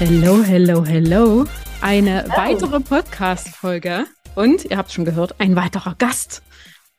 [0.00, 1.44] Hello, hello, hello.
[1.80, 2.36] Eine oh.
[2.36, 4.06] weitere Podcast-Folge.
[4.36, 6.44] Und ihr habt schon gehört, ein weiterer Gast.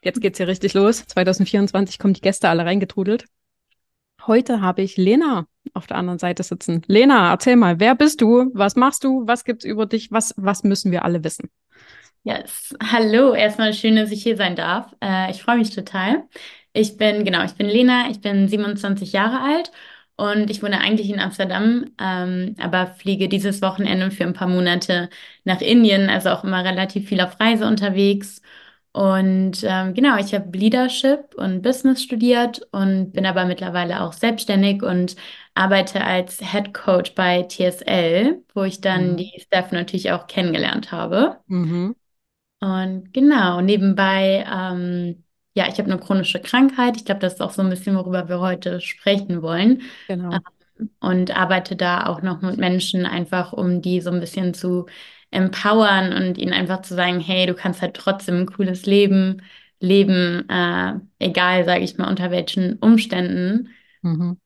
[0.04, 1.05] Jetzt geht's hier richtig los.
[1.07, 3.23] 2024 kommen die Gäste alle reingetrudelt.
[4.27, 6.81] Heute habe ich Lena auf der anderen Seite sitzen.
[6.88, 8.52] Lena, erzähl mal, wer bist du?
[8.54, 9.25] Was machst du?
[9.25, 10.11] Was gibt's über dich?
[10.11, 11.50] Was, was müssen wir alle wissen?
[12.23, 12.75] Yes.
[12.91, 14.94] Hallo, erstmal schön, dass ich hier sein darf.
[15.02, 16.27] Äh, ich freue mich total.
[16.73, 19.72] Ich bin, genau, ich bin Lena, ich bin 27 Jahre alt
[20.20, 25.09] und ich wohne eigentlich in Amsterdam, ähm, aber fliege dieses Wochenende für ein paar Monate
[25.45, 28.42] nach Indien, also auch immer relativ viel auf Reise unterwegs.
[28.92, 34.84] Und ähm, genau, ich habe Leadership und Business studiert und bin aber mittlerweile auch selbstständig
[34.84, 35.16] und
[35.54, 39.17] arbeite als Head Coach bei TSL, wo ich dann mhm.
[39.17, 41.38] die Staff natürlich auch kennengelernt habe.
[41.48, 41.95] Mhm.
[42.59, 45.23] Und genau, nebenbei, ähm,
[45.59, 46.95] ja, ich habe eine chronische Krankheit.
[46.95, 49.81] Ich glaube, das ist auch so ein bisschen, worüber wir heute sprechen wollen.
[50.07, 50.31] Genau.
[50.31, 54.85] Ähm, und arbeite da auch noch mit Menschen, einfach um die so ein bisschen zu
[55.31, 59.41] empowern und ihnen einfach zu sagen, hey, du kannst halt trotzdem ein cooles Leben
[59.81, 63.69] leben, äh, egal, sage ich mal, unter welchen Umständen.
[64.02, 64.37] Mhm.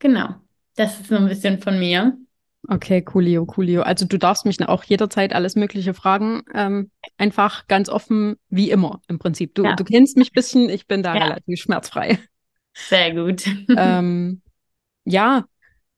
[0.00, 0.34] Genau,
[0.74, 2.16] das ist so ein bisschen von mir.
[2.68, 3.82] Okay, coolio, coolio.
[3.82, 6.42] Also du darfst mich auch jederzeit alles Mögliche fragen.
[6.52, 9.54] Ähm, einfach ganz offen, wie immer im Prinzip.
[9.54, 9.76] Du, ja.
[9.76, 11.24] du kennst mich ein bisschen, ich bin da ja.
[11.24, 12.18] relativ schmerzfrei.
[12.74, 13.46] Sehr gut.
[13.76, 14.42] ähm,
[15.04, 15.44] ja,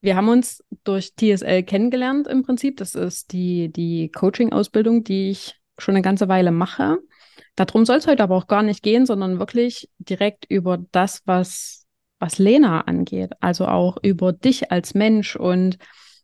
[0.00, 2.76] wir haben uns durch TSL kennengelernt im Prinzip.
[2.76, 6.98] Das ist die, die Coaching-Ausbildung, die ich schon eine ganze Weile mache.
[7.56, 11.86] Darum soll es heute aber auch gar nicht gehen, sondern wirklich direkt über das, was,
[12.18, 13.32] was Lena angeht.
[13.40, 15.78] Also auch über dich als Mensch und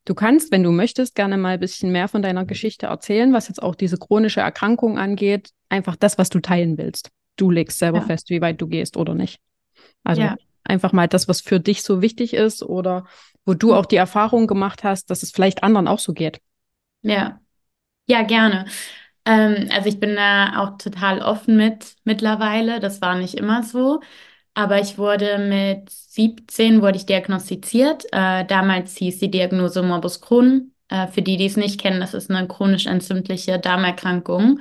[0.04, 3.48] Du kannst, wenn du möchtest, gerne mal ein bisschen mehr von deiner Geschichte erzählen, was
[3.48, 5.50] jetzt auch diese chronische Erkrankung angeht.
[5.70, 7.10] Einfach das, was du teilen willst.
[7.36, 8.04] Du legst selber ja.
[8.04, 9.40] fest, wie weit du gehst oder nicht.
[10.04, 10.36] Also ja.
[10.62, 13.06] einfach mal das, was für dich so wichtig ist oder
[13.46, 16.40] wo du auch die Erfahrung gemacht hast, dass es vielleicht anderen auch so geht.
[17.02, 17.40] Ja,
[18.06, 18.66] ja, gerne.
[19.24, 22.80] Ähm, also ich bin da auch total offen mit mittlerweile.
[22.80, 24.00] Das war nicht immer so.
[24.54, 28.04] Aber ich wurde mit 17 wurde ich diagnostiziert.
[28.12, 30.72] Äh, damals hieß die Diagnose Morbus Crohn.
[30.88, 34.60] Äh, für die, die es nicht kennen, das ist eine chronisch entzündliche Darmerkrankung.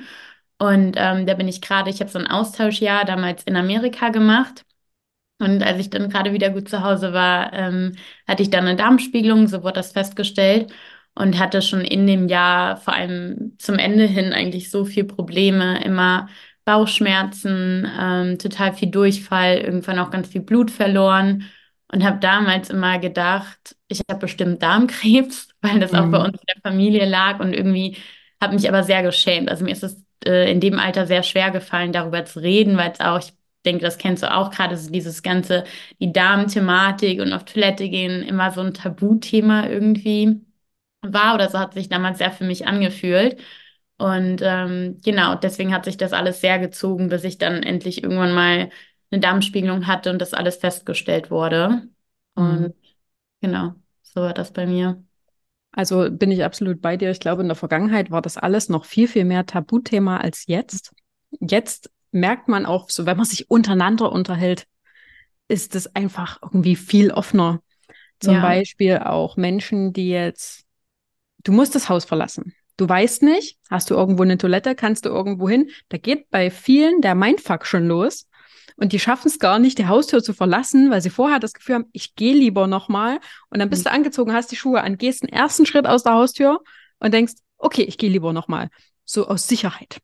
[0.58, 4.64] Und ähm, da bin ich gerade, ich habe so ein Austauschjahr damals in Amerika gemacht.
[5.38, 8.76] Und als ich dann gerade wieder gut zu Hause war, ähm, hatte ich dann eine
[8.76, 10.72] Darmspiegelung, so wurde das festgestellt
[11.14, 15.82] und hatte schon in dem Jahr, vor allem zum Ende hin, eigentlich so viel Probleme,
[15.84, 16.28] immer
[16.64, 21.44] Bauchschmerzen, ähm, total viel Durchfall, irgendwann auch ganz viel Blut verloren
[21.92, 25.98] und habe damals immer gedacht, ich habe bestimmt Darmkrebs, weil das mhm.
[25.98, 26.24] auch bei mhm.
[26.26, 27.96] uns in der Familie lag und irgendwie
[28.42, 29.48] habe mich aber sehr geschämt.
[29.50, 32.90] Also mir ist es äh, in dem Alter sehr schwer gefallen, darüber zu reden, weil
[32.92, 33.32] es auch, ich
[33.64, 35.64] denke, das kennst du auch gerade, so dieses ganze,
[36.00, 40.44] die Darmthematik und auf Toilette gehen immer so ein Tabuthema irgendwie
[41.12, 43.40] war oder so hat sich damals sehr für mich angefühlt.
[43.98, 48.34] Und ähm, genau, deswegen hat sich das alles sehr gezogen, bis ich dann endlich irgendwann
[48.34, 48.70] mal
[49.10, 51.88] eine Darmspiegelung hatte und das alles festgestellt wurde.
[52.34, 52.74] Und mhm.
[53.40, 55.02] genau, so war das bei mir.
[55.70, 57.10] Also bin ich absolut bei dir.
[57.10, 60.92] Ich glaube, in der Vergangenheit war das alles noch viel, viel mehr Tabuthema als jetzt.
[61.40, 64.66] Jetzt merkt man auch, so wenn man sich untereinander unterhält,
[65.48, 67.60] ist es einfach irgendwie viel offener.
[68.20, 68.40] Zum ja.
[68.40, 70.64] Beispiel auch Menschen, die jetzt,
[71.42, 72.54] du musst das Haus verlassen.
[72.76, 75.70] Du weißt nicht, hast du irgendwo eine Toilette, kannst du irgendwo hin.
[75.90, 78.28] Da geht bei vielen der Mindfuck schon los.
[78.76, 81.76] Und die schaffen es gar nicht, die Haustür zu verlassen, weil sie vorher das Gefühl
[81.76, 83.20] haben, ich gehe lieber nochmal.
[83.50, 83.90] Und dann bist mhm.
[83.90, 86.60] du angezogen, hast die Schuhe an, gehst den ersten Schritt aus der Haustür
[86.98, 88.70] und denkst, okay, ich gehe lieber nochmal.
[89.04, 90.00] So aus Sicherheit.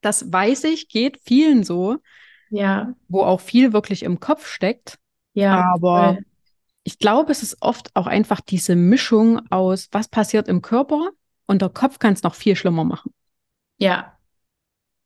[0.00, 1.96] Das weiß ich, geht vielen so.
[2.50, 2.94] Ja.
[3.08, 4.98] Wo auch viel wirklich im Kopf steckt.
[5.32, 5.72] Ja.
[5.74, 6.24] Aber voll.
[6.84, 11.10] ich glaube, es ist oft auch einfach diese Mischung aus, was passiert im Körper
[11.46, 13.12] und der Kopf kann es noch viel schlimmer machen.
[13.78, 14.12] Ja.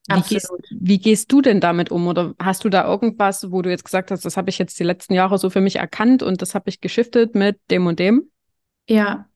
[0.09, 2.09] Wie gehst, wie gehst, du denn damit um?
[2.09, 4.85] Oder hast du da irgendwas, wo du jetzt gesagt hast, das habe ich jetzt die
[4.85, 8.29] letzten Jahre so für mich erkannt und das habe ich geschiftet mit dem und dem?
[8.89, 9.31] Ja,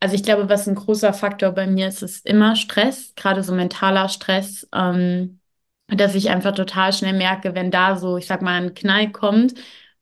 [0.00, 3.54] also ich glaube, was ein großer Faktor bei mir ist, ist immer Stress, gerade so
[3.54, 5.40] mentaler Stress, ähm,
[5.88, 9.54] dass ich einfach total schnell merke, wenn da so, ich sag mal, ein Knall kommt,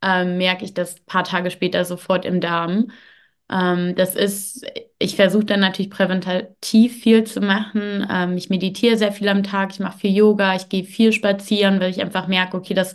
[0.03, 2.91] ähm, merke ich das paar Tage später sofort im Darm.
[3.51, 4.65] Ähm, das ist,
[5.03, 8.07] ich versuche dann natürlich präventativ viel zu machen.
[8.11, 11.81] Ähm, ich meditiere sehr viel am Tag, ich mache viel Yoga, ich gehe viel spazieren,
[11.81, 12.95] weil ich einfach merke, okay, das,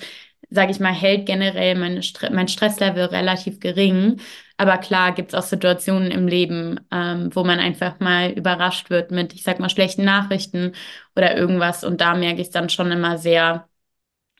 [0.52, 4.22] sage ich mal, hält generell meine mein Stresslevel relativ gering.
[4.58, 9.12] Aber klar gibt es auch Situationen im Leben, ähm, wo man einfach mal überrascht wird
[9.12, 10.74] mit, ich sag mal, schlechten Nachrichten
[11.16, 11.84] oder irgendwas.
[11.84, 13.68] Und da merke ich dann schon immer sehr,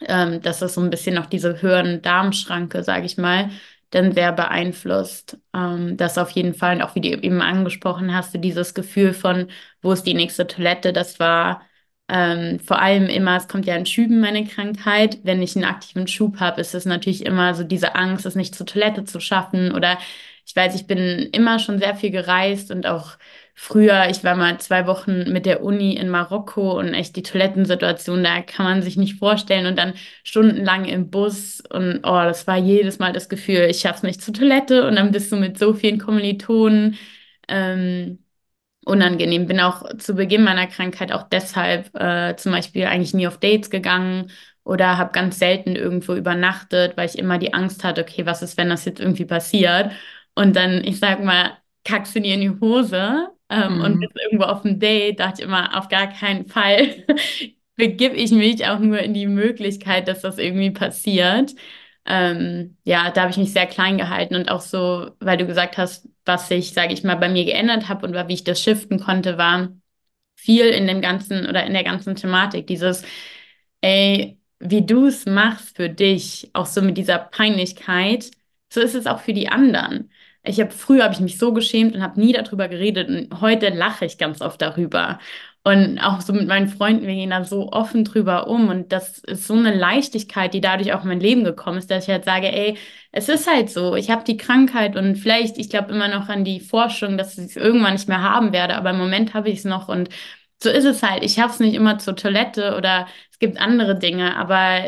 [0.02, 3.50] ähm, dass es so ein bisschen noch diese höheren Darmschranke, sage ich mal,
[3.92, 5.38] dann sehr beeinflusst.
[5.54, 9.48] Ähm, das auf jeden Fall, und auch wie du eben angesprochen hast, dieses Gefühl von,
[9.82, 11.62] wo ist die nächste Toilette, das war
[12.08, 15.20] ähm, vor allem immer, es kommt ja in Schüben, meine Krankheit.
[15.24, 18.54] Wenn ich einen aktiven Schub habe, ist es natürlich immer so diese Angst, es nicht
[18.56, 19.72] zur Toilette zu schaffen.
[19.74, 19.98] Oder
[20.46, 21.00] ich weiß, ich bin
[21.32, 23.18] immer schon sehr viel gereist und auch
[23.56, 28.24] früher, ich war mal zwei Wochen mit der Uni in Marokko und echt die Toilettensituation,
[28.24, 29.66] da kann man sich nicht vorstellen.
[29.66, 29.94] Und dann
[30.24, 34.34] stundenlang im Bus und oh, das war jedes Mal das Gefühl, ich schaff's nicht zur
[34.34, 36.98] Toilette und dann bist du mit so vielen Kommilitonen.
[37.48, 38.20] Ähm,
[38.86, 39.48] unangenehm.
[39.48, 43.70] Bin auch zu Beginn meiner Krankheit auch deshalb äh, zum Beispiel eigentlich nie auf Dates
[43.70, 44.32] gegangen
[44.64, 48.58] oder habe ganz selten irgendwo übernachtet, weil ich immer die Angst hatte, okay, was ist,
[48.58, 49.92] wenn das jetzt irgendwie passiert?
[50.36, 53.82] Und dann, ich sag mal, kackst du dir in die Hose ähm, mhm.
[53.82, 57.06] und bist irgendwo auf dem Date, dachte ich immer, auf gar keinen Fall
[57.76, 61.54] begib ich mich auch nur in die Möglichkeit, dass das irgendwie passiert.
[62.06, 65.78] Ähm, ja, da habe ich mich sehr klein gehalten und auch so, weil du gesagt
[65.78, 69.00] hast, was ich, sage ich mal, bei mir geändert habe und wie ich das shiften
[69.00, 69.70] konnte, war
[70.36, 72.68] viel in dem ganzen oder in der ganzen Thematik.
[72.68, 73.04] Dieses,
[73.82, 78.32] ey, wie du es machst für dich, auch so mit dieser Peinlichkeit,
[78.70, 80.12] so ist es auch für die anderen.
[80.46, 83.70] Ich habe früher habe ich mich so geschämt und habe nie darüber geredet und heute
[83.70, 85.20] lache ich ganz oft darüber.
[85.64, 88.70] Und auch so mit meinen Freunden, wir gehen da so offen drüber um.
[88.70, 92.04] Und das ist so eine Leichtigkeit, die dadurch auch in mein Leben gekommen ist, dass
[92.04, 92.78] ich halt sage, ey,
[93.12, 96.44] es ist halt so, ich habe die Krankheit und vielleicht, ich glaube immer noch an
[96.46, 99.60] die Forschung, dass ich es irgendwann nicht mehr haben werde, aber im Moment habe ich
[99.60, 100.10] es noch und
[100.62, 101.24] so ist es halt.
[101.24, 104.86] Ich schaffe es nicht immer zur Toilette oder es gibt andere Dinge, aber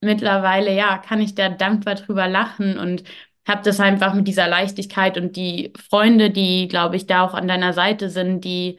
[0.00, 3.02] mittlerweile, ja, kann ich da dankbar drüber lachen und
[3.48, 7.48] habe das einfach mit dieser Leichtigkeit und die Freunde, die, glaube ich, da auch an
[7.48, 8.78] deiner Seite sind, die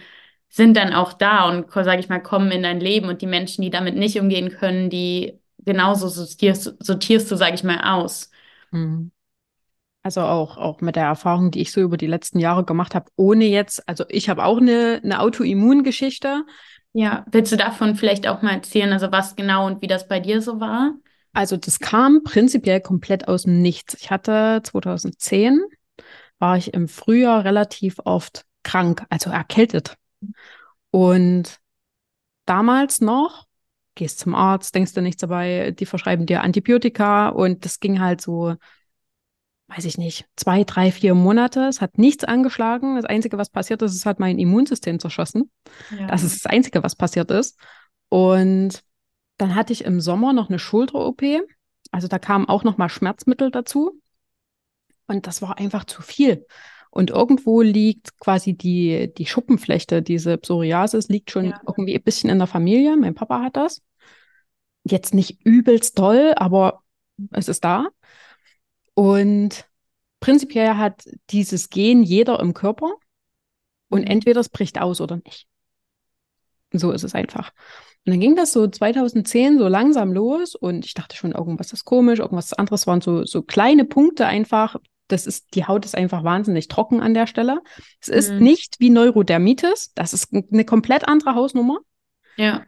[0.50, 3.62] sind dann auch da und, sage ich mal, kommen in dein Leben und die Menschen,
[3.62, 8.32] die damit nicht umgehen können, die genauso sortierst, sortierst du, sage ich mal, aus.
[8.72, 9.12] Mhm.
[10.02, 13.12] Also auch, auch mit der Erfahrung, die ich so über die letzten Jahre gemacht habe,
[13.16, 16.46] ohne jetzt, also ich habe auch eine, eine Autoimmungeschichte.
[16.94, 20.20] Ja, willst du davon vielleicht auch mal erzählen, also was genau und wie das bei
[20.20, 20.94] dir so war?
[21.40, 23.94] Also das kam prinzipiell komplett aus dem Nichts.
[24.02, 25.62] Ich hatte 2010,
[26.38, 29.96] war ich im Frühjahr relativ oft krank, also erkältet.
[30.92, 31.62] Und
[32.46, 33.46] damals noch,
[33.96, 38.20] gehst zum Arzt, denkst du nichts dabei, die verschreiben dir Antibiotika und das ging halt
[38.20, 38.56] so,
[39.70, 41.70] weiß ich nicht, zwei, drei, vier Monate.
[41.70, 42.98] Es hat nichts angeschlagen.
[42.98, 45.50] Das Einzige, was passiert ist, es hat mein Immunsystem zerschossen.
[45.98, 46.08] Ja.
[46.08, 47.58] Das ist das Einzige, was passiert ist.
[48.10, 48.84] Und
[49.40, 51.24] dann hatte ich im Sommer noch eine Schulter-OP.
[51.92, 54.00] Also da kamen auch noch mal Schmerzmittel dazu.
[55.08, 56.46] Und das war einfach zu viel.
[56.92, 61.62] Und irgendwo liegt quasi die, die Schuppenflechte, diese Psoriasis, liegt schon ja.
[61.66, 62.98] irgendwie ein bisschen in der Familie.
[62.98, 63.82] Mein Papa hat das.
[64.84, 66.84] Jetzt nicht übelst toll, aber
[67.32, 67.88] es ist da.
[68.94, 69.70] Und
[70.20, 72.92] prinzipiell hat dieses Gen jeder im Körper.
[73.88, 74.08] Und mhm.
[74.08, 75.48] entweder es bricht aus oder nicht.
[76.74, 77.54] So ist es einfach.
[78.10, 81.86] Und dann ging das so 2010 so langsam los und ich dachte schon, irgendwas ist
[81.86, 84.78] komisch, irgendwas anderes waren so, so kleine Punkte einfach,
[85.08, 87.62] das ist, die Haut ist einfach wahnsinnig trocken an der Stelle.
[88.02, 88.40] Es ist mhm.
[88.40, 89.92] nicht wie Neurodermitis.
[89.94, 91.82] Das ist eine komplett andere Hausnummer.
[92.36, 92.66] Ja.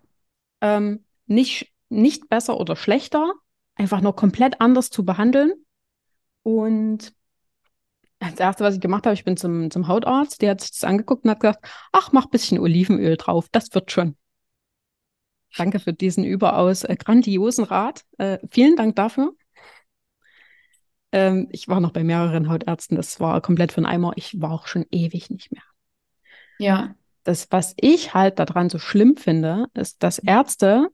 [0.62, 3.34] Ähm, nicht, nicht besser oder schlechter,
[3.74, 5.54] einfach nur komplett anders zu behandeln.
[6.44, 7.14] Und
[8.20, 10.84] das erste, was ich gemacht habe, ich bin zum, zum Hautarzt, der hat sich das
[10.84, 14.18] angeguckt und hat gesagt, ach, mach ein bisschen Olivenöl drauf, das wird schon.
[15.58, 18.04] Danke für diesen überaus äh, grandiosen Rat.
[18.18, 19.34] Äh, vielen Dank dafür.
[21.12, 24.14] Ähm, ich war noch bei mehreren Hautärzten, das war komplett einen Eimer.
[24.16, 25.64] Ich war auch schon ewig nicht mehr.
[26.58, 26.96] Ja.
[27.24, 30.88] Das, was ich halt daran so schlimm finde, ist, dass Ärzte,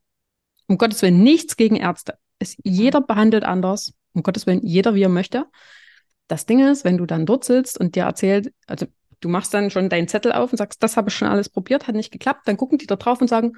[0.67, 5.03] um Gottes Willen, nichts gegen Ärzte, ist jeder behandelt anders, um Gottes Willen, jeder wie
[5.03, 5.45] er möchte.
[6.27, 8.87] Das Ding ist, wenn du dann dort sitzt und dir erzählt, also
[9.21, 11.87] du machst dann schon deinen Zettel auf und sagst, das habe ich schon alles probiert,
[11.87, 13.53] hat nicht geklappt, dann gucken die da drauf und sagen,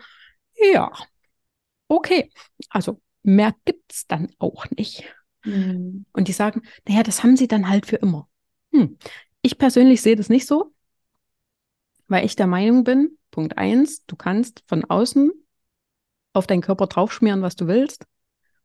[0.60, 0.92] ja,
[1.88, 2.32] okay,
[2.70, 5.04] also mehr gibt's dann auch nicht.
[5.44, 6.06] Mhm.
[6.14, 8.30] Und die sagen, naja, das haben sie dann halt für immer.
[8.72, 8.98] Hm.
[9.42, 10.74] Ich persönlich sehe das nicht so,
[12.08, 15.32] weil ich der Meinung bin, Punkt eins, du kannst von außen
[16.34, 18.06] auf deinen Körper draufschmieren, was du willst.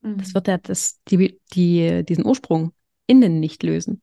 [0.00, 0.18] Mhm.
[0.18, 2.72] Das wird ja das, die, die, diesen Ursprung
[3.06, 4.02] innen nicht lösen.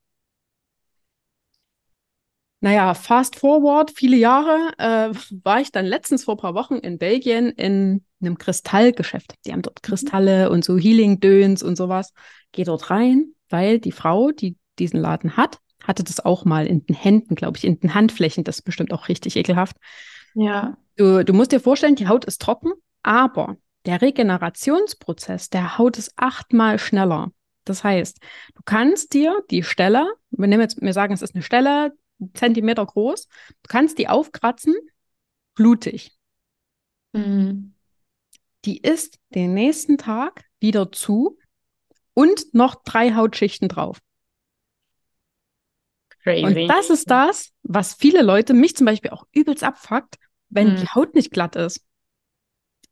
[2.63, 5.10] Naja, fast forward, viele Jahre, äh,
[5.44, 9.34] war ich dann letztens vor ein paar Wochen in Belgien in einem Kristallgeschäft.
[9.46, 9.88] Die haben dort mhm.
[9.88, 12.13] Kristalle und so Healing-Döns und sowas.
[12.51, 16.86] Geh dort rein, weil die Frau, die diesen Laden hat, hatte das auch mal in
[16.86, 18.44] den Händen, glaube ich, in den Handflächen.
[18.44, 19.77] Das ist bestimmt auch richtig ekelhaft.
[20.36, 20.77] Ja.
[20.98, 26.13] Du, du musst dir vorstellen, die Haut ist trocken, aber der Regenerationsprozess der Haut ist
[26.15, 27.32] achtmal schneller
[27.65, 28.20] Das heißt,
[28.56, 31.91] du kannst dir die Stelle, wir nehmen jetzt, wir sagen, es ist eine Stelle,
[32.34, 34.75] Zentimeter groß, du kannst die aufkratzen,
[35.56, 36.12] blutig.
[37.13, 37.74] Mhm.
[38.66, 41.38] Die ist den nächsten Tag wieder zu
[42.13, 44.00] und noch drei Hautschichten drauf.
[46.24, 46.46] Crazy.
[46.46, 50.18] Und das ist das, was viele Leute, mich zum Beispiel auch übelst abfuckt,
[50.50, 50.75] wenn Mhm.
[50.78, 51.84] die Haut nicht glatt ist.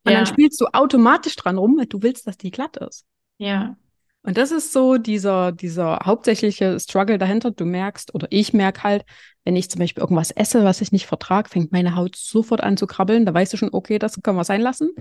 [0.05, 0.19] Und Ja.
[0.19, 3.05] dann spielst du automatisch dran rum, weil du willst, dass die glatt ist.
[3.37, 3.77] Ja.
[4.23, 7.51] Und das ist so dieser, dieser hauptsächliche Struggle dahinter.
[7.51, 9.05] Du merkst, oder ich merke halt,
[9.45, 12.75] wenn ich zum Beispiel irgendwas esse, was ich nicht vertrage, fängt meine Haut sofort an
[12.75, 13.25] zu krabbeln.
[13.25, 14.91] Da weißt du schon, okay, das können wir sein lassen.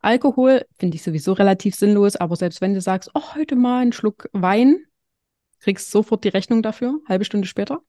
[0.00, 3.92] Alkohol finde ich sowieso relativ sinnlos, aber selbst wenn du sagst, oh, heute mal einen
[3.92, 4.84] Schluck Wein,
[5.60, 7.80] kriegst sofort die Rechnung dafür, halbe Stunde später.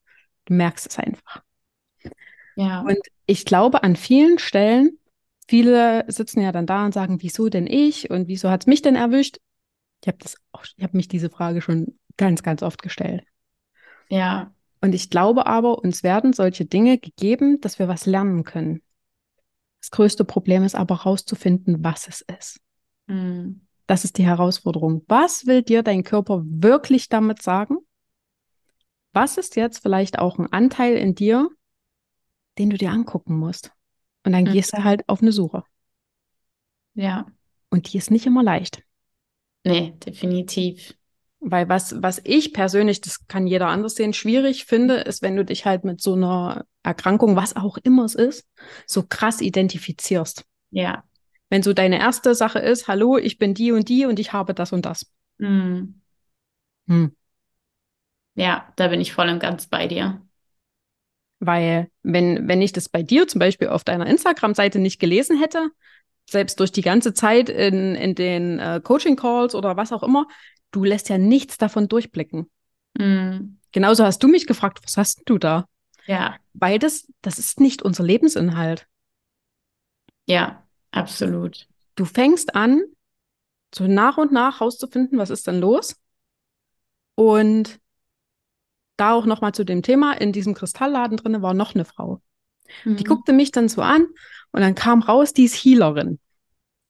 [0.45, 1.43] Du merkst es einfach.
[2.55, 2.81] Ja.
[2.81, 4.97] Und ich glaube, an vielen Stellen,
[5.47, 8.81] viele sitzen ja dann da und sagen, wieso denn ich und wieso hat es mich
[8.81, 9.37] denn erwischt?
[10.01, 13.23] Ich habe das auch, ich habe mich diese Frage schon ganz, ganz oft gestellt.
[14.09, 14.53] Ja.
[14.81, 18.81] Und ich glaube aber, uns werden solche Dinge gegeben, dass wir was lernen können.
[19.81, 22.59] Das größte Problem ist aber herauszufinden, was es ist.
[23.07, 23.61] Mhm.
[23.87, 25.03] Das ist die Herausforderung.
[25.07, 27.77] Was will dir dein Körper wirklich damit sagen?
[29.13, 31.49] Was ist jetzt vielleicht auch ein Anteil in dir,
[32.57, 33.71] den du dir angucken musst?
[34.25, 34.51] Und dann Mhm.
[34.51, 35.63] gehst du halt auf eine Suche.
[36.93, 37.27] Ja.
[37.69, 38.83] Und die ist nicht immer leicht.
[39.63, 40.95] Nee, definitiv.
[41.39, 45.45] Weil was, was ich persönlich, das kann jeder anders sehen, schwierig finde, ist, wenn du
[45.45, 48.47] dich halt mit so einer Erkrankung, was auch immer es ist,
[48.87, 50.45] so krass identifizierst.
[50.71, 51.03] Ja.
[51.49, 54.53] Wenn so deine erste Sache ist, hallo, ich bin die und die und ich habe
[54.53, 55.11] das und das.
[55.37, 56.01] Mhm.
[56.87, 57.15] Hm.
[58.35, 60.21] Ja, da bin ich voll und ganz bei dir.
[61.39, 65.69] Weil wenn, wenn ich das bei dir zum Beispiel auf deiner Instagram-Seite nicht gelesen hätte,
[66.29, 70.27] selbst durch die ganze Zeit in, in den äh, Coaching-Calls oder was auch immer,
[70.71, 72.49] du lässt ja nichts davon durchblicken.
[72.97, 73.59] Mhm.
[73.71, 75.67] Genauso hast du mich gefragt, was hast du da?
[76.05, 76.37] Ja.
[76.53, 78.87] Weil das, das ist nicht unser Lebensinhalt.
[80.25, 81.67] Ja, absolut.
[81.95, 82.83] Du fängst an,
[83.73, 85.95] so nach und nach rauszufinden, was ist denn los?
[87.15, 87.79] Und
[88.97, 92.21] da auch nochmal zu dem Thema, in diesem Kristallladen drin war noch eine Frau.
[92.85, 93.03] Die Mhm.
[93.03, 94.07] guckte mich dann so an
[94.51, 96.19] und dann kam raus, die ist Healerin.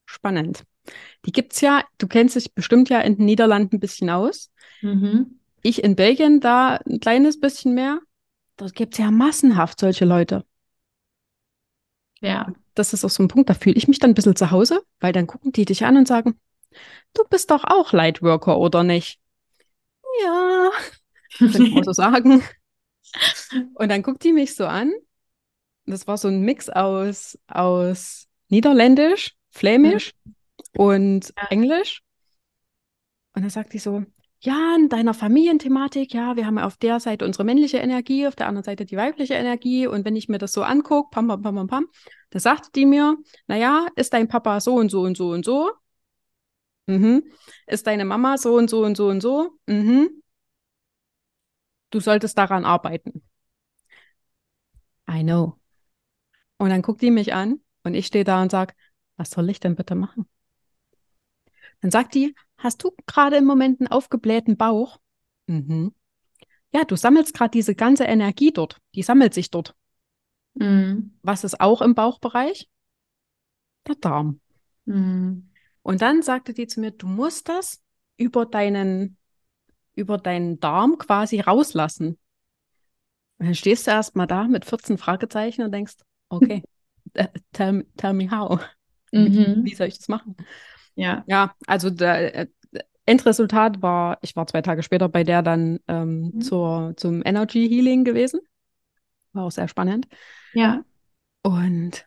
[0.05, 0.63] Spannend.
[1.25, 4.51] Die gibt's ja, du kennst dich bestimmt ja in den Niederlanden ein bisschen aus.
[4.81, 5.39] Mhm.
[5.61, 7.99] Ich in Belgien da ein kleines bisschen mehr.
[8.55, 10.45] Dort gibt's ja massenhaft solche Leute.
[12.21, 12.53] Ja.
[12.73, 14.81] Das ist auch so ein Punkt, da fühle ich mich dann ein bisschen zu Hause,
[14.99, 16.39] weil dann gucken die dich an und sagen,
[17.13, 19.19] du bist doch auch Lightworker, oder nicht?
[20.23, 20.69] Ja,
[21.37, 22.43] könnte man so sagen.
[23.75, 24.93] Und dann guckt die mich so an.
[25.87, 30.13] Das war so ein Mix aus, aus Niederländisch, Flämisch
[30.75, 31.47] und Ja.
[31.49, 32.01] Englisch.
[33.33, 34.03] Und dann sagt die so,
[34.41, 38.47] ja, in deiner Familienthematik, ja, wir haben auf der Seite unsere männliche Energie, auf der
[38.47, 39.87] anderen Seite die weibliche Energie.
[39.87, 41.87] Und wenn ich mir das so angucke, pam, pam, pam, pam, pam,
[42.29, 43.15] da sagte die mir,
[43.47, 45.71] naja, ist dein Papa so und so und so und so?
[46.87, 47.23] Mhm.
[47.65, 49.57] Ist deine Mama so und so und so und so?
[49.67, 50.21] Mhm.
[51.91, 53.23] Du solltest daran arbeiten.
[55.07, 55.57] I know.
[56.57, 58.75] Und dann guckt die mich an und ich stehe da und sag,
[59.15, 60.27] was soll ich denn bitte machen?
[61.81, 64.99] Dann sagt die, hast du gerade im Moment einen aufgeblähten Bauch?
[65.47, 65.93] Mhm.
[66.73, 68.79] Ja, du sammelst gerade diese ganze Energie dort.
[68.95, 69.75] Die sammelt sich dort.
[70.55, 71.17] Mhm.
[71.21, 72.69] Was ist auch im Bauchbereich?
[73.87, 74.41] Der Darm.
[74.85, 75.49] Mhm.
[75.81, 77.81] Und dann sagte die zu mir, du musst das
[78.17, 79.17] über deinen,
[79.95, 82.17] über deinen Darm quasi rauslassen.
[83.37, 85.95] Und dann stehst du erst mal da mit 14 Fragezeichen und denkst,
[86.29, 86.63] okay,
[87.13, 88.59] äh, tell, tell me how.
[89.11, 89.63] Wie, Mhm.
[89.63, 90.35] wie soll ich das machen?
[90.95, 91.23] Ja.
[91.27, 92.47] Ja, also der äh,
[93.05, 96.41] Endresultat war, ich war zwei Tage später bei der dann ähm, Mhm.
[96.41, 98.41] zur, zum Energy Healing gewesen.
[99.31, 100.07] War auch sehr spannend.
[100.53, 100.83] Ja.
[101.43, 102.05] Und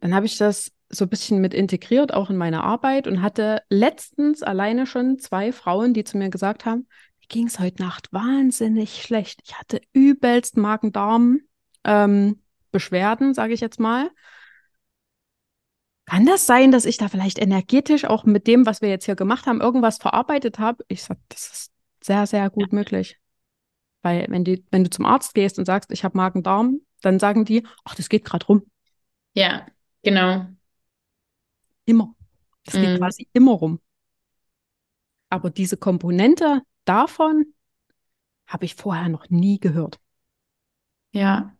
[0.00, 3.62] dann habe ich das so ein bisschen mit integriert, auch in meine Arbeit und hatte
[3.68, 6.86] letztens alleine schon zwei Frauen, die zu mir gesagt haben,
[7.20, 9.40] mir ging es heute Nacht wahnsinnig schlecht.
[9.44, 11.40] Ich hatte übelst Magen-Darm
[11.84, 14.10] ähm, Beschwerden, sage ich jetzt mal.
[16.04, 19.16] Kann das sein, dass ich da vielleicht energetisch auch mit dem, was wir jetzt hier
[19.16, 20.84] gemacht haben, irgendwas verarbeitet habe?
[20.88, 23.18] Ich sage, das ist sehr, sehr gut möglich.
[24.02, 27.44] Weil wenn, die, wenn du zum Arzt gehst und sagst, ich habe Magen-Darm, dann sagen
[27.44, 28.62] die, ach, das geht gerade rum.
[29.34, 29.66] Ja.
[30.02, 30.46] Genau.
[31.86, 32.14] Immer.
[32.64, 32.98] Das geht Mhm.
[32.98, 33.80] quasi immer rum.
[35.28, 37.52] Aber diese Komponente davon
[38.46, 39.98] habe ich vorher noch nie gehört.
[41.12, 41.55] Ja.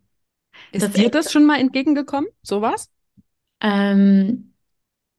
[0.71, 2.27] Ist Das dir das schon mal entgegengekommen?
[2.41, 2.89] Sowas?
[3.61, 4.53] Ähm,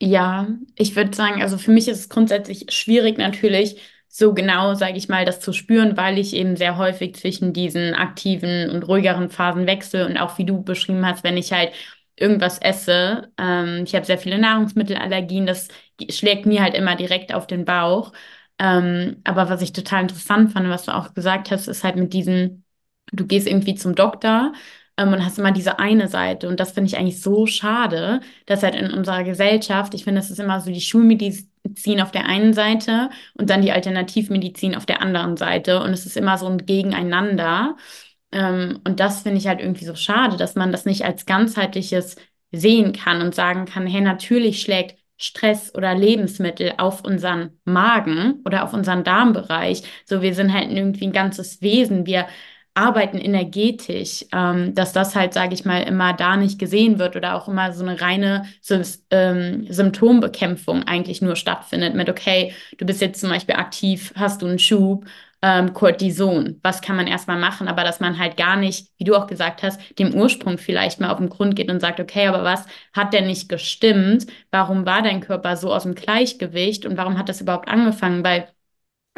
[0.02, 4.98] Ja, ich würde sagen, also für mich ist es grundsätzlich schwierig natürlich, so genau, sage
[4.98, 9.30] ich mal, das zu spüren, weil ich eben sehr häufig zwischen diesen aktiven und ruhigeren
[9.30, 11.72] Phasen wechsle und auch wie du beschrieben hast, wenn ich halt
[12.16, 15.68] irgendwas esse, ähm, ich habe sehr viele Nahrungsmittelallergien, das
[16.10, 18.12] schlägt mir halt immer direkt auf den Bauch.
[18.60, 22.12] Ähm, aber was ich total interessant fand, was du auch gesagt hast, ist halt mit
[22.14, 22.64] diesen,
[23.12, 24.52] du gehst irgendwie zum Doktor
[24.98, 26.48] ähm, und hast immer diese eine Seite.
[26.48, 30.30] Und das finde ich eigentlich so schade, dass halt in unserer Gesellschaft, ich finde, es
[30.30, 35.00] ist immer so die Schulmedizin auf der einen Seite und dann die Alternativmedizin auf der
[35.00, 35.80] anderen Seite.
[35.82, 37.76] Und es ist immer so ein Gegeneinander.
[38.32, 42.16] Ähm, und das finde ich halt irgendwie so schade, dass man das nicht als ganzheitliches
[42.52, 48.64] sehen kann und sagen kann, hey, natürlich schlägt Stress oder Lebensmittel auf unseren Magen oder
[48.64, 49.82] auf unseren Darmbereich.
[50.06, 52.06] So, wir sind halt irgendwie ein ganzes Wesen.
[52.06, 52.26] Wir
[52.78, 57.34] arbeiten energetisch, ähm, dass das halt, sage ich mal, immer da nicht gesehen wird oder
[57.34, 58.44] auch immer so eine reine
[59.10, 64.46] ähm, Symptombekämpfung eigentlich nur stattfindet mit, okay, du bist jetzt zum Beispiel aktiv, hast du
[64.46, 65.04] einen Schub,
[65.42, 69.14] ähm, Cortison, was kann man erstmal machen, aber dass man halt gar nicht, wie du
[69.14, 72.42] auch gesagt hast, dem Ursprung vielleicht mal auf den Grund geht und sagt, okay, aber
[72.44, 74.26] was hat denn nicht gestimmt?
[74.50, 78.24] Warum war dein Körper so aus dem Gleichgewicht und warum hat das überhaupt angefangen?
[78.24, 78.48] Weil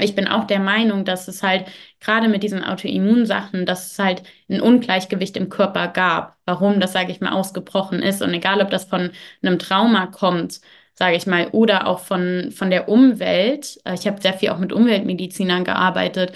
[0.02, 1.66] ich bin auch der Meinung, dass es halt
[2.00, 7.12] gerade mit diesen Autoimmunsachen, dass es halt ein Ungleichgewicht im Körper gab, warum das, sage
[7.12, 8.22] ich mal, ausgebrochen ist.
[8.22, 9.10] Und egal, ob das von
[9.42, 10.60] einem Trauma kommt,
[10.94, 13.80] sage ich mal, oder auch von, von der Umwelt.
[13.84, 16.32] Äh, ich habe sehr viel auch mit Umweltmedizinern gearbeitet.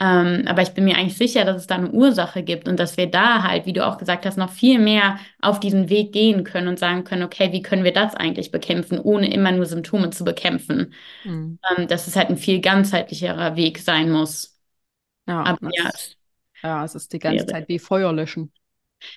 [0.00, 2.96] Ähm, aber ich bin mir eigentlich sicher, dass es da eine Ursache gibt und dass
[2.96, 6.42] wir da halt, wie du auch gesagt hast, noch viel mehr auf diesen Weg gehen
[6.42, 10.10] können und sagen können, okay, wie können wir das eigentlich bekämpfen, ohne immer nur Symptome
[10.10, 10.92] zu bekämpfen.
[11.22, 11.58] Mhm.
[11.76, 14.58] Ähm, dass es halt ein viel ganzheitlicherer Weg sein muss.
[15.26, 15.90] Ja, aber, ja,
[16.62, 18.52] ja, es ist die ganze Zeit wie Feuer löschen.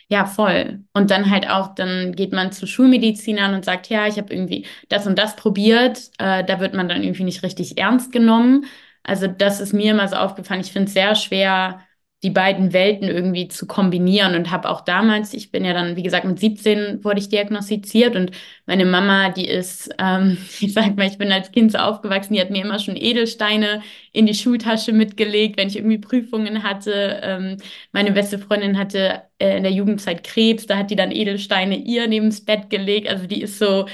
[0.10, 0.84] Ja, voll.
[0.94, 4.66] Und dann halt auch, dann geht man zu Schulmedizinern und sagt, ja, ich habe irgendwie
[4.90, 6.12] das und das probiert.
[6.18, 8.66] Äh, da wird man dann irgendwie nicht richtig ernst genommen.
[9.08, 10.62] Also das ist mir immer so aufgefallen.
[10.62, 11.82] Ich finde es sehr schwer,
[12.24, 16.02] die beiden Welten irgendwie zu kombinieren und habe auch damals, ich bin ja dann, wie
[16.04, 18.32] gesagt, mit 17 wurde ich diagnostiziert und
[18.66, 22.42] meine Mama, die ist, ähm, ich sag mal, ich bin als Kind so aufgewachsen, die
[22.42, 27.20] hat mir immer schon Edelsteine in die Schultasche mitgelegt, wenn ich irgendwie Prüfungen hatte.
[27.24, 27.58] Ähm,
[27.92, 32.08] meine beste Freundin hatte äh, in der Jugendzeit Krebs, da hat die dann Edelsteine ihr
[32.08, 33.08] neben das Bett gelegt.
[33.10, 33.88] Also die ist so,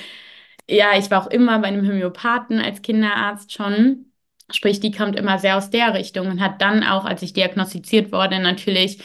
[0.70, 4.13] ja, ich war auch immer bei einem Homöopathen als Kinderarzt schon.
[4.56, 8.12] Sprich, die kommt immer sehr aus der Richtung und hat dann auch, als ich diagnostiziert
[8.12, 9.00] wurde, natürlich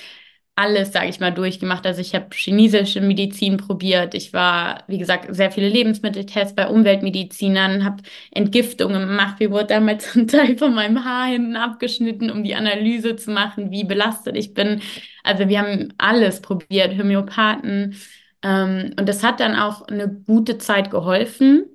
[0.59, 1.87] alles, sage ich mal, durchgemacht.
[1.87, 4.15] Also ich habe chinesische Medizin probiert.
[4.15, 9.39] Ich war, wie gesagt, sehr viele Lebensmitteltests bei Umweltmedizinern, habe Entgiftungen gemacht.
[9.39, 13.71] Mir wurde damals ein Teil von meinem Haar hinten abgeschnitten, um die Analyse zu machen,
[13.71, 14.83] wie belastet ich bin.
[15.23, 17.97] Also wir haben alles probiert, Homöopathen.
[18.43, 21.67] Ähm, und das hat dann auch eine gute Zeit geholfen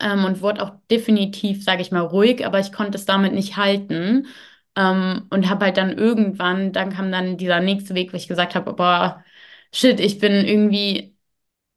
[0.00, 3.56] ähm, und wurde auch definitiv, sage ich mal, ruhig, aber ich konnte es damit nicht
[3.56, 4.26] halten.
[4.76, 8.54] Ähm, und habe halt dann irgendwann, dann kam dann dieser nächste Weg, wo ich gesagt
[8.54, 9.24] habe, boah,
[9.72, 11.16] shit, ich bin irgendwie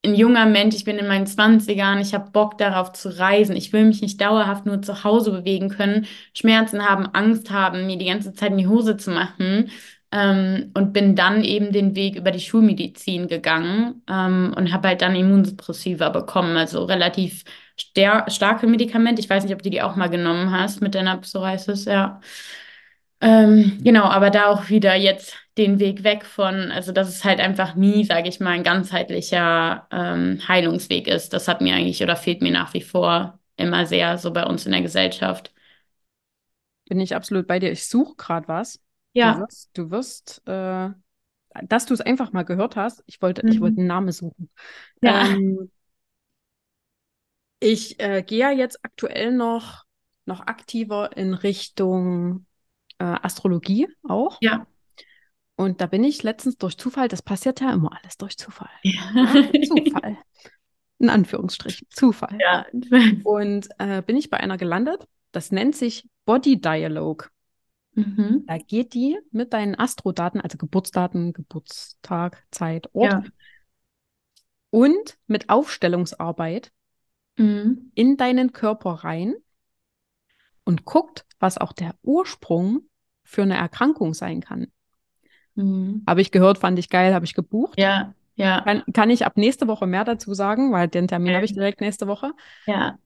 [0.06, 3.72] ein junger Mensch, ich bin in meinen Zwanzigern, ich habe Bock darauf zu reisen, ich
[3.72, 8.06] will mich nicht dauerhaft nur zu Hause bewegen können, Schmerzen haben, Angst haben, mir die
[8.08, 9.72] ganze Zeit in die Hose zu machen.
[10.14, 15.02] Ähm, und bin dann eben den Weg über die Schulmedizin gegangen ähm, und habe halt
[15.02, 17.44] dann Immunsuppressiva bekommen, also relativ
[17.76, 19.22] starke Medikamente.
[19.22, 22.22] Ich weiß nicht, ob du die auch mal genommen hast mit deiner Psoriasis, ja.
[23.22, 27.40] Ähm, genau, aber da auch wieder jetzt den Weg weg von, also dass es halt
[27.40, 31.32] einfach nie, sage ich mal, ein ganzheitlicher ähm, Heilungsweg ist.
[31.34, 34.66] Das hat mir eigentlich oder fehlt mir nach wie vor immer sehr so bei uns
[34.66, 35.54] in der Gesellschaft.
[36.90, 37.72] Bin ich absolut bei dir.
[37.72, 38.80] Ich suche gerade was.
[39.14, 39.34] Ja.
[39.34, 40.90] Du wirst, du wirst äh,
[41.62, 43.04] dass du es einfach mal gehört hast.
[43.06, 43.52] Ich wollte, mhm.
[43.52, 44.50] ich wollte einen Namen suchen.
[45.02, 45.28] Ja.
[45.28, 45.72] Ähm,
[47.60, 49.84] ich äh, gehe ja jetzt aktuell noch,
[50.26, 52.46] noch aktiver in Richtung
[52.98, 54.38] äh, Astrologie auch.
[54.42, 54.68] Ja.
[55.56, 58.70] Und da bin ich letztens durch Zufall, das passiert ja immer alles durch Zufall.
[58.82, 59.02] Ja.
[59.14, 60.18] Ja, Zufall.
[61.00, 62.38] In Anführungsstrichen, Zufall.
[62.42, 62.66] Ja.
[63.24, 67.28] Und äh, bin ich bei einer gelandet, das nennt sich Body Dialogue.
[67.96, 68.44] Mhm.
[68.48, 73.24] Da geht die mit deinen Astrodaten, also Geburtsdaten, Geburtstag, Zeit, Ort ja.
[74.72, 76.72] und mit Aufstellungsarbeit
[77.38, 77.92] mhm.
[77.94, 79.36] in deinen Körper rein
[80.64, 82.82] und guckt, was auch der Ursprung
[83.24, 84.72] für eine Erkrankung sein kann.
[85.56, 86.04] Mhm.
[86.08, 87.80] Habe ich gehört, fand ich geil, habe ich gebucht.
[87.80, 88.62] Ja, ja.
[88.62, 91.36] Kann, kann ich ab nächste Woche mehr dazu sagen, weil den Termin okay.
[91.36, 92.32] habe ich direkt nächste Woche.
[92.66, 92.98] Ja.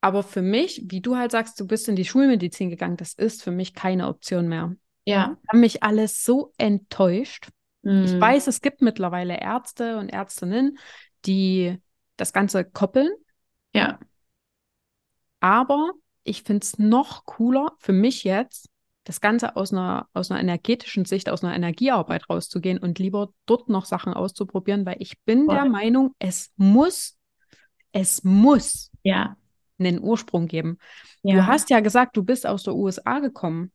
[0.00, 3.42] Aber für mich, wie du halt sagst, du bist in die Schulmedizin gegangen, das ist
[3.42, 4.74] für mich keine Option mehr.
[5.04, 5.36] Ja.
[5.48, 7.48] Haben mich alles so enttäuscht.
[7.82, 8.04] Mhm.
[8.04, 10.78] Ich weiß, es gibt mittlerweile Ärzte und Ärztinnen,
[11.26, 11.78] die
[12.16, 13.10] das Ganze koppeln
[13.74, 13.98] Ja.
[15.40, 18.68] Aber ich finde es noch cooler für mich jetzt,
[19.04, 23.68] das Ganze aus einer, aus einer energetischen Sicht, aus einer Energiearbeit rauszugehen und lieber dort
[23.68, 25.54] noch Sachen auszuprobieren, weil ich bin Voll.
[25.54, 27.16] der Meinung, es muss,
[27.92, 29.36] es muss Ja.
[29.80, 30.78] Einen Ursprung geben.
[31.22, 31.46] Du Ja.
[31.46, 33.72] hast ja gesagt, du bist aus der USA gekommen.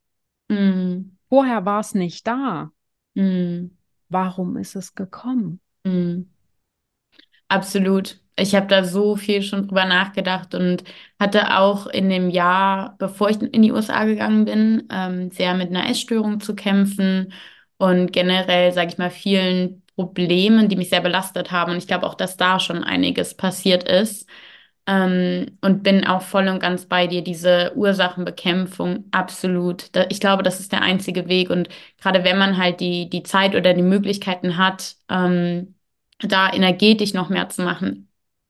[0.50, 1.15] Mm.
[1.30, 2.72] Vorher war es nicht da.
[3.15, 3.68] Mm.
[4.10, 5.60] Warum ist es gekommen?
[5.84, 6.24] Mm.
[7.48, 8.20] Absolut.
[8.38, 10.84] Ich habe da so viel schon drüber nachgedacht und
[11.20, 15.70] hatte auch in dem Jahr, bevor ich in die USA gegangen bin, ähm, sehr mit
[15.70, 17.32] einer Essstörung zu kämpfen
[17.78, 21.72] und generell, sage ich mal, vielen Problemen, die mich sehr belastet haben.
[21.72, 24.28] Und ich glaube auch, dass da schon einiges passiert ist.
[24.88, 29.95] Ähm, und bin auch voll und ganz bei dir, diese Ursachenbekämpfung, absolut.
[29.95, 31.50] Da, ich glaube, das ist der einzige Weg.
[31.50, 31.69] Und
[32.00, 35.76] gerade wenn man halt die, die Zeit oder die Möglichkeiten hat, ähm,
[36.19, 38.10] da energetisch noch mehr zu machen,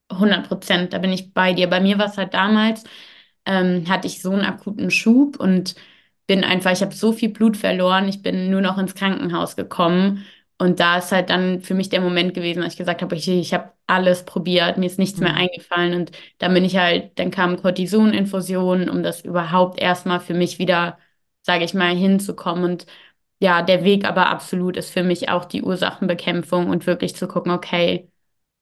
[0.10, 1.70] 100 Prozent, da bin ich bei dir.
[1.70, 2.84] Bei mir war es halt damals,
[3.46, 5.76] ähm, hatte ich so einen akuten Schub und
[6.28, 10.26] bin einfach, ich habe so viel Blut verloren, ich bin nur noch ins Krankenhaus gekommen.
[10.58, 13.28] Und da ist halt dann für mich der Moment gewesen, als ich gesagt habe, ich,
[13.28, 15.38] ich habe alles probiert, mir ist nichts mehr Mhm.
[15.38, 15.94] eingefallen.
[15.94, 20.98] Und dann bin ich halt, dann kamen Cortisoninfusionen, um das überhaupt erstmal für mich wieder,
[21.42, 22.64] sage ich mal, hinzukommen.
[22.64, 22.86] Und
[23.40, 27.52] ja, der Weg aber absolut ist für mich auch die Ursachenbekämpfung und wirklich zu gucken,
[27.52, 28.10] okay,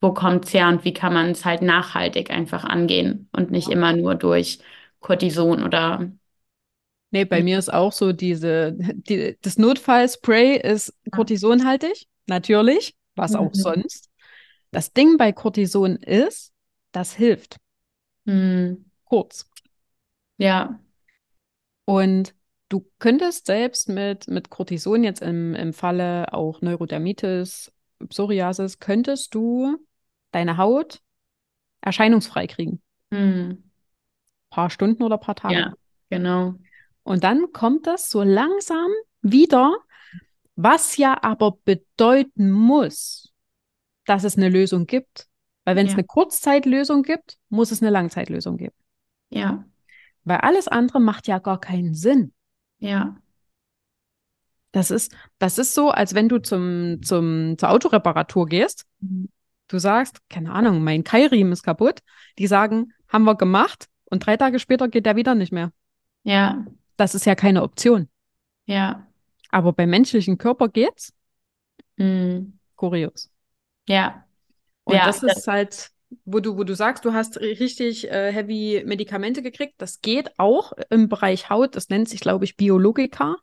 [0.01, 3.93] wo kommt's her und wie kann man es halt nachhaltig einfach angehen und nicht immer
[3.93, 4.59] nur durch
[4.99, 6.11] Cortison oder
[7.13, 13.53] Nee, bei mir ist auch so diese, die, das Notfallspray ist kortisonhaltig, natürlich, was auch
[13.53, 13.61] Mhm.
[13.61, 14.09] sonst.
[14.71, 16.53] Das Ding bei Cortison ist,
[16.91, 17.57] das hilft
[18.25, 19.45] Hm, kurz.
[20.37, 20.79] ja,
[21.85, 22.35] Und
[22.69, 27.71] du könntest selbst mit, mit Cortison jetzt im, im Falle auch Neurodermitis,
[28.09, 29.77] Psoriasis, könntest du
[30.31, 31.01] deine Haut
[31.81, 32.81] erscheinungsfrei kriegen.
[33.11, 33.63] hm,
[34.51, 35.65] Paar Stunden oder paar Tage.
[35.65, 35.73] ja,
[36.09, 36.55] genau.
[37.03, 38.87] Und dann kommt das so langsam
[39.21, 39.75] wieder,
[40.55, 43.33] was ja aber bedeuten muss,
[44.05, 45.27] dass es eine Lösung gibt.
[45.65, 45.97] Weil wenn es Ja.
[45.99, 48.75] eine Kurzzeitlösung gibt, muss es eine Langzeitlösung geben.
[49.29, 49.65] Ja,
[50.25, 52.33] Weil alles andere macht ja gar keinen Sinn.
[52.79, 53.17] ja,
[54.71, 58.85] Das ist, das ist so, als wenn du zum, zum, zur Autoreparatur gehst.
[58.99, 59.29] Mhm.
[59.67, 61.99] Du sagst, keine Ahnung, mein Keilriemen ist kaputt.
[62.37, 63.87] Die sagen, haben wir gemacht.
[64.05, 65.71] Und drei Tage später geht der wieder nicht mehr.
[66.23, 66.65] ja,
[66.97, 68.09] Das ist ja keine Option.
[68.65, 69.07] ja,
[69.51, 71.13] Aber beim menschlichen Körper geht's.
[71.97, 73.29] hm, Kurios.
[73.87, 74.25] ja,
[74.83, 75.91] Und Ja, das ist halt,
[76.25, 79.75] wo du, wo du sagst, du hast richtig äh, heavy Medikamente gekriegt.
[79.79, 81.75] Das geht auch im Bereich Haut.
[81.75, 83.37] Das nennt sich, glaube ich, Biologika.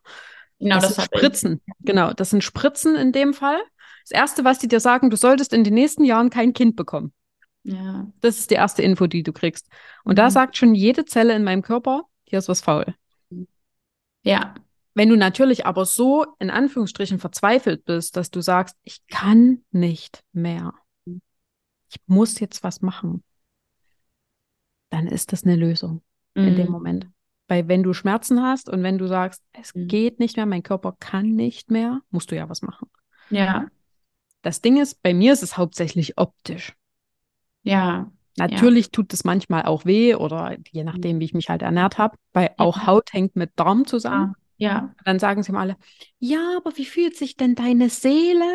[0.59, 1.31] genau das das sind habe ich.
[1.35, 1.61] Spritzen.
[1.85, 3.61] Genau, das sind Spritzen in dem Fall.
[4.03, 7.13] Das Erste, was die dir sagen, du solltest in den nächsten Jahren kein Kind bekommen.
[7.63, 9.67] Ja, Das ist die erste Info, die du kriegst.
[10.03, 10.31] Und da Mhm.
[10.31, 12.95] sagt schon jede Zelle in meinem Körper, hier ist was faul.
[14.23, 14.53] Ja,
[14.93, 20.23] Wenn du natürlich aber so in Anführungsstrichen verzweifelt bist, dass du sagst, ich kann nicht
[20.33, 20.73] mehr,
[21.89, 23.23] ich muss jetzt was machen,
[24.89, 26.01] dann ist das eine Lösung
[26.41, 27.07] in dem hm, Moment.
[27.47, 29.87] Weil wenn du Schmerzen hast und wenn du sagst, es Mhm.
[29.87, 32.89] geht nicht mehr, mein Körper kann nicht mehr, musst du ja was machen.
[33.29, 33.69] ja,
[34.43, 36.75] Das Ding ist, bei mir ist es hauptsächlich optisch.
[37.63, 41.97] ja, Natürlich tut es manchmal auch weh oder je nachdem, wie ich mich halt ernährt
[41.97, 42.87] habe, weil auch Ja.
[42.87, 44.33] Haut hängt mit Darm zusammen.
[44.33, 45.77] ah, ja, Dann sagen sie mal alle,
[46.19, 48.45] ja, aber wie fühlt sich denn deine Seele?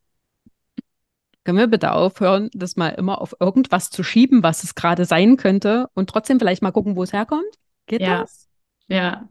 [1.45, 5.37] Können wir bitte aufhören, das mal immer auf irgendwas zu schieben, was es gerade sein
[5.37, 7.45] könnte und trotzdem vielleicht mal gucken, wo es herkommt?
[7.87, 8.23] Geht Ja.
[8.23, 8.49] das?
[8.89, 9.29] ja,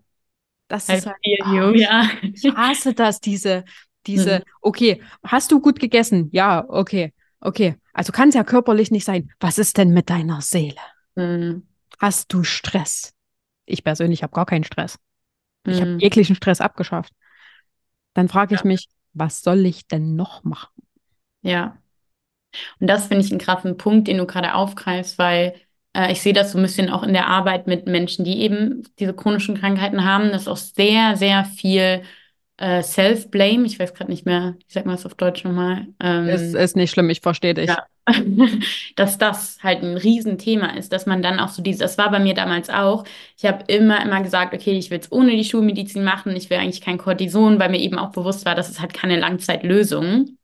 [0.68, 2.10] Das I ist halt, you, ja.
[2.34, 3.66] ich hasse das, diese,
[4.08, 4.44] diese, Mhm.
[4.62, 6.30] okay, hast du gut gegessen?
[6.32, 7.14] Ja, okay,
[7.46, 7.76] okay.
[7.94, 9.32] Also kann es ja körperlich nicht sein.
[9.40, 10.80] Was ist denn mit deiner Seele?
[11.18, 11.62] Hm,
[12.00, 13.14] Hast du Stress?
[13.66, 14.98] Ich persönlich habe gar keinen Stress.
[15.68, 17.14] Ich habe hm, jeglichen Stress abgeschafft.
[18.16, 18.66] Dann frage ich Ja.
[18.66, 20.74] mich, was soll ich denn noch machen?
[21.42, 21.82] Ja.
[22.80, 25.56] Und das finde ich einen krassen Punkt, den du gerade aufgreifst, weil
[25.94, 28.84] äh, ich sehe das so ein bisschen auch in der Arbeit mit Menschen, die eben
[29.00, 32.04] diese chronischen Krankheiten haben, dass auch sehr, sehr viel
[32.58, 36.28] äh, Self-Blame, ich weiß gerade nicht mehr, wie sagt man das auf Deutsch nochmal, ähm,
[36.28, 37.68] Es ist nicht schlimm, ich verstehe dich.
[37.68, 37.86] Ja.
[38.96, 42.20] dass das halt ein Riesenthema ist, dass man dann auch so dieses, das war bei
[42.20, 43.04] mir damals auch,
[43.36, 46.58] ich habe immer, immer gesagt, okay, ich will es ohne die Schulmedizin machen, ich will
[46.58, 50.38] eigentlich kein Cortison, weil mir eben auch bewusst war, dass es halt keine Langzeitlösung.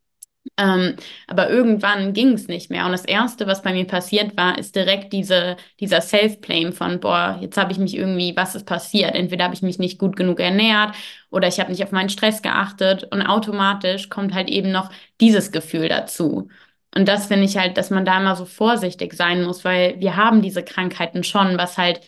[0.57, 0.95] Ähm,
[1.27, 2.85] aber irgendwann ging es nicht mehr.
[2.85, 7.37] Und das Erste, was bei mir passiert war, ist direkt diese, dieser Self-Blame von, boah,
[7.41, 9.15] jetzt habe ich mich irgendwie, was ist passiert?
[9.15, 10.93] Entweder habe ich mich nicht gut genug ernährt
[11.31, 15.51] oder ich habe nicht auf meinen Stress geachtet und automatisch kommt halt eben noch dieses
[15.51, 16.49] Gefühl dazu.
[16.95, 20.15] Und das finde ich halt, dass man da immer so vorsichtig sein muss, weil wir
[20.17, 22.01] haben diese Krankheiten schon, was halt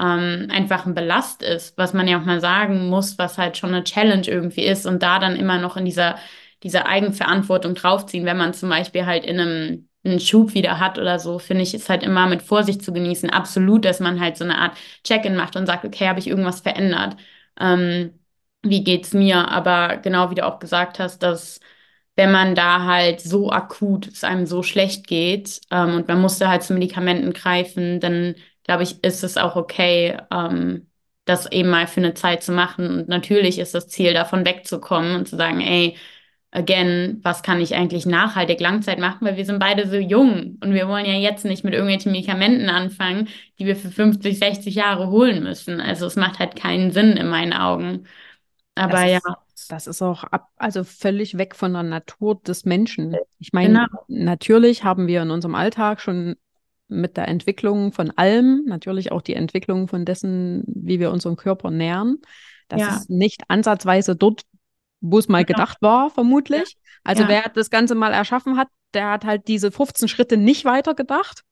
[0.00, 3.74] ähm, einfach ein Belast ist, was man ja auch mal sagen muss, was halt schon
[3.74, 6.16] eine Challenge irgendwie ist und da dann immer noch in dieser,
[6.62, 11.18] dieser Eigenverantwortung draufziehen, wenn man zum Beispiel halt in einem einen Schub wieder hat oder
[11.18, 13.28] so, finde ich, ist halt immer mit Vorsicht zu genießen.
[13.30, 16.60] Absolut, dass man halt so eine Art Check-in macht und sagt, okay, habe ich irgendwas
[16.60, 17.16] verändert?
[17.58, 18.18] Ähm,
[18.62, 19.48] wie geht's mir?
[19.48, 21.60] Aber genau wie du auch gesagt hast, dass
[22.16, 26.48] wenn man da halt so akut es einem so schlecht geht ähm, und man musste
[26.48, 30.86] halt zu Medikamenten greifen, dann glaube ich, ist es auch okay, ähm,
[31.24, 32.86] das eben mal für eine Zeit zu machen.
[32.88, 35.96] Und natürlich ist das Ziel, davon wegzukommen und zu sagen, ey,
[36.52, 40.74] again, was kann ich eigentlich nachhaltig Langzeit machen, weil wir sind beide so jung und
[40.74, 45.10] wir wollen ja jetzt nicht mit irgendwelchen Medikamenten anfangen, die wir für 50, 60 Jahre
[45.10, 45.80] holen müssen.
[45.80, 48.04] Also es macht halt keinen Sinn in meinen Augen.
[48.74, 49.18] Aber das ja.
[49.54, 53.16] Ist, das ist auch ab, also völlig weg von der Natur des Menschen.
[53.38, 54.04] Ich meine, genau.
[54.08, 56.36] natürlich haben wir in unserem Alltag schon
[56.88, 61.70] mit der Entwicklung von allem, natürlich auch die Entwicklung von dessen, wie wir unseren Körper
[61.70, 62.20] nähren.
[62.68, 62.88] Das ja.
[62.96, 64.42] ist nicht ansatzweise dort,
[65.00, 65.58] wo es mal genau.
[65.58, 66.76] gedacht war, vermutlich.
[67.04, 67.28] Also ja.
[67.28, 71.42] wer das Ganze mal erschaffen hat, der hat halt diese 15 Schritte nicht weiter gedacht,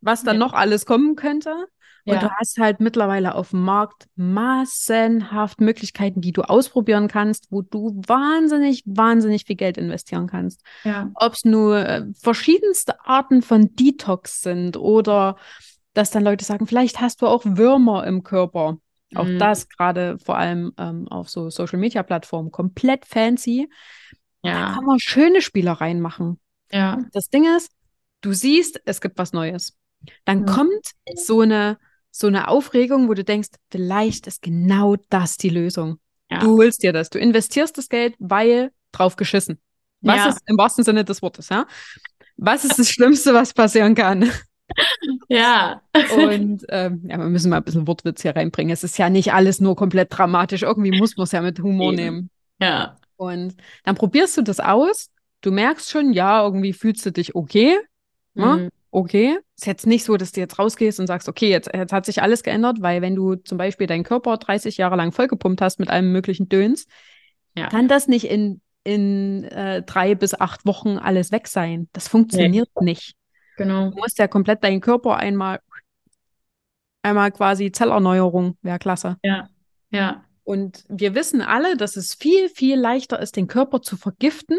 [0.00, 0.40] was dann ja.
[0.40, 1.66] noch alles kommen könnte.
[2.08, 7.62] Und du hast halt mittlerweile auf dem Markt massenhaft Möglichkeiten, die du ausprobieren kannst, wo
[7.62, 10.62] du wahnsinnig, wahnsinnig viel Geld investieren kannst.
[11.14, 15.36] Ob es nur äh, verschiedenste Arten von Detox sind oder
[15.94, 18.78] dass dann Leute sagen, vielleicht hast du auch Würmer im Körper.
[19.14, 19.38] Auch mhm.
[19.38, 23.68] das gerade vor allem ähm, auf so Social Media Plattformen komplett fancy.
[24.42, 24.68] Ja.
[24.68, 26.40] Da kann man schöne Spielereien machen.
[26.72, 26.98] Ja.
[27.12, 27.70] Das Ding ist,
[28.20, 29.76] du siehst, es gibt was Neues.
[30.24, 30.46] Dann mhm.
[30.46, 31.78] kommt so eine
[32.10, 35.98] so eine Aufregung, wo du denkst, vielleicht ist genau das die Lösung.
[36.30, 36.38] Ja.
[36.38, 37.10] Du holst dir das.
[37.10, 39.60] Du investierst das Geld, weil drauf geschissen.
[40.00, 40.28] Was ja.
[40.30, 41.66] ist im wahrsten Sinne des Wortes, ja?
[42.38, 44.30] Was ist das Schlimmste, was passieren kann?
[45.28, 45.82] Ja.
[46.14, 48.72] Und ähm, ja, wir müssen mal ein bisschen Wortwitz hier reinbringen.
[48.72, 50.62] Es ist ja nicht alles nur komplett dramatisch.
[50.62, 52.02] Irgendwie muss man es ja mit Humor Eben.
[52.02, 52.30] nehmen.
[52.60, 52.96] Ja.
[53.16, 55.10] Und dann probierst du das aus.
[55.40, 57.76] Du merkst schon, ja, irgendwie fühlst du dich okay.
[58.34, 58.56] Ne?
[58.56, 58.68] Mhm.
[58.90, 59.38] Okay.
[59.56, 62.22] Ist jetzt nicht so, dass du jetzt rausgehst und sagst, okay, jetzt, jetzt hat sich
[62.22, 65.90] alles geändert, weil wenn du zum Beispiel deinen Körper 30 Jahre lang vollgepumpt hast mit
[65.90, 66.86] allem möglichen Döns,
[67.56, 67.68] ja.
[67.68, 71.88] kann das nicht in, in äh, drei bis acht Wochen alles weg sein.
[71.92, 72.84] Das funktioniert nee.
[72.84, 73.16] nicht.
[73.56, 73.90] Genau.
[73.90, 75.60] Du musst ja komplett deinen Körper einmal,
[77.02, 79.16] einmal quasi Zellerneuerung, wäre klasse.
[79.22, 79.48] Ja,
[79.90, 80.24] ja.
[80.44, 84.58] Und wir wissen alle, dass es viel, viel leichter ist, den Körper zu vergiften,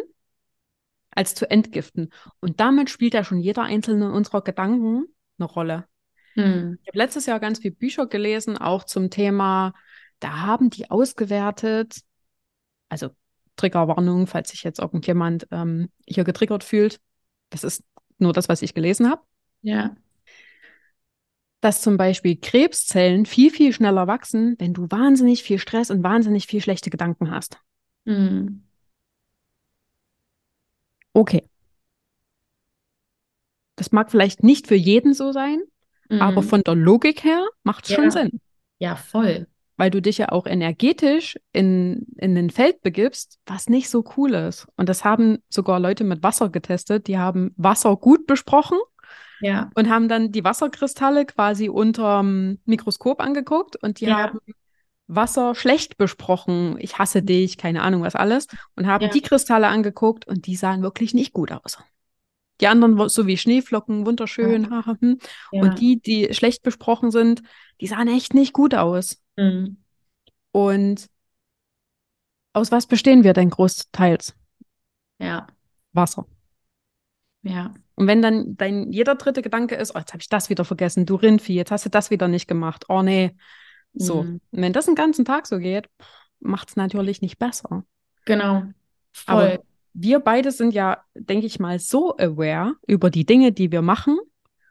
[1.11, 2.11] als zu entgiften.
[2.41, 5.05] Und damit spielt ja schon jeder einzelne unserer Gedanken
[5.39, 5.85] eine Rolle.
[6.33, 6.77] Hm.
[6.81, 9.73] Ich habe letztes Jahr ganz viele Bücher gelesen, auch zum Thema,
[10.19, 12.01] da haben die ausgewertet,
[12.89, 13.09] also
[13.55, 16.99] Triggerwarnung, falls sich jetzt irgendjemand ähm, hier getriggert fühlt.
[17.49, 17.83] Das ist
[18.17, 19.21] nur das, was ich gelesen habe.
[19.61, 19.95] Ja.
[21.61, 26.47] Dass zum Beispiel Krebszellen viel, viel schneller wachsen, wenn du wahnsinnig viel Stress und wahnsinnig
[26.47, 27.59] viel schlechte Gedanken hast.
[28.05, 28.63] Mhm.
[31.13, 31.43] Okay.
[33.75, 35.61] Das mag vielleicht nicht für jeden so sein,
[36.09, 36.21] mhm.
[36.21, 37.95] aber von der Logik her macht es ja.
[37.97, 38.41] schon Sinn.
[38.79, 39.47] Ja, voll.
[39.77, 44.33] Weil du dich ja auch energetisch in, in ein Feld begibst, was nicht so cool
[44.33, 44.67] ist.
[44.75, 48.79] Und das haben sogar Leute mit Wasser getestet, die haben Wasser gut besprochen
[49.39, 49.69] ja.
[49.75, 54.17] und haben dann die Wasserkristalle quasi unterm Mikroskop angeguckt und die ja.
[54.17, 54.39] haben
[55.07, 56.75] Wasser schlecht besprochen.
[56.79, 58.47] Ich hasse dich, keine Ahnung was alles.
[58.75, 59.09] Und haben ja.
[59.09, 61.77] die Kristalle angeguckt und die sahen wirklich nicht gut aus.
[62.59, 64.67] Die anderen so wie Schneeflocken, wunderschön.
[64.69, 64.85] Ja.
[64.99, 65.19] Hm.
[65.51, 65.61] ja.
[65.61, 67.41] Und die, die schlecht besprochen sind,
[67.79, 69.21] die sahen echt nicht gut aus.
[69.37, 69.77] Mhm.
[70.51, 71.07] Und
[72.53, 74.35] aus was bestehen wir denn großteils?
[75.19, 75.47] Ja.
[75.93, 76.25] Wasser.
[77.43, 77.73] Ja.
[77.95, 81.05] Und wenn dann dein jeder dritte Gedanke ist, oh, jetzt habe ich das wieder vergessen,
[81.05, 82.85] du Rindvieh, jetzt hast du das wieder nicht gemacht.
[82.89, 83.35] Oh nee,
[83.93, 84.41] so, mhm.
[84.51, 85.89] wenn das den ganzen Tag so geht,
[86.39, 87.83] macht es natürlich nicht besser.
[88.25, 88.63] Genau.
[89.13, 89.35] Voll.
[89.35, 93.81] Aber wir beide sind ja, denke ich mal, so aware über die Dinge, die wir
[93.81, 94.19] machen.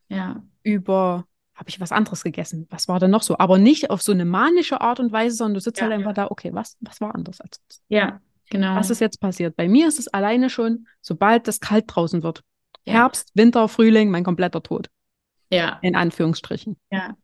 [0.09, 0.43] Ja.
[0.63, 2.67] Über, habe ich was anderes gegessen?
[2.71, 3.39] Was war denn noch so?
[3.39, 6.11] Aber nicht auf so eine manische Art und Weise, sondern du sitzt ja, halt einfach
[6.11, 6.25] ja.
[6.25, 7.83] da, okay, was, was war anders als das?
[7.89, 8.77] Ja, genau.
[8.77, 9.57] Was ist jetzt passiert?
[9.57, 12.43] Bei mir ist es alleine schon, sobald es kalt draußen wird.
[12.85, 12.93] Ja.
[12.93, 14.91] Herbst, Winter, Frühling, mein kompletter Tod.
[15.51, 15.79] Ja.
[15.81, 16.77] In Anführungsstrichen.
[16.91, 17.17] Ja.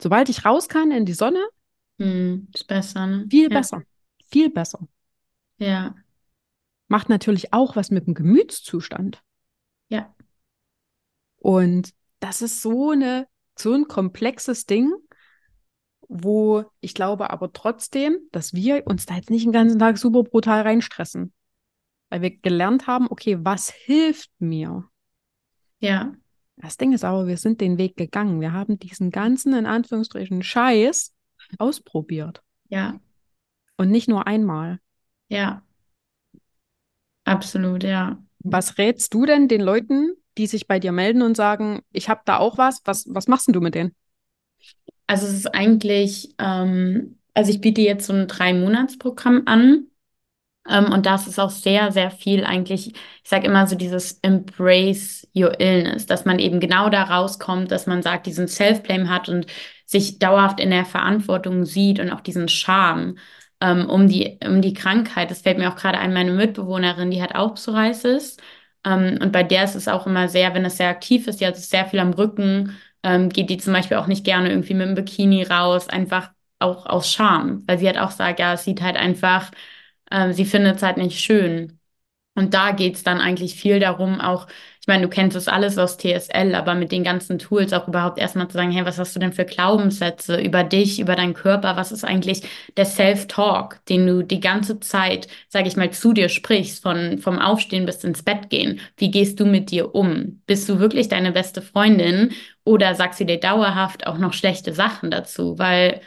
[0.00, 1.42] Sobald ich raus kann in die Sonne,
[1.98, 3.26] hm, ist besser, ne?
[3.28, 3.82] Viel besser.
[4.30, 4.86] Viel besser.
[5.58, 5.94] Ja.
[6.88, 9.22] Macht natürlich auch was mit dem Gemütszustand.
[9.88, 10.14] Ja.
[11.36, 13.26] Und das ist so eine,
[13.58, 14.92] so ein komplexes Ding,
[16.08, 20.22] wo ich glaube aber trotzdem, dass wir uns da jetzt nicht den ganzen Tag super
[20.22, 21.32] brutal reinstressen.
[22.08, 24.84] weil wir gelernt haben, okay, was hilft mir?
[25.80, 26.14] Ja.
[26.56, 28.40] Das Ding ist aber, wir sind den Weg gegangen.
[28.40, 31.14] Wir haben diesen ganzen, in Anführungsstrichen, Scheiß
[31.58, 32.42] ausprobiert.
[32.68, 32.98] Ja.
[33.76, 34.80] Und nicht nur einmal.
[35.28, 35.62] Ja.
[37.24, 38.22] Absolut, ja.
[38.38, 42.20] Was rätst du denn den Leuten, die sich bei dir melden und sagen, ich habe
[42.24, 42.80] da auch was?
[42.84, 43.94] Was, was machst denn du mit denen?
[45.06, 49.86] Also es ist eigentlich, ähm, also ich biete jetzt so ein Drei-Monats-Programm an.
[50.68, 55.28] Ähm, und das ist auch sehr, sehr viel eigentlich, ich sage immer so dieses Embrace
[55.34, 59.46] your illness, dass man eben genau da rauskommt, dass man sagt, diesen Self-Blame hat und
[59.84, 63.16] sich dauerhaft in der Verantwortung sieht und auch diesen Scham
[63.60, 65.30] ähm, um die, um die Krankheit.
[65.30, 68.36] Das fällt mir auch gerade ein, meine Mitbewohnerin, die hat auch Psoriasis.
[68.86, 71.46] Ähm, und bei der ist es auch immer sehr, wenn es sehr aktiv ist, die
[71.48, 74.88] hat sehr viel am Rücken, ähm, geht die zum Beispiel auch nicht gerne irgendwie mit
[74.88, 78.82] dem Bikini raus, einfach auch aus Scham, weil sie hat auch sagt, ja, es sieht
[78.82, 79.50] halt einfach
[80.10, 81.78] ähm, sie findet es halt nicht schön.
[82.34, 84.46] Und da geht es dann eigentlich viel darum, auch,
[84.86, 88.18] ich meine, du kennst das alles aus TSL, aber mit den ganzen Tools auch überhaupt
[88.18, 91.74] erstmal zu sagen, hey, was hast du denn für Glaubenssätze über dich, über deinen Körper?
[91.76, 92.42] Was ist eigentlich
[92.76, 97.40] der Self-Talk, den du die ganze Zeit, sage ich mal, zu dir sprichst, von, vom
[97.40, 98.78] Aufstehen bis ins Bett gehen?
[98.96, 100.40] Wie gehst du mit dir um?
[100.46, 105.10] Bist du wirklich deine beste Freundin oder sagst du dir dauerhaft auch noch schlechte Sachen
[105.10, 105.58] dazu?
[105.58, 106.00] Weil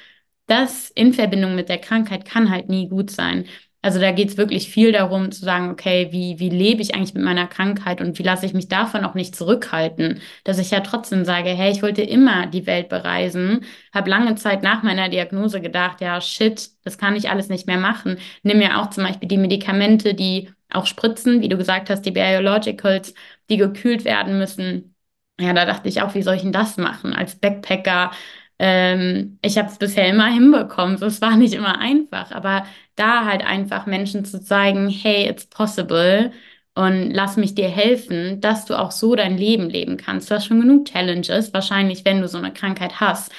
[0.48, 3.46] das in Verbindung mit der Krankheit kann halt nie gut sein.
[3.82, 7.14] Also da geht es wirklich viel darum zu sagen, okay, wie, wie lebe ich eigentlich
[7.14, 10.82] mit meiner Krankheit und wie lasse ich mich davon auch nicht zurückhalten, dass ich ja
[10.82, 13.62] trotzdem sage, hey, ich wollte immer die Welt bereisen,
[13.94, 17.78] habe lange Zeit nach meiner Diagnose gedacht, ja, shit, das kann ich alles nicht mehr
[17.78, 18.18] machen.
[18.44, 22.12] Nimm ja auch zum Beispiel die Medikamente, die auch spritzen, wie du gesagt hast, die
[22.12, 23.14] Biologicals,
[23.50, 24.94] die gekühlt werden müssen.
[25.40, 28.12] Ja, da dachte ich auch, wie soll ich denn das machen als Backpacker?
[28.60, 30.98] Ähm, ich habe es bisher immer hinbekommen.
[30.98, 35.46] So, es war nicht immer einfach, aber da halt einfach Menschen zu zeigen, hey, it's
[35.48, 36.32] possible
[36.76, 40.30] und lass mich dir helfen, dass du auch so dein Leben leben kannst.
[40.30, 43.32] Du hast schon genug Challenges, wahrscheinlich, wenn du so eine Krankheit hast.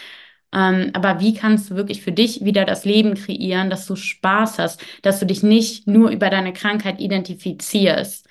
[0.53, 4.59] Ähm, aber wie kannst du wirklich für dich wieder das Leben kreieren, dass du Spaß
[4.59, 8.27] hast, dass du dich nicht nur über deine Krankheit identifizierst?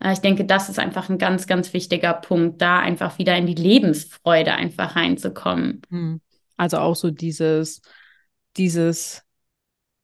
[0.00, 3.46] Äh, ich denke, das ist einfach ein ganz, ganz wichtiger Punkt, da einfach wieder in
[3.46, 5.82] die Lebensfreude einfach reinzukommen.
[5.90, 6.20] Hm.
[6.56, 7.82] Also auch so dieses,
[8.56, 9.22] dieses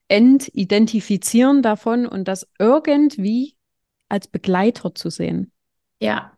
[0.07, 3.55] Entidentifizieren davon und das irgendwie
[4.09, 5.51] als Begleiter zu sehen.
[5.99, 6.33] Ja.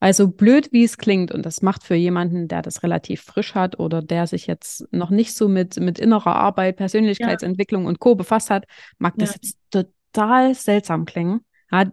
[0.00, 3.78] Also blöd, wie es klingt, und das macht für jemanden, der das relativ frisch hat
[3.80, 7.88] oder der sich jetzt noch nicht so mit, mit innerer Arbeit, Persönlichkeitsentwicklung ja.
[7.88, 8.14] und Co.
[8.14, 8.64] befasst hat,
[8.98, 9.26] mag ja.
[9.26, 11.44] das jetzt total seltsam klingen.
[11.70, 11.84] Ja,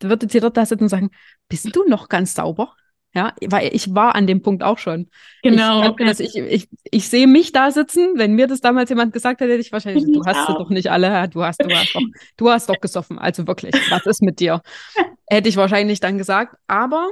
[0.00, 1.10] würde sie dort da sitzen und sagen,
[1.48, 2.74] bist du noch ganz sauber?
[3.16, 5.08] Ja, weil ich war an dem Punkt auch schon.
[5.42, 5.82] Genau.
[5.82, 6.12] Ich, okay.
[6.18, 8.10] ich, ich, ich sehe mich da sitzen.
[8.16, 10.90] Wenn mir das damals jemand gesagt hätte, hätte ich wahrscheinlich, du hast sie doch nicht
[10.90, 11.26] alle.
[11.30, 12.02] Du hast, du hast doch,
[12.36, 13.18] du hast doch gesoffen.
[13.18, 14.60] Also wirklich, was ist mit dir?
[15.30, 16.58] Hätte ich wahrscheinlich dann gesagt.
[16.66, 17.08] Aber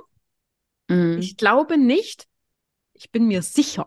[0.88, 1.17] mhm.
[1.21, 2.27] ich glaube nicht,
[2.93, 3.87] ich bin mir sicher,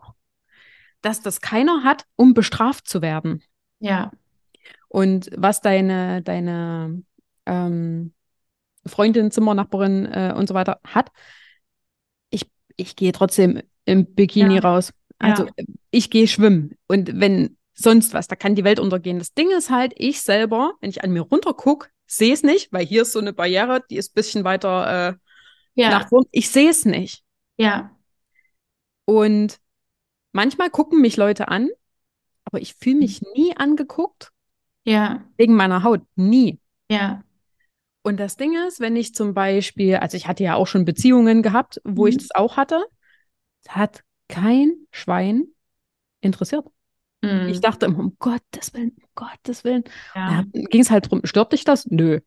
[1.02, 3.44] dass das keiner hat, um bestraft zu werden.
[3.78, 4.10] Ja.
[4.88, 7.00] Und was deine, deine
[7.46, 8.12] ähm,
[8.86, 11.12] Freundin, Zimmernachbarin äh, und so weiter hat,
[12.78, 14.60] ich gehe trotzdem im Bikini ja.
[14.60, 14.94] raus.
[15.18, 15.64] Also ja.
[15.90, 16.76] ich gehe schwimmen.
[16.86, 19.18] Und wenn sonst was, da kann die Welt untergehen.
[19.18, 22.72] Das Ding ist halt, ich selber, wenn ich an mir runter gucke, sehe es nicht,
[22.72, 25.14] weil hier ist so eine Barriere, die ist ein bisschen weiter äh,
[25.74, 25.90] ja.
[25.90, 26.26] nach vorne.
[26.30, 27.22] Ich sehe es nicht.
[27.56, 27.96] Ja.
[29.04, 29.58] Und
[30.32, 31.68] manchmal gucken mich Leute an,
[32.44, 33.28] aber ich fühle mich mhm.
[33.34, 34.32] nie angeguckt.
[34.84, 35.24] Ja.
[35.36, 36.00] Wegen meiner Haut.
[36.16, 36.58] Nie.
[36.90, 37.22] Ja.
[38.02, 41.42] Und das Ding ist, wenn ich zum Beispiel, also ich hatte ja auch schon Beziehungen
[41.42, 42.08] gehabt, wo mhm.
[42.08, 42.84] ich das auch hatte,
[43.68, 45.44] hat kein Schwein
[46.20, 46.66] interessiert.
[47.22, 47.48] Mhm.
[47.48, 49.84] Ich dachte immer, um Gottes Willen, um Gottes Willen.
[50.14, 50.44] Ja.
[50.52, 51.86] Ging es halt drum, stört dich das?
[51.86, 52.20] Nö.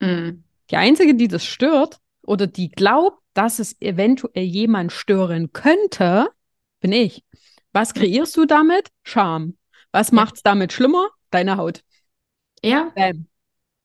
[0.00, 0.44] Mhm.
[0.70, 6.28] Die Einzige, die das stört oder die glaubt, dass es eventuell jemand stören könnte,
[6.80, 7.24] bin ich.
[7.72, 8.88] Was kreierst du damit?
[9.02, 9.56] Scham.
[9.92, 11.08] Was macht es damit schlimmer?
[11.30, 11.82] Deine Haut.
[12.62, 12.92] Ja.
[12.94, 13.26] Bam.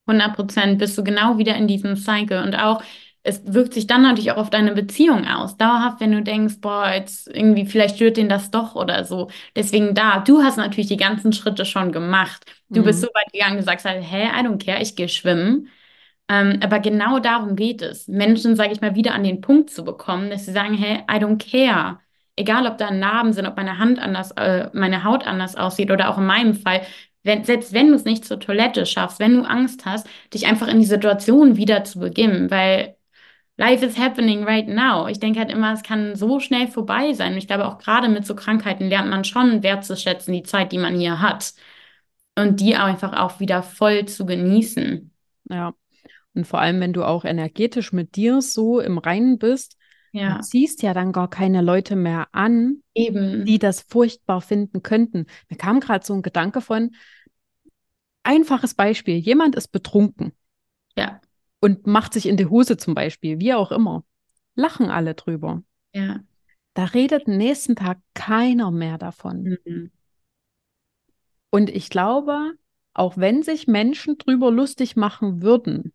[0.06, 2.43] 100 Prozent bist du genau wieder in diesem Cycle.
[2.43, 2.82] Und auch,
[3.24, 5.58] es wirkt sich dann natürlich auch auf deine Beziehung aus.
[5.58, 9.30] Dauerhaft, wenn du denkst, boah, jetzt irgendwie, vielleicht stört den das doch oder so.
[9.56, 12.45] Deswegen da, du hast natürlich die ganzen Schritte schon gemacht.
[12.70, 12.86] Du mhm.
[12.86, 15.70] bist so weit gegangen, du sagst halt, hä, I don't care, ich gehe schwimmen.
[16.30, 18.08] Ähm, aber genau darum geht es.
[18.08, 21.24] Menschen, sage ich mal, wieder an den Punkt zu bekommen, dass sie sagen, hey, I
[21.24, 21.99] don't care.
[22.36, 26.10] Egal, ob da Narben sind, ob meine Hand anders, äh, meine Haut anders aussieht oder
[26.10, 26.82] auch in meinem Fall,
[27.24, 30.68] wenn, selbst wenn du es nicht zur Toilette schaffst, wenn du Angst hast, dich einfach
[30.68, 32.96] in die Situation wieder zu begeben, weil
[33.58, 35.08] Life is happening right now.
[35.08, 37.34] Ich denke halt immer, es kann so schnell vorbei sein.
[37.34, 40.80] Und ich glaube, auch gerade mit so Krankheiten lernt man schon wertzuschätzen, die Zeit, die
[40.80, 41.54] man hier hat.
[42.36, 45.12] Und die einfach auch wieder voll zu genießen.
[45.50, 45.74] Ja.
[46.34, 49.78] Und vor allem, wenn du auch energetisch mit dir so im Reinen bist,
[50.14, 53.45] Ja, du ziehst ja dann gar keine Leute mehr an, eben.
[53.45, 55.26] die das furchtbar finden könnten.
[55.49, 56.91] Mir kam gerade so ein Gedanke von,
[58.24, 60.34] einfaches Beispiel, jemand ist betrunken
[60.95, 61.20] Ja,
[61.61, 64.03] und macht sich in die Hose zum Beispiel, wie auch immer.
[64.55, 65.64] Lachen alle drüber.
[65.93, 66.20] ja.
[66.76, 69.59] Da redet am nächsten Tag keiner mehr davon.
[69.66, 69.91] Mhm.
[71.51, 72.53] Und ich glaube,
[72.95, 75.93] auch wenn sich Menschen drüber lustig machen würden,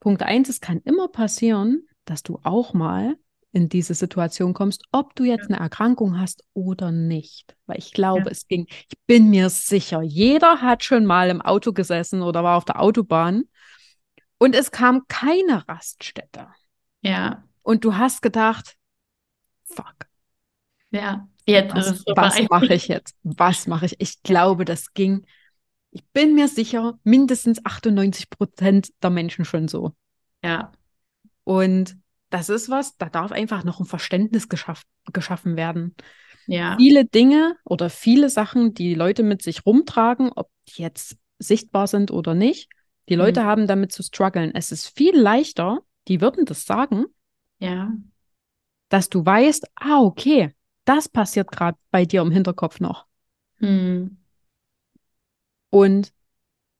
[0.00, 3.16] Punkt eins, es kann immer passieren, dass du auch mal
[3.52, 7.56] in diese Situation kommst, ob du jetzt eine Erkrankung hast oder nicht.
[7.66, 8.30] Weil ich glaube, Ja.
[8.30, 12.56] es ging, ich bin mir sicher, jeder hat schon mal im Auto gesessen oder war
[12.58, 13.44] auf der Autobahn
[14.38, 16.48] und es kam keine Raststätte.
[17.02, 18.76] Ja, Und du hast gedacht,
[19.64, 20.08] fuck,
[20.90, 21.28] ja.
[21.46, 23.16] Jetzt ist was, es was mache ich jetzt?
[23.22, 23.96] Was mache ich?
[23.98, 25.24] Ich glaube, das ging,
[25.90, 29.94] ich bin mir sicher, mindestens 98 Prozent der Menschen schon so.
[30.42, 30.72] Ja,
[31.48, 31.96] Und
[32.28, 34.82] das ist was, da darf einfach noch ein Verständnis geschaff
[35.14, 35.94] geschaffen werden.
[36.46, 41.86] ja, Viele Dinge oder viele Sachen, die Leute mit sich rumtragen, ob die jetzt sichtbar
[41.86, 42.68] sind oder nicht,
[43.08, 43.44] die Leute Mhm.
[43.46, 44.54] haben damit zu strugglen.
[44.54, 47.06] Es ist viel leichter, die würden das sagen,
[47.60, 47.96] ja,
[48.90, 53.06] dass du weißt, ah, okay, das passiert gerade bei dir im Hinterkopf noch.
[53.60, 54.18] Hm.
[55.70, 56.12] Und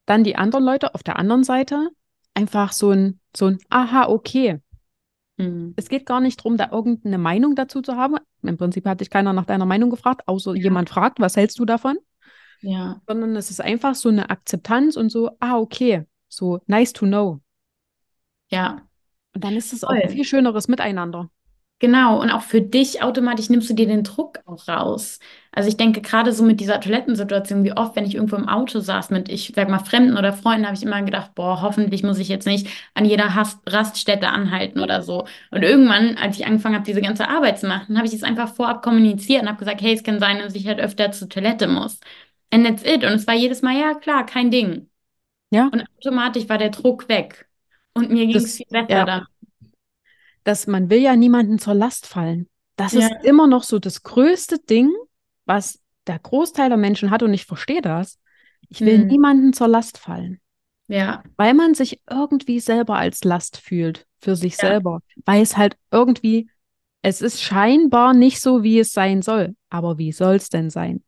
[0.05, 1.89] dann die anderen Leute auf der anderen Seite
[2.39, 4.61] einfach so ein, so ein, aha, okay.
[5.39, 5.75] Hm.
[5.77, 8.17] Es geht gar nicht darum, da irgendeine Meinung dazu zu haben.
[8.43, 10.63] Im Prinzip hat dich keiner nach deiner Meinung gefragt, außer Ja.
[10.65, 11.99] jemand fragt, was hältst du davon?
[12.61, 17.07] Ja, Sondern es ist einfach so eine Akzeptanz und so, ah, okay, so nice to
[17.07, 17.41] know.
[18.49, 18.83] ja.
[19.35, 21.31] Und dann ist es auch ein viel schöneres Miteinander.
[21.79, 25.21] Genau, und auch für dich automatisch nimmst du dir den Druck auch raus.
[25.59, 28.79] Also ich denke gerade so mit dieser Toilettensituation, wie oft, wenn ich irgendwo im Auto
[28.79, 32.19] saß mit, ich sag mal, Fremden oder Freunden, habe ich immer gedacht, boah, hoffentlich muss
[32.21, 35.27] ich jetzt nicht an jeder Has Raststätte anhalten oder so.
[35.51, 38.55] Und irgendwann, als ich angefangen habe, diese ganze Arbeit zu machen, habe ich es einfach
[38.55, 41.67] vorab kommuniziert und habe gesagt, hey, es kann sein, dass ich halt öfter zur Toilette
[41.67, 41.99] muss.
[42.53, 43.03] And that's it.
[43.05, 44.89] Und es war jedes Mal, ja, klar, kein Ding.
[45.51, 47.49] Ja, Und automatisch war der Druck weg.
[47.95, 49.05] Und mir ging es viel besser ja.
[49.05, 49.27] dann.
[50.45, 52.49] dass man will ja niemanden zur Last fallen.
[52.77, 53.01] Das Ja.
[53.01, 54.91] ist immer noch so das größte Ding,
[55.49, 58.19] was der Großteil der Menschen hat und ich verstehe das.
[58.69, 59.09] Ich will Hm.
[59.09, 60.41] niemanden zur Last fallen,
[60.89, 64.61] Ja, weil man sich irgendwie selber als Last fühlt für sich Ja.
[64.61, 66.49] selber, weil es halt irgendwie,
[67.03, 69.57] es ist scheinbar nicht so, wie es sein soll.
[69.71, 71.03] Aber wie soll es denn sein?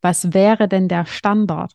[0.00, 1.74] Was wäre denn der Standard?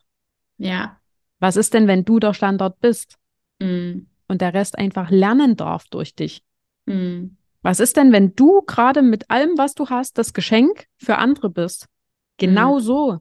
[0.58, 0.98] ja.
[1.40, 3.16] Was ist denn, wenn du der Standard bist
[3.62, 4.08] Hm.
[4.26, 6.42] und der Rest einfach lernen darf durch dich?
[6.86, 7.36] Hm.
[7.62, 11.50] Was ist denn, wenn du gerade mit allem, was du hast, das Geschenk für andere
[11.50, 11.86] bist?
[12.38, 13.18] Genau so.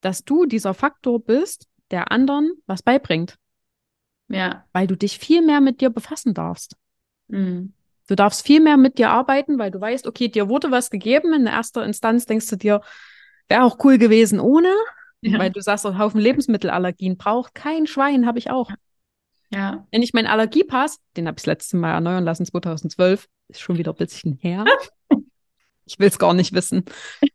[0.00, 3.36] Dass du dieser Faktor bist, der anderen was beibringt,
[4.28, 4.64] Ja.
[4.72, 6.76] weil du dich viel mehr mit dir befassen darfst.
[7.30, 7.72] Hm.
[8.08, 11.32] Du darfst viel mehr mit dir arbeiten, weil du weißt, okay, dir wurde was gegeben.
[11.32, 12.80] In erster Instanz denkst du dir,
[13.48, 14.72] wäre auch cool gewesen ohne,
[15.20, 15.38] Ja.
[15.38, 18.70] weil du sagst, ein Haufen Lebensmittelallergien braucht kein Schwein, habe ich auch.
[19.50, 19.86] Ja.
[19.92, 23.78] Wenn ich meinen Allergiepass, den habe ich das letzte Mal erneuern lassen, 2012, ist schon
[23.78, 24.64] wieder ein bisschen her.
[25.84, 26.84] Ich will es gar nicht wissen.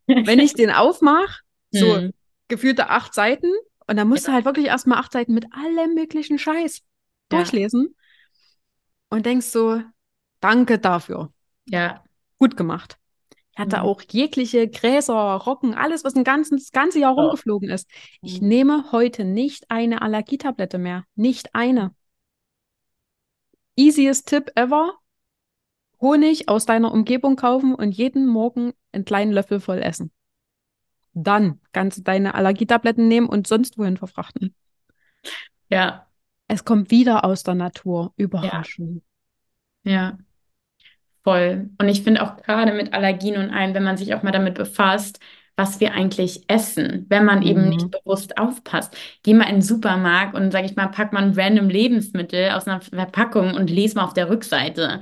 [0.06, 1.42] Wenn ich den aufmache,
[1.72, 2.14] so Hm.
[2.48, 3.52] gefühlte acht Seiten,
[3.90, 6.84] und dann musst du halt wirklich erstmal acht Seiten mit allem möglichen Scheiß Ja.
[7.30, 7.96] durchlesen
[9.10, 9.82] und denkst so,
[10.42, 11.32] danke dafür.
[11.70, 12.04] Ja.
[12.38, 12.98] Gut gemacht.
[13.54, 13.84] Ich hatte Mhm.
[13.84, 17.22] auch jegliche Gräser, Rocken, alles, was ein ganzes, das ganze Jahr Oh.
[17.22, 17.90] rumgeflogen ist.
[18.22, 18.48] Ich Mhm.
[18.48, 21.06] nehme heute nicht eine Allergietablette mehr.
[21.16, 21.96] Nicht eine.
[23.76, 24.94] Easiest Tipp ever.
[26.00, 30.12] Honig aus deiner Umgebung kaufen und jeden Morgen einen kleinen Löffel voll essen.
[31.14, 34.54] Dann kannst du deine Allergietabletten nehmen und sonst wohin verfrachten.
[35.70, 36.08] Ja.
[36.48, 38.14] Es kommt wieder aus der Natur.
[38.16, 39.02] Überraschung.
[39.84, 40.18] Ja.
[41.24, 41.70] Voll.
[41.78, 44.56] Und ich finde auch gerade mit Allergien und allem, wenn man sich auch mal damit
[44.56, 45.20] befasst,
[45.58, 47.70] was wir eigentlich essen, wenn man eben Mhm.
[47.70, 48.96] nicht bewusst aufpasst.
[49.24, 52.68] Geh mal in den Supermarkt und sag ich mal, pack mal ein random Lebensmittel aus
[52.68, 55.02] einer Verpackung und les mal auf der Rückseite.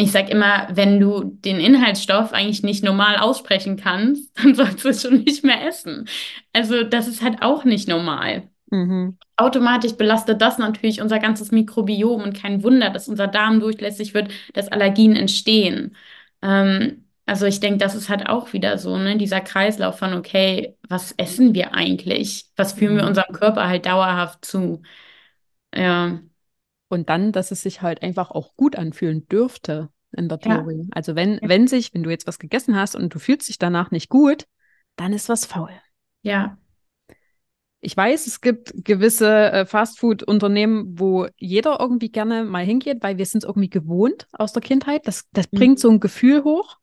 [0.00, 4.88] Ich sag immer, wenn du den Inhaltsstoff eigentlich nicht normal aussprechen kannst, dann sollst du
[4.88, 6.08] es schon nicht mehr essen.
[6.52, 8.48] Also das ist halt auch nicht normal.
[8.72, 9.18] Mhm.
[9.36, 14.30] Automatisch belastet das natürlich unser ganzes Mikrobiom und kein Wunder, dass unser Darm durchlässig wird,
[14.54, 15.96] dass Allergien entstehen.
[16.42, 20.76] Ähm, also ich denke, das ist halt auch wieder so, ne, dieser Kreislauf von, okay,
[20.88, 22.46] was essen wir eigentlich?
[22.56, 23.06] Was führen wir Mhm.
[23.06, 24.82] unserem Körper halt dauerhaft zu?
[25.74, 26.20] Ja,
[26.90, 30.56] Und dann, dass es sich halt einfach auch gut anfühlen dürfte in der Ja.
[30.56, 30.88] Theorie.
[30.90, 33.92] Also wenn, wenn sich, wenn du jetzt was gegessen hast und du fühlst dich danach
[33.92, 34.46] nicht gut,
[34.96, 35.70] dann ist was faul.
[36.22, 36.58] ja,
[37.80, 43.24] Ich weiß, es gibt gewisse äh, Fastfood-Unternehmen, wo jeder irgendwie gerne mal hingeht, weil wir
[43.24, 45.06] sind es irgendwie gewohnt aus der Kindheit.
[45.06, 45.56] Das, das Mhm.
[45.56, 46.76] bringt so ein Gefühl hoch,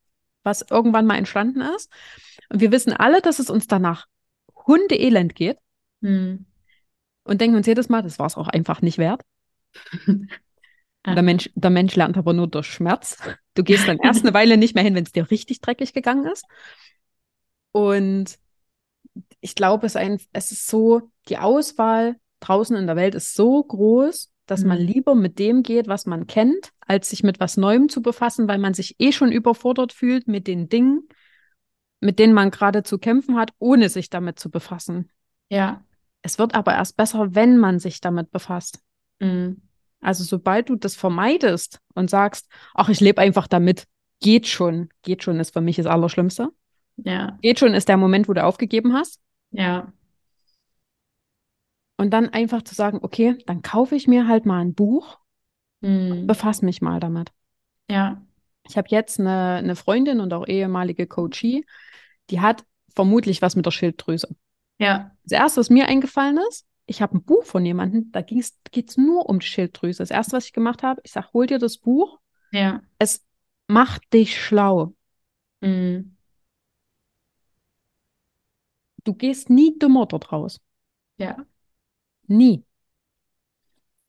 [0.44, 1.92] was irgendwann mal entstanden ist.
[2.50, 4.08] Und wir wissen alle, dass es uns danach
[4.66, 5.58] hundeelend geht
[6.02, 6.46] Hm.
[7.26, 9.22] und denken uns jedes Mal, das war es auch einfach nicht wert.
[11.06, 13.18] Der Mensch, der Mensch lernt aber nur durch Schmerz.
[13.54, 16.26] Du gehst dann erst eine Weile nicht mehr hin, wenn es dir richtig dreckig gegangen
[16.26, 16.44] ist.
[17.72, 18.38] Und
[19.40, 23.64] ich glaube, es, ein, es ist so, die Auswahl draußen in der Welt ist so
[23.64, 24.86] groß, dass man Mhm.
[24.86, 28.58] lieber mit dem geht, was man kennt, als sich mit was Neuem zu befassen, weil
[28.58, 31.08] man sich eh schon überfordert fühlt mit den Dingen,
[32.00, 35.10] mit denen man gerade zu kämpfen hat, ohne sich damit zu befassen.
[35.50, 35.84] Ja.
[36.22, 38.80] Es wird aber erst besser, wenn man sich damit befasst.
[39.22, 39.62] Hm.
[40.02, 43.88] Also sobald du das vermeidest und sagst, ach, ich lebe einfach damit,
[44.20, 44.90] geht schon.
[45.02, 46.50] Geht schon ist für mich das Allerschlimmste.
[46.98, 47.38] Ja.
[47.42, 49.20] Geht schon ist der Moment, wo du aufgegeben hast.
[49.52, 49.92] Ja.
[51.98, 55.20] Und dann einfach zu sagen, okay, dann kaufe ich mir halt mal ein Buch,
[55.84, 56.26] Hm.
[56.26, 57.32] befasse mich mal damit.
[57.90, 58.22] Ja.
[58.68, 61.66] Ich habe jetzt eine, eine Freundin und auch ehemalige Coachie,
[62.30, 64.36] die hat vermutlich was mit der Schilddrüse.
[64.80, 65.12] Ja.
[65.24, 68.98] Das erste, was mir eingefallen ist, ich habe ein Buch von jemandem, da geht es
[68.98, 70.00] nur um die Schilddrüse.
[70.00, 72.20] Das erste, was ich gemacht habe, ich sage, hol dir das Buch,
[72.52, 72.82] Ja.
[72.98, 73.26] es
[73.68, 74.94] macht dich schlau.
[75.62, 76.16] Hm.
[79.04, 80.60] Du gehst nie dümmer dort raus.
[81.18, 81.46] Ja.
[82.28, 82.64] Nie.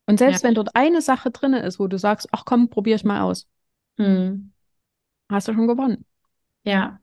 [0.06, 0.48] Und selbst Ja.
[0.48, 3.48] wenn dort eine Sache drin ist, wo du sagst, ach komm, probier ich mal aus,
[3.98, 4.52] Hm.
[5.28, 6.04] hast du schon gewonnen.
[6.64, 7.00] Ja.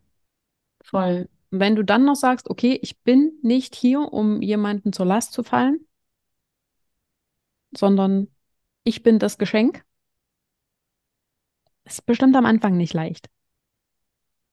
[0.82, 1.30] Voll.
[1.52, 5.34] Und wenn du dann noch sagst, okay, ich bin nicht hier, um jemanden zur Last
[5.34, 5.86] zu fallen,
[7.76, 8.28] sondern
[8.84, 9.84] ich bin das Geschenk,
[11.86, 13.28] ist bestimmt am Anfang nicht leicht.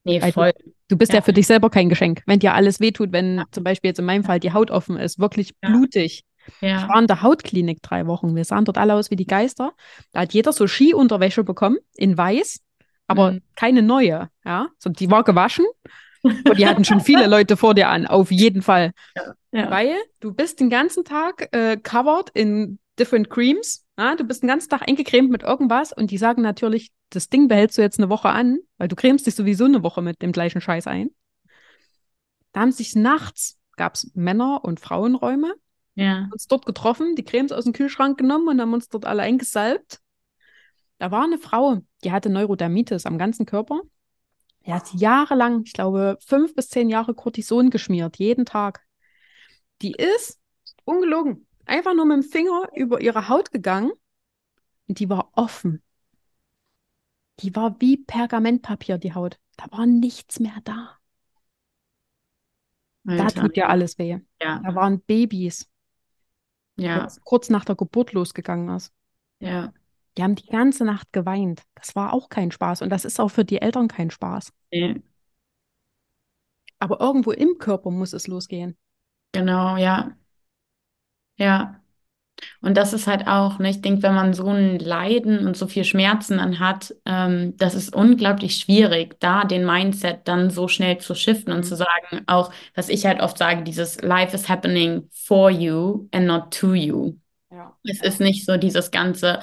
[0.04, 0.52] Nee, Weil voll.
[0.88, 1.22] Du bist ja, Ja.
[1.22, 2.22] für dich selber kein Geschenk.
[2.26, 5.18] Wenn dir alles wehtut, wenn zum Beispiel jetzt in meinem Fall die Haut offen ist,
[5.18, 5.70] wirklich Ja.
[5.70, 6.24] blutig.
[6.46, 6.88] Ich Ja.
[6.88, 8.34] war in der Hautklinik drei Wochen.
[8.34, 9.72] Wir sahen dort alle aus wie die Geister.
[10.12, 12.60] Da hat jeder so Skiunterwäsche bekommen, in weiß,
[13.06, 13.42] aber Mhm.
[13.54, 14.28] keine neue.
[14.44, 15.64] Ja, so, die war gewaschen
[16.22, 18.92] und die hatten schon viele Leute vor dir an, auf jeden Fall.
[19.52, 19.70] Ja.
[19.70, 23.84] Weil du bist den ganzen Tag äh, covered in different creams.
[23.98, 24.16] Ja?
[24.16, 27.76] Du bist den ganzen Tag eingecremt mit irgendwas und die sagen natürlich, das Ding behältst
[27.76, 30.60] du jetzt eine Woche an, weil du cremst dich sowieso eine Woche mit dem gleichen
[30.60, 31.10] Scheiß ein.
[32.52, 35.54] Da haben sich nachts, gab es Männer- und Frauenräume,
[35.94, 36.28] Ja.
[36.32, 40.00] uns dort getroffen, die Cremes aus dem Kühlschrank genommen und haben uns dort alle eingesalbt.
[40.98, 43.80] Da war eine Frau, die hatte Neurodermitis am ganzen Körper.
[44.66, 48.84] Die hat jahrelang, ich glaube, fünf bis zehn Jahre Cortison geschmiert, jeden Tag.
[49.82, 50.40] Die ist,
[50.84, 53.90] ungelogen, einfach nur mit dem Finger über ihre Haut gegangen
[54.86, 55.82] und die war offen.
[57.40, 59.38] Die war wie Pergamentpapier, die Haut.
[59.56, 60.96] Da war nichts mehr da.
[63.04, 63.42] Da Alter.
[63.42, 64.18] tut ja alles weh.
[64.40, 64.60] Ja.
[64.64, 65.68] Da waren Babys,
[66.76, 67.08] Ja.
[67.24, 68.92] kurz nach der Geburt losgegangen ist.
[69.40, 69.72] Ja.
[70.16, 71.62] Die haben die ganze Nacht geweint.
[71.74, 74.52] Das war auch kein Spaß und das ist auch für die Eltern kein Spaß.
[74.70, 75.02] Nee.
[76.78, 78.76] Aber irgendwo im Körper muss es losgehen.
[79.32, 80.16] Genau, ja.
[81.38, 81.78] Ja.
[82.60, 85.66] Und das ist halt auch, ne, ich denke, wenn man so ein Leiden und so
[85.68, 90.98] viel Schmerzen dann hat, ähm, das ist unglaublich schwierig, da den Mindset dann so schnell
[90.98, 91.64] zu shiften und Mhm.
[91.64, 96.26] zu sagen, auch, was ich halt oft sage, dieses Life is happening for you and
[96.26, 97.14] not to you.
[97.50, 97.76] Ja.
[97.84, 99.40] Es ist nicht so dieses ganze,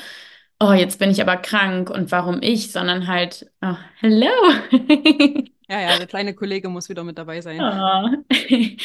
[0.60, 4.28] oh, jetzt bin ich aber krank und warum ich, sondern halt, oh, hello.
[5.72, 7.62] Ja, ja, der kleine Kollege muss wieder mit dabei sein.
[7.62, 8.34] Oh.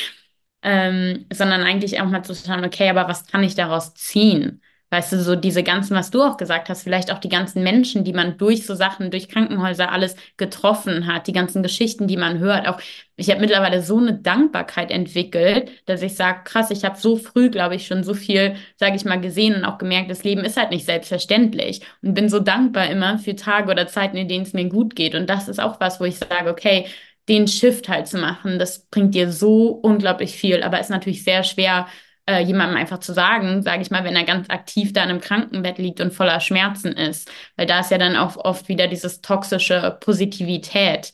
[0.66, 4.62] Ähm, sondern eigentlich auch mal zu schauen, okay, aber was kann ich daraus ziehen?
[4.90, 8.04] Weißt du, so diese ganzen, was du auch gesagt hast, vielleicht auch die ganzen Menschen,
[8.04, 12.38] die man durch so Sachen, durch Krankenhäuser alles getroffen hat, die ganzen Geschichten, die man
[12.38, 12.68] hört.
[12.68, 12.78] Auch
[13.16, 17.50] ich habe mittlerweile so eine Dankbarkeit entwickelt, dass ich sage, krass, ich habe so früh,
[17.50, 20.56] glaube ich, schon so viel, sage ich mal, gesehen und auch gemerkt, das Leben ist
[20.56, 24.52] halt nicht selbstverständlich und bin so dankbar immer für Tage oder Zeiten, in denen es
[24.52, 25.14] mir gut geht.
[25.14, 26.86] Und das ist auch was, wo ich sage, okay,
[27.28, 31.42] den Shift halt zu machen, das bringt dir so unglaublich viel, aber ist natürlich sehr
[31.42, 31.86] schwer,
[32.26, 35.20] äh, jemandem einfach zu sagen, sage ich mal, wenn er ganz aktiv da in einem
[35.20, 39.20] Krankenbett liegt und voller Schmerzen ist, weil da ist ja dann auch oft wieder dieses
[39.20, 41.12] toxische Positivität,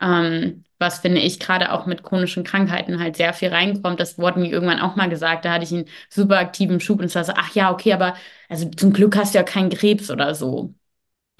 [0.00, 3.98] ähm, was finde ich gerade auch mit chronischen Krankheiten halt sehr viel reinkommt.
[3.98, 7.06] Das wurde mir irgendwann auch mal gesagt, da hatte ich einen super aktiven Schub und
[7.06, 8.14] es war so, ach ja, okay, aber
[8.48, 10.74] also zum Glück hast du ja keinen Krebs oder so.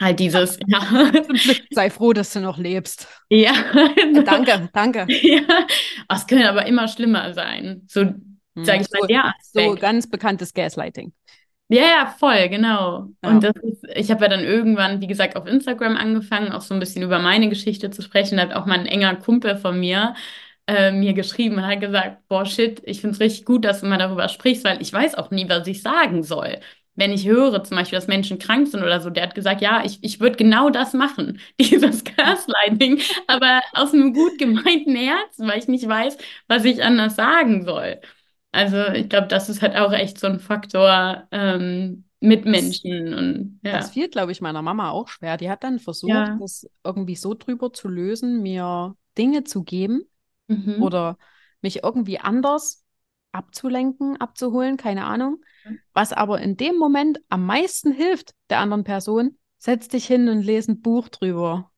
[0.01, 0.80] Halt dieses, ja.
[1.70, 3.09] Sei froh, dass du noch lebst.
[3.30, 3.53] Ja,
[4.24, 5.07] Danke, danke.
[5.22, 5.42] Ja,
[6.09, 7.82] es können aber immer schlimmer sein.
[7.88, 8.05] So,
[8.62, 9.80] sag ich mal, so, der so Aspekt.
[9.80, 11.12] ganz bekanntes Gaslighting.
[11.70, 13.11] Ja, ja, voll, genau.
[13.22, 13.30] Ja.
[13.30, 16.72] Und das ist, ich habe ja dann irgendwann, wie gesagt, auf Instagram angefangen, auch so
[16.72, 18.36] ein bisschen über meine Geschichte zu sprechen.
[18.38, 20.14] Da hat auch mal ein enger Kumpel von mir,
[20.66, 23.86] äh, mir geschrieben und hat gesagt, boah, shit, ich finde es richtig gut, dass du
[23.86, 26.59] mal darüber sprichst, weil ich weiß auch nie, was ich sagen soll.
[26.94, 29.82] Wenn ich höre zum Beispiel, dass Menschen krank sind oder so, der hat gesagt, ja,
[29.84, 35.59] ich, ich würde genau das machen, dieses Gaslighting, aber aus einem gut gemeinten Herzen, weil
[35.59, 36.16] ich nicht weiß,
[36.48, 38.00] was ich anders sagen soll.
[38.53, 43.14] Also ich glaube, das ist halt auch echt so ein Faktor ähm, mit Menschen.
[43.14, 43.72] Und, ja.
[43.72, 45.36] Das fiel, glaube ich, meiner Mama auch schwer.
[45.36, 46.36] Die hat dann versucht, Ja.
[46.40, 50.03] das irgendwie so drüber zu lösen, mir Dinge zu geben
[50.49, 50.82] Mhm.
[50.82, 51.18] oder
[51.61, 52.84] mich irgendwie anders
[53.32, 55.42] abzulenken, abzuholen, keine Ahnung.
[55.92, 60.40] Was aber in dem Moment am meisten hilft der anderen Person, setz dich hin und
[60.42, 61.70] lese ein Buch drüber.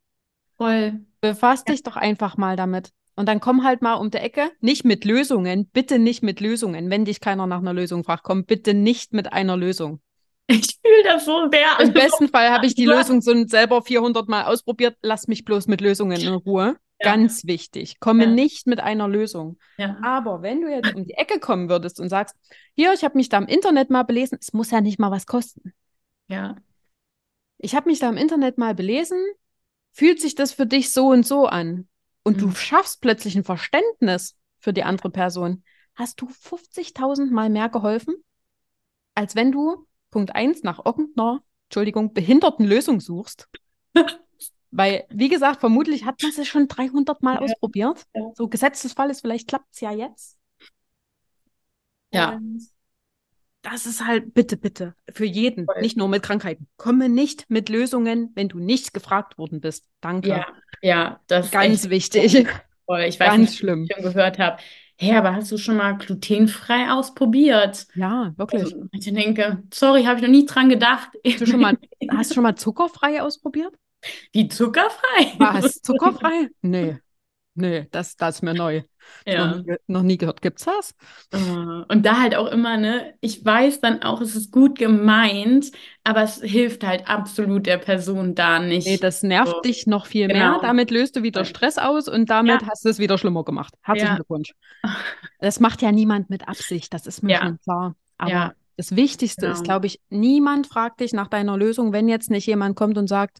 [0.56, 1.00] Voll.
[1.20, 1.72] Befass Ja.
[1.72, 2.90] dich doch einfach mal damit.
[3.20, 6.88] Und dann komm halt mal um die Ecke, nicht mit Lösungen, bitte nicht mit Lösungen.
[6.88, 10.00] Wenn dich keiner nach einer Lösung fragt, komm bitte nicht mit einer Lösung.
[10.46, 11.78] Ich fühle das so sehr.
[11.80, 12.86] Im besten Fall habe ich die.
[12.86, 14.96] Lösung so selber 400 Mal ausprobiert.
[15.02, 16.78] Lass mich bloß mit Lösungen in Ruhe.
[16.98, 17.12] Ja.
[17.12, 18.00] Ganz wichtig.
[18.00, 18.30] Komme Ja.
[18.30, 19.58] nicht mit einer Lösung.
[19.76, 19.98] Ja.
[20.02, 22.34] Aber wenn du jetzt um die Ecke kommen würdest und sagst,
[22.74, 25.26] hier, ich habe mich da im Internet mal belesen, es muss ja nicht mal was
[25.26, 25.74] kosten.
[26.28, 26.56] Ja.
[27.58, 29.18] Ich habe mich da im Internet mal belesen,
[29.92, 31.86] fühlt sich das für dich so und so an?
[32.30, 32.54] Und du Mhm.
[32.54, 35.64] schaffst plötzlich ein Verständnis für die andere Person.
[35.96, 38.14] Hast du 50.000 Mal mehr geholfen,
[39.14, 43.48] als wenn du Punkt 1 nach irgendeiner, Entschuldigung, behinderten Lösung suchst?
[44.70, 47.40] Weil, wie gesagt, vermutlich hat man es schon 300 Mal Ja.
[47.40, 48.04] ausprobiert.
[48.14, 48.30] Ja.
[48.36, 50.38] So gesetztes Fall ist, vielleicht klappt es ja jetzt.
[52.12, 52.36] Ja.
[52.36, 52.68] Und
[53.62, 55.80] das ist halt, bitte, bitte, für jeden, Voll.
[55.82, 56.68] nicht nur mit Krankheiten.
[56.76, 59.86] Komme nicht mit Lösungen, wenn du nicht gefragt worden bist.
[60.00, 60.28] Danke.
[60.28, 60.46] Ja.
[60.82, 62.46] Ja, das ist Ganz echt wichtig.
[62.86, 63.00] voll.
[63.02, 63.84] Ich weiß Ganz nicht, schlimm.
[63.84, 64.58] ich schon gehört habe.
[64.98, 67.86] Hey, aber hast du schon mal glutenfrei ausprobiert?
[67.94, 68.64] Ja, wirklich.
[68.64, 71.08] Also, ich denke, sorry, habe ich noch nie dran gedacht.
[71.24, 71.78] Hast du schon mal,
[72.10, 73.74] hast du schon mal zuckerfrei ausprobiert?
[74.32, 75.32] Wie zuckerfrei?
[75.38, 75.80] Was?
[75.82, 76.48] Zuckerfrei?
[76.62, 76.98] Nee.
[77.54, 78.82] Nee, das, das ist mir neu.
[79.26, 79.56] Noch Ja.
[79.56, 80.42] nie, ge- noch nie gehört.
[80.42, 80.94] Gibt's das?
[81.32, 81.38] Äh,
[81.88, 85.70] Und da halt auch immer, ne, ich weiß dann auch, es ist gut gemeint,
[86.04, 89.02] aber es hilft halt absolut der Person da Nee, nicht.
[89.02, 89.60] das nervt So.
[89.62, 90.36] dich noch viel mehr.
[90.50, 90.60] Genau.
[90.60, 92.68] Damit löst du wieder Stress aus und damit Ja.
[92.68, 93.74] hast du es wieder schlimmer gemacht.
[93.82, 94.14] Herzlichen Ja.
[94.16, 94.52] Glückwunsch.
[95.40, 97.40] Das macht ja niemand mit Absicht, das ist mir Ja.
[97.42, 97.94] schon klar.
[98.18, 98.52] Aber Ja.
[98.76, 99.64] das Wichtigste ist, Genau.
[99.64, 103.38] glaube ich, niemand fragt dich nach deiner Lösung, wenn jetzt nicht jemand kommt und sagt,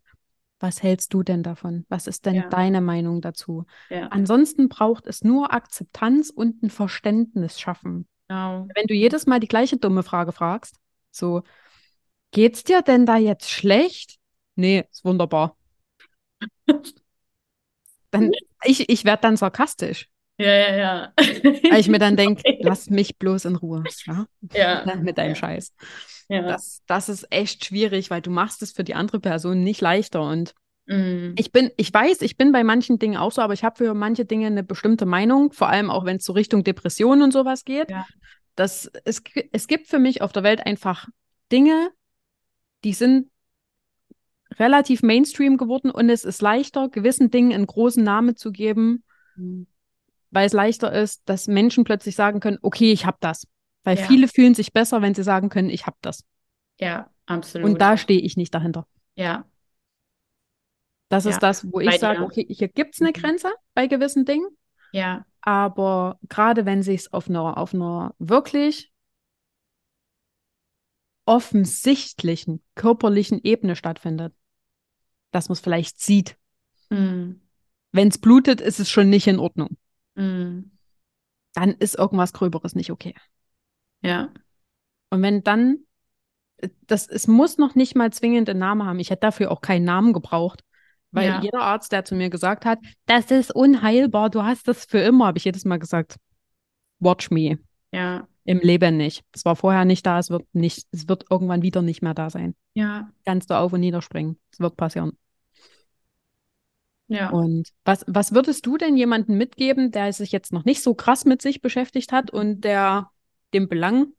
[0.60, 1.86] was hältst du denn davon?
[1.88, 2.48] Was ist denn Ja.
[2.50, 3.64] deine Meinung dazu?
[3.88, 8.06] Ja, Ansonsten braucht es nur Akzeptanz und ein Verständnis schaffen.
[8.28, 8.68] genau.
[8.74, 10.76] Wenn du jedes Mal die gleiche dumme Frage fragst,
[11.10, 11.42] so,
[12.32, 14.18] geht's dir denn da jetzt schlecht?
[14.56, 15.56] Nee, ist wunderbar.
[18.10, 18.32] Dann,
[18.64, 20.09] ich, ich werde dann sarkastisch,
[20.40, 21.12] Ja, ja, ja.
[21.70, 22.58] weil ich mir dann denke, Okay.
[22.62, 24.26] lass mich bloß in Ruhe, ja?
[24.52, 25.34] Ja, Mit deinem ja.
[25.34, 25.74] Scheiß.
[26.28, 26.42] ja.
[26.42, 30.22] Das, das ist echt schwierig, weil du machst es für die andere Person nicht leichter.
[30.22, 30.54] Und
[30.86, 31.34] Mm.
[31.36, 33.94] ich bin, ich weiß, ich bin bei manchen Dingen auch so, aber ich habe für
[33.94, 37.64] manche Dinge eine bestimmte Meinung, vor allem auch wenn es so Richtung Depression und sowas
[37.64, 37.90] geht.
[37.90, 38.06] Ja.
[38.56, 39.22] Das, es,
[39.52, 41.06] es gibt für mich auf der Welt einfach
[41.52, 41.90] Dinge,
[42.82, 43.30] die sind
[44.58, 49.04] relativ Mainstream geworden und es ist leichter, gewissen Dingen einen großen Namen zu geben,
[49.36, 49.62] Mm.
[50.30, 53.46] Weil es leichter ist, dass Menschen plötzlich sagen können, okay, ich habe das.
[53.84, 54.06] Weil Ja.
[54.06, 56.24] viele fühlen sich besser, wenn sie sagen können, ich habe das.
[56.78, 57.70] Ja, absolut.
[57.70, 58.86] Und da stehe ich nicht dahinter.
[59.16, 59.46] Ja,
[61.08, 63.14] Das Ja, ist das, wo ich sage, okay, hier gibt es eine Mhm.
[63.14, 64.46] Grenze bei gewissen Dingen,
[64.92, 68.92] ja, aber gerade wenn sich auf einer, auf einer wirklich
[71.26, 74.34] offensichtlichen körperlichen Ebene stattfindet,
[75.32, 76.36] dass man es vielleicht sieht.
[76.90, 77.40] mm.
[77.92, 79.76] Wenn es blutet, ist es schon nicht in Ordnung.
[80.14, 80.70] Mm.
[81.54, 83.14] Dann ist irgendwas Gröberes nicht okay.
[84.02, 84.32] Ja,
[85.10, 85.78] Und wenn dann,
[86.86, 88.98] das, es muss noch nicht mal zwingend einen Namen haben.
[89.00, 90.62] Ich hätte dafür auch keinen Namen gebraucht.
[91.12, 91.40] Weil Ja.
[91.40, 95.26] jeder Arzt, der zu mir gesagt hat, das ist unheilbar, du hast das für immer,
[95.26, 96.16] habe ich jedes Mal gesagt,
[97.00, 97.58] watch me.
[97.92, 99.24] ja, Im Leben nicht.
[99.32, 102.30] Es war vorher nicht da, es wird nicht, es wird irgendwann wieder nicht mehr da
[102.30, 102.54] sein.
[102.74, 104.38] ja, Kannst du auf und niederspringen.
[104.52, 105.18] Es wird passieren.
[107.10, 107.28] Ja.
[107.30, 111.24] Und was, was würdest du denn jemandem mitgeben, der sich jetzt noch nicht so krass
[111.24, 113.10] mit sich beschäftigt hat und der
[113.52, 114.12] den Belang,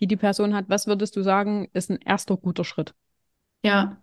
[0.00, 2.94] die die Person hat, was würdest du sagen, ist ein erster guter Schritt?
[3.64, 4.02] Ja,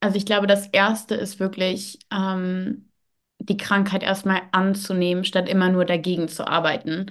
[0.00, 2.90] also ich glaube, das Erste ist wirklich, ähm,
[3.38, 7.06] die Krankheit erstmal anzunehmen, statt immer nur dagegen zu arbeiten.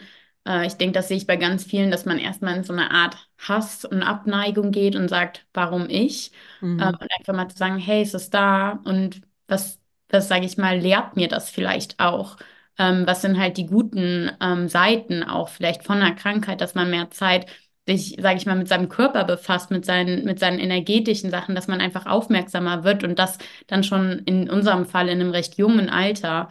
[0.47, 2.91] Äh, ich denke, das sehe ich bei ganz vielen, dass man erstmal in so eine
[2.91, 6.31] Art Hass und Abneigung geht und sagt, warum ich?
[6.61, 6.79] Mhm.
[6.79, 9.79] Ähm, und einfach mal zu sagen, hey, es ist da und was,
[10.11, 12.37] was sage ich mal, lehrt mir das vielleicht auch?
[12.77, 16.89] Ähm, was sind halt die guten ähm, Seiten auch vielleicht von der Krankheit, dass man
[16.89, 17.47] mehr Zeit
[17.87, 21.67] sich, sage ich mal, mit seinem Körper befasst, mit seinen, mit seinen energetischen Sachen, dass
[21.67, 23.37] man einfach aufmerksamer wird und das
[23.67, 26.49] dann schon in unserem Fall in einem recht jungen Alter.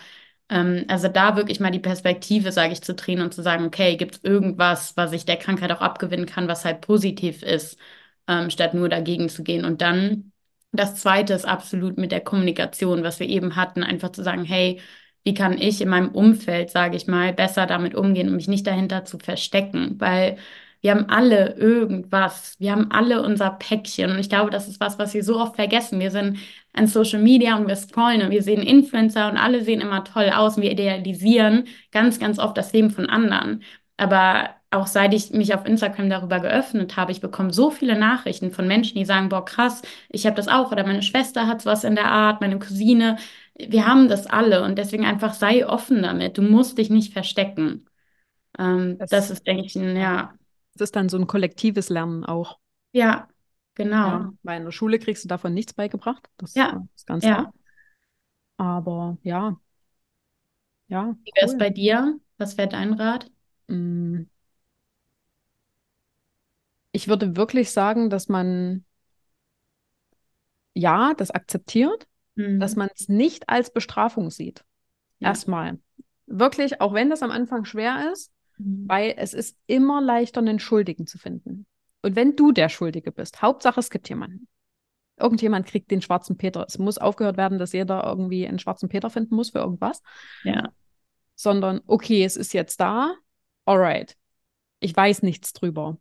[0.49, 3.97] Ähm, also da wirklich mal die Perspektive, sage ich, zu drehen und zu sagen, okay,
[3.97, 7.79] gibt es irgendwas, was ich der Krankheit auch abgewinnen kann, was halt positiv ist,
[8.29, 9.65] ähm, statt nur dagegen zu gehen.
[9.65, 10.33] Und dann
[10.73, 14.81] das Zweite ist absolut mit der Kommunikation, was wir eben hatten, einfach zu sagen, hey,
[15.25, 18.67] wie kann ich in meinem Umfeld, sage ich mal, besser damit umgehen und mich nicht
[18.67, 20.39] dahinter zu verstecken, weil
[20.81, 24.99] wir haben alle irgendwas, wir haben alle unser Päckchen und ich glaube, das ist was,
[24.99, 26.01] was wir so oft vergessen.
[26.01, 26.39] Wir sind
[26.73, 30.31] an Social Media und wir scrollen und wir sehen Influencer und alle sehen immer toll
[30.35, 33.63] aus und wir idealisieren ganz, ganz oft das Leben von anderen.
[33.99, 38.53] Aber auch seit ich mich auf Instagram darüber geöffnet habe, ich bekomme so viele Nachrichten
[38.53, 41.85] von Menschen, die sagen, boah, krass, ich habe das auch oder meine Schwester hat sowas
[41.85, 43.17] in der Art, meine Cousine.
[43.59, 46.39] Wir haben das alle und deswegen einfach sei offen damit.
[46.39, 47.87] Du musst dich nicht verstecken.
[48.59, 50.35] Ähm, das, das, ist, denke ich, ein, ja.
[50.75, 52.59] Das ist dann so ein kollektives Lernen auch.
[52.93, 53.29] Ja,
[53.75, 54.09] genau.
[54.09, 56.29] Ja, weil in der Schule kriegst du davon nichts beigebracht.
[56.37, 56.87] Das ja.
[56.95, 57.35] ist ganz ja.
[57.35, 57.55] klar.
[58.57, 59.57] Aber ja.
[60.87, 61.17] Ja.
[61.25, 61.59] Wie wäre es cool.
[61.59, 62.19] bei dir?
[62.39, 63.31] Was wäre dein Rat?
[63.67, 64.23] Mm.
[66.93, 68.85] Ich würde wirklich sagen, dass man
[70.75, 72.61] ja, das akzeptiert, mhm.
[72.61, 74.65] dass man es nicht als Bestrafung sieht.
[75.19, 75.29] Ja.
[75.29, 75.79] Erstmal.
[76.27, 78.85] Wirklich, auch wenn das am Anfang schwer ist, mhm.
[78.89, 81.67] weil es ist immer leichter, einen Schuldigen zu finden.
[82.03, 84.49] Und wenn du der Schuldige bist, Hauptsache es gibt jemanden.
[85.19, 86.65] Irgendjemand kriegt den schwarzen Peter.
[86.67, 90.03] Es muss aufgehört werden, dass jeder irgendwie einen schwarzen Peter finden muss für irgendwas.
[90.45, 90.73] Ja.
[91.35, 93.15] Sondern, okay, es ist jetzt da.
[93.67, 94.17] Alright.
[94.79, 95.99] Ich weiß nichts drüber.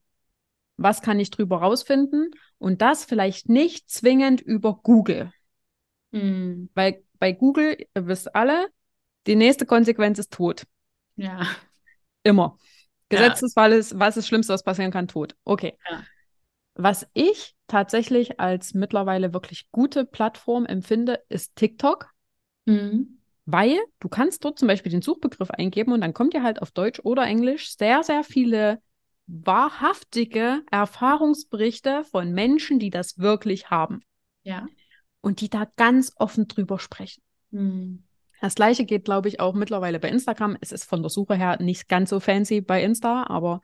[0.82, 2.32] Was kann ich drüber rausfinden?
[2.58, 5.32] Und das vielleicht nicht zwingend über Google.
[6.12, 6.70] Mhm.
[6.74, 8.70] Weil bei Google, ihr wisst alle,
[9.28, 10.64] die nächste Konsequenz ist Tod.
[11.18, 11.46] Ja.
[12.24, 12.58] Immer.
[13.10, 15.08] Gesetzesfall ist, was ist das Schlimmste, was passieren kann?
[15.08, 15.36] Tod.
[15.44, 15.78] Okay.
[15.90, 16.04] Ja.
[16.76, 22.10] Was ich tatsächlich als mittlerweile wirklich gute Plattform empfinde, ist TikTok.
[22.66, 23.20] Mhm.
[23.46, 26.72] Weil du kannst dort zum Beispiel den Suchbegriff eingeben und dann kommt dir halt auf
[26.72, 28.82] Deutsch oder Englisch sehr, sehr viele
[29.30, 34.02] wahrhaftige Erfahrungsberichte von Menschen, die das wirklich haben.
[34.44, 34.68] Ja.
[35.22, 37.22] Und die da ganz offen drüber sprechen.
[37.52, 38.04] Mhm.
[38.42, 40.58] Das gleiche geht, glaube ich, auch mittlerweile bei Instagram.
[40.62, 43.62] Es ist von der Suche her nicht ganz so fancy bei Insta, aber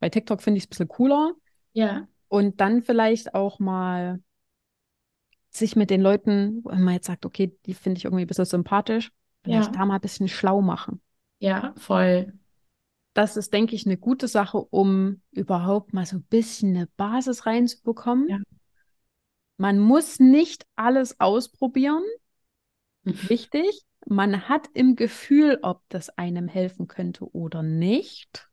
[0.00, 1.32] bei TikTok finde ich es ein bisschen cooler.
[1.72, 2.06] Ja.
[2.28, 4.22] Und dann vielleicht auch mal
[5.50, 8.44] sich mit den Leuten, wenn man jetzt sagt, okay, die finde ich irgendwie ein bisschen
[8.44, 9.10] sympathisch,
[9.42, 9.78] vielleicht Ja.
[9.80, 11.00] da mal ein bisschen schlau machen.
[11.38, 12.34] Ja, voll.
[13.16, 17.46] Das ist, denke ich, eine gute Sache, um überhaupt mal so ein bisschen eine Basis
[17.46, 18.28] reinzubekommen.
[18.28, 18.38] Ja.
[19.56, 22.02] Man muss nicht alles ausprobieren.
[23.04, 28.50] Wichtig, man hat im Gefühl, ob das einem helfen könnte oder nicht.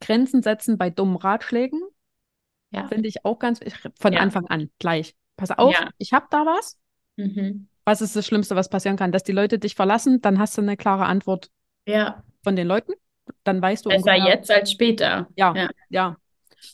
[0.00, 1.82] Grenzen setzen bei dummen Ratschlägen.
[2.70, 2.88] Ja.
[2.88, 3.60] Finde ich auch ganz
[3.98, 4.20] von Ja.
[4.20, 5.14] Anfang an gleich.
[5.36, 5.90] Pass auf, Ja.
[5.98, 6.78] ich habe da was.
[7.16, 7.68] Mhm.
[7.88, 9.12] Was ist das Schlimmste, was passieren kann?
[9.12, 11.50] Dass die Leute dich verlassen, dann hast du eine klare Antwort
[11.86, 12.22] Ja.
[12.44, 12.92] von den Leuten.
[13.44, 15.28] Dann weißt du Besser ungefähr, jetzt als später.
[15.36, 15.68] Ja, Ja.
[15.88, 16.16] ja.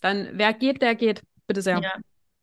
[0.00, 1.22] Dann, wer geht, der geht.
[1.46, 1.80] Bitte sehr.
[1.80, 1.92] Ja.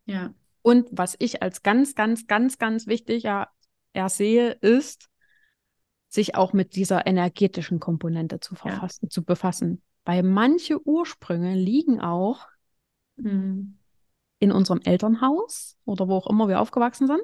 [0.05, 0.33] Ja.
[0.61, 3.47] Und was ich als ganz, ganz, ganz, ganz wichtig ja,
[3.93, 5.07] ersehe, ist,
[6.07, 8.61] sich auch mit dieser energetischen Komponente zu, Ja.
[8.61, 9.81] verfassen, zu befassen.
[10.05, 12.47] Weil manche Ursprünge liegen auch
[13.17, 13.77] Mhm.
[14.39, 17.21] in unserem Elternhaus oder wo auch immer wir aufgewachsen sind.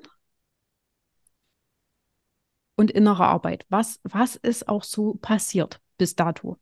[2.77, 3.65] Und innere Arbeit.
[3.69, 6.57] Was, was ist auch so passiert bis dato?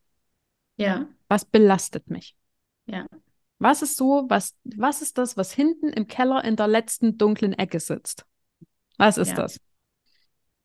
[0.78, 1.07] Ja.
[1.28, 2.36] Was belastet mich?
[2.88, 3.05] Ja.
[3.59, 7.53] Was ist so, was, was ist das, was hinten im Keller in der letzten dunklen
[7.53, 8.26] Ecke sitzt?
[8.97, 9.36] Was ist Ja.
[9.36, 9.59] das?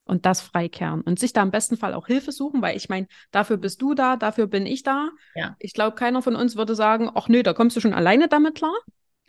[0.05, 3.07] Und das freikehren und sich da im besten Fall auch Hilfe suchen, weil ich meine,
[3.31, 5.11] dafür bist du da, dafür bin ich da.
[5.37, 5.55] Ja.
[5.61, 8.57] Ich glaube, keiner von uns würde sagen, ach nö, da kommst du schon alleine damit
[8.57, 8.75] klar.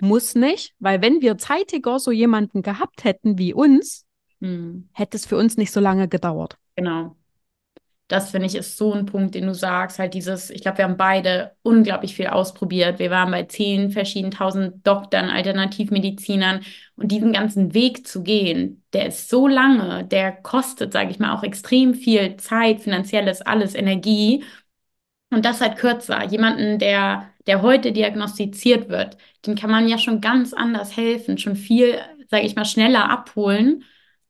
[0.02, 4.08] Muss nicht, weil wenn wir zeitiger so jemanden gehabt hätten wie uns,
[4.42, 4.90] Mhm.
[4.94, 6.58] hätte es für uns nicht so lange gedauert.
[6.76, 7.16] Genau.
[8.08, 10.86] Das finde ich ist so ein Punkt, den du sagst, halt dieses, ich glaube, wir
[10.86, 13.00] haben beide unglaublich viel ausprobiert.
[13.00, 16.60] Wir waren bei zehn verschiedenen tausend Doktoren, Alternativmedizinern
[16.98, 21.34] und diesen ganzen Weg zu gehen, der ist so lange, der kostet, sage ich mal,
[21.34, 24.44] auch extrem viel Zeit, finanzielles, alles, Energie.
[25.30, 26.24] Und das halt kürzer.
[26.26, 31.56] Jemanden, der, der heute diagnostiziert wird, dem kann man ja schon ganz anders helfen, schon
[31.56, 31.98] viel,
[32.30, 33.86] sage ich mal, schneller abholen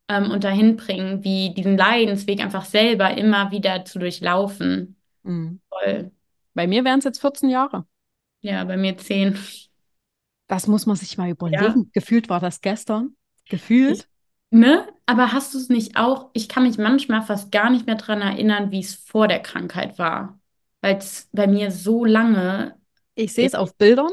[0.08, 4.96] ähm, und dahin bringen, wie diesen Leidensweg einfach selber immer wieder zu durchlaufen.
[5.22, 5.60] Mhm.
[5.68, 6.10] Voll.
[6.54, 7.86] Bei mir wären es jetzt 14 Jahre.
[8.40, 9.38] Ja, bei mir zehn.
[10.48, 11.90] Das muss man sich mal überlegen.
[11.92, 13.16] Gefühlt war das gestern.
[13.48, 14.08] Gefühlt.
[14.50, 14.86] Ne?
[15.06, 16.30] Aber hast du es nicht auch?
[16.34, 19.98] Ich kann mich manchmal fast gar nicht mehr daran erinnern, wie es vor der Krankheit
[19.98, 20.38] war.
[20.82, 22.76] Weil es bei mir so lange,
[23.14, 24.10] Ich sehe es auf Bildern.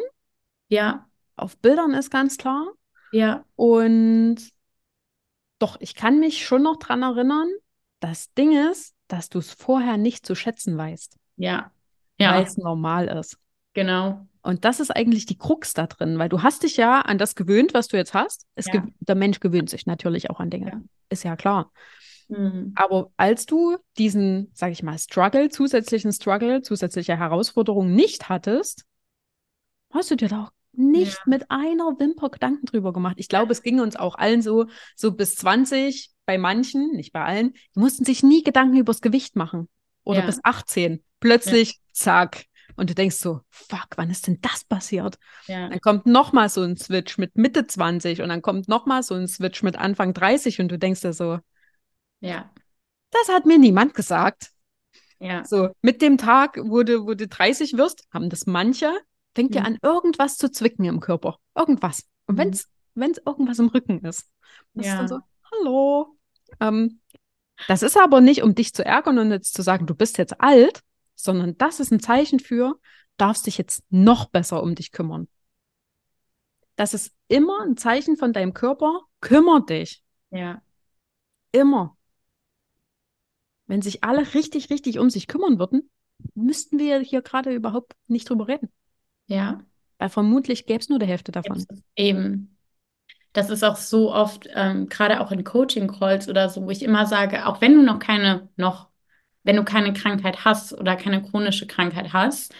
[0.70, 2.68] ja, Auf Bildern ist ganz klar.
[3.12, 4.38] ja, Und
[5.60, 7.48] Doch, ich kann mich schon noch dran erinnern.
[8.00, 11.18] Das Ding ist, dass du es vorher nicht zu schätzen weißt.
[11.36, 11.72] Ja.
[12.18, 13.38] Weil Ja, es normal ist.
[13.74, 14.26] genau.
[14.42, 17.36] Und das ist eigentlich die Krux da drin, weil du hast dich ja an das
[17.36, 18.48] gewöhnt, was du jetzt hast.
[18.58, 18.86] Ja.
[19.02, 20.72] der Mensch gewöhnt sich natürlich auch an Dinge.
[20.72, 20.82] Ja.
[21.10, 21.72] Ist ja klar.
[22.30, 22.72] Mhm.
[22.76, 28.86] Aber als du diesen, sag ich mal, Struggle, zusätzlichen Struggle, zusätzliche Herausforderung nicht hattest,
[29.92, 31.24] hast du dir da auch nicht Ja.
[31.26, 33.16] mit einer Wimper Gedanken drüber gemacht.
[33.20, 34.66] Ich glaube, es ging uns auch allen so,
[34.96, 39.36] so bis 20, bei manchen, nicht bei allen, die mussten sich nie Gedanken übers Gewicht
[39.36, 39.68] machen.
[40.04, 40.26] Oder Ja.
[40.26, 41.04] bis 18.
[41.20, 42.46] Plötzlich, zack.
[42.76, 45.18] Und du denkst so, fuck, wann ist denn das passiert?
[45.48, 45.68] Ja.
[45.68, 49.04] Dann kommt noch mal so ein Switch mit Mitte 20 und dann kommt noch mal
[49.04, 51.40] so ein Switch mit Anfang 30 und du denkst dir so,
[52.22, 52.50] Ja.
[53.12, 54.52] das hat mir niemand gesagt.
[55.20, 55.44] Ja.
[55.44, 58.94] So, mit dem Tag, wo du, wo du 30 wirst, haben das manche,
[59.36, 59.68] fängt ja Mhm.
[59.68, 61.38] an, irgendwas zu zwicken im Körper.
[61.56, 62.04] Irgendwas.
[62.28, 62.40] Und Mhm.
[62.40, 64.30] wenn es wenn es irgendwas im Rücken ist,
[64.74, 64.98] das ist Ja.
[64.98, 65.20] dann so,
[65.52, 66.18] hallo.
[66.60, 67.00] Ähm,
[67.68, 70.42] das ist aber nicht, um dich zu ärgern und jetzt zu sagen, du bist jetzt
[70.42, 70.82] alt,
[71.16, 72.78] sondern das ist ein Zeichen für,
[73.18, 75.28] darfst dich jetzt noch besser um dich kümmern.
[76.76, 80.04] Das ist immer ein Zeichen von deinem Körper, kümmer dich.
[80.32, 80.62] Ja.
[81.52, 81.96] Immer.
[83.68, 85.90] Wenn sich alle richtig, richtig um sich kümmern würden,
[86.34, 88.72] müssten wir hier gerade überhaupt nicht drüber reden.
[89.30, 89.62] Ja.
[90.00, 91.66] Weil vermutlich gäbe es nur die Hälfte davon.
[91.96, 92.58] Eben.
[93.32, 97.06] Das ist auch so oft, ähm, gerade auch in Coaching-Calls oder so, wo ich immer
[97.06, 98.90] sage, auch wenn du noch keine, noch,
[99.44, 102.54] wenn du keine Krankheit hast oder keine chronische Krankheit hast,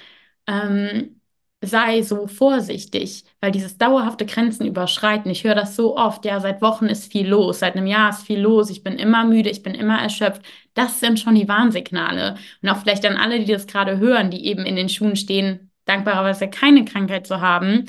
[0.48, 1.20] ähm,
[1.62, 6.62] sei so vorsichtig, weil dieses dauerhafte Grenzen überschreiten, ich höre das so oft, ja, seit
[6.62, 9.64] Wochen ist viel los, seit einem Jahr ist viel los, ich bin immer müde, ich
[9.64, 10.42] bin immer erschöpft.
[10.74, 12.36] Das sind schon die Warnsignale.
[12.62, 15.69] Und auch vielleicht an alle, die das gerade hören, die eben in den Schuhen stehen,
[15.90, 17.86] dankbarerweise keine Krankheit zu haben,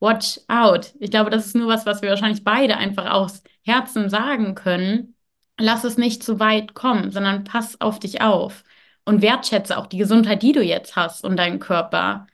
[0.00, 0.94] watch out.
[1.00, 5.16] Ich glaube, das ist nur was, was wir wahrscheinlich beide einfach aus Herzen sagen können.
[5.58, 8.64] Lass es nicht zu weit kommen, sondern pass auf dich auf
[9.04, 12.26] und wertschätze auch die Gesundheit, die du jetzt hast und deinen Körper.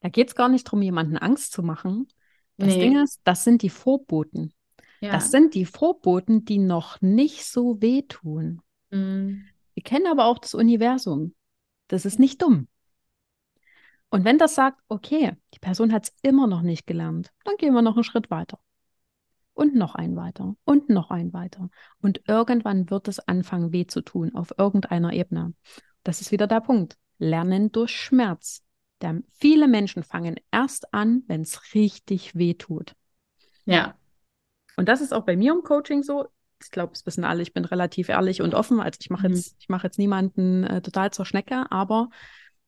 [0.00, 2.08] Da geht es gar nicht darum, jemanden Angst zu machen.
[2.56, 2.80] Das Nee.
[2.80, 4.52] Ding ist, das sind die Vorboten.
[5.00, 5.12] Ja.
[5.12, 8.60] Das sind die Vorboten, die noch nicht so wehtun.
[8.90, 9.42] Mm,
[9.74, 11.34] Wir kennen aber auch das Universum.
[11.88, 12.68] Das ist nicht dumm.
[14.10, 17.72] Und wenn das sagt, okay, die Person hat es immer noch nicht gelernt, dann gehen
[17.74, 18.58] wir noch einen Schritt weiter.
[19.54, 20.54] Und noch einen weiter.
[20.64, 21.70] Und noch einen weiter.
[22.00, 25.54] Und irgendwann wird es anfangen, weh zu tun, auf irgendeiner Ebene.
[26.02, 26.96] Das ist wieder der Punkt.
[27.18, 28.62] Lernen durch Schmerz.
[29.02, 32.94] Der, viele Menschen fangen erst an, wenn es richtig weh tut.
[33.66, 33.94] ja.
[34.76, 36.28] Und das ist auch bei mir im Coaching so.
[36.62, 38.80] Ich glaube, es wissen alle, ich bin relativ ehrlich und offen.
[38.80, 39.34] Also ich mache Mhm.
[39.34, 42.08] jetzt, ich mache jetzt niemanden äh, total zur Schnecke, aber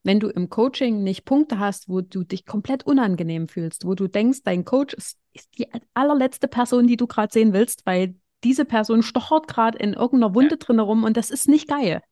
[0.03, 4.09] wenn du im Coaching nicht Punkte hast, wo du dich komplett unangenehm fühlst, wo du
[4.09, 8.65] denkst, dein Coach ist, ist die allerletzte Person, die du gerade sehen willst, weil diese
[8.65, 12.03] Person stochert gerade in irgendeiner Wunde drin rum und das ist nicht geil.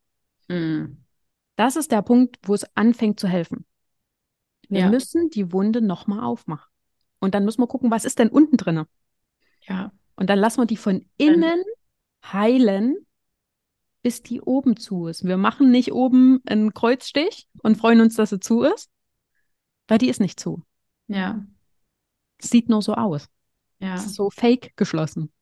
[0.49, 0.97] Mm,
[1.57, 3.67] Das ist der Punkt, wo es anfängt zu helfen.
[4.69, 4.89] Wir Ja.
[4.89, 6.71] müssen die Wunde nochmal aufmachen.
[7.19, 8.85] Und dann müssen wir gucken, was ist denn unten drin?
[9.69, 9.93] ja.
[10.15, 11.63] Und dann lassen wir die von innen
[12.25, 12.95] heilen,
[14.03, 15.25] bis die oben zu ist.
[15.25, 18.91] Wir machen nicht oben einen Kreuzstich und freuen uns, dass sie zu ist,
[19.89, 20.63] weil die ist nicht zu.
[21.09, 21.45] Ja.
[22.41, 23.29] Sieht nur so aus.
[23.81, 23.99] Ja.
[23.99, 25.33] So fake geschlossen.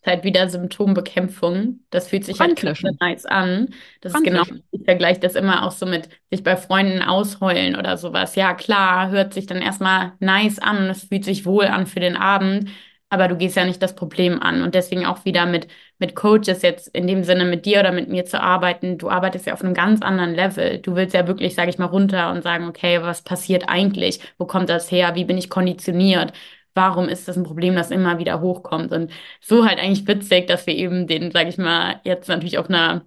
[0.00, 1.80] Ist halt wieder Symptombekämpfung.
[1.90, 2.62] Das fühlt sich halt
[3.00, 3.68] nice an.
[4.00, 7.96] Das ist genau, ich vergleiche das immer auch so mit sich bei Freunden ausheulen oder
[7.96, 8.34] sowas.
[8.34, 12.16] Ja, klar, hört sich dann erstmal nice an es fühlt sich wohl an für den
[12.16, 12.68] Abend,
[13.08, 14.62] aber du gehst ja nicht das Problem an.
[14.62, 18.08] Und deswegen auch wieder mit, mit Coaches jetzt in dem Sinne mit dir oder mit
[18.08, 18.98] mir zu arbeiten.
[18.98, 20.78] Du arbeitest ja auf einem ganz anderen Level.
[20.80, 24.20] Du willst ja wirklich, sage ich mal, runter und sagen, okay, was passiert eigentlich?
[24.38, 25.14] Wo kommt das her?
[25.14, 26.32] Wie bin ich konditioniert?
[26.74, 28.92] Warum ist das ein Problem, das immer wieder hochkommt?
[28.92, 32.68] Und so halt eigentlich witzig, dass wir eben den, sage ich mal, jetzt natürlich auf
[32.68, 33.04] einer,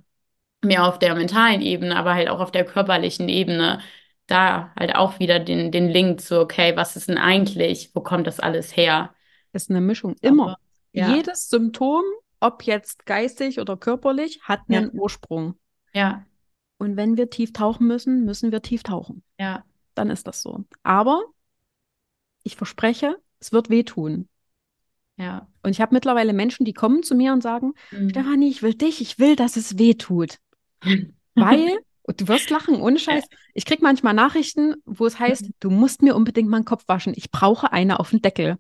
[0.64, 3.80] mehr auf der mentalen Ebene, aber halt auch auf der körperlichen Ebene,
[4.28, 7.92] da halt auch wieder den, den Link zu, okay, was ist denn eigentlich?
[7.96, 9.14] Wo kommt das alles her?
[9.54, 10.16] Ist eine Mischung.
[10.22, 10.58] Immer.
[10.94, 12.04] Ja, Jedes Symptom,
[12.40, 14.80] ob jetzt geistig oder körperlich, hat Ja.
[14.80, 15.56] einen Ursprung.
[15.94, 16.26] ja,
[16.78, 19.24] Und wenn wir tief tauchen müssen, müssen wir tief tauchen.
[19.40, 19.64] ja,
[19.96, 20.64] Dann ist das so.
[20.84, 21.24] Aber
[22.44, 24.28] ich verspreche, es wird wehtun.
[25.18, 25.48] ja.
[25.64, 28.10] Und ich habe mittlerweile Menschen, die kommen zu mir und sagen, Mhm.
[28.12, 30.38] Stefanie, ich will dich, ich will, dass es weh tut.
[31.36, 35.70] Weil, und du wirst lachen, ohne Scheiß, ich kriege manchmal Nachrichten, wo es heißt, du
[35.70, 37.14] musst mir unbedingt meinen Kopf waschen.
[37.16, 38.58] Ich brauche eine auf den Deckel.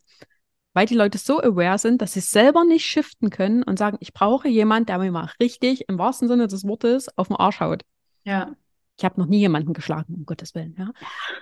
[0.73, 4.13] Weil die Leute so aware sind, dass sie selber nicht shiften können und sagen, ich
[4.13, 7.83] brauche jemanden, der mir mal richtig, im wahrsten Sinne des Wortes, auf den Arsch haut.
[8.23, 8.55] Ja,
[8.97, 10.91] Ich habe noch nie jemanden geschlagen, um Gottes Willen, ja.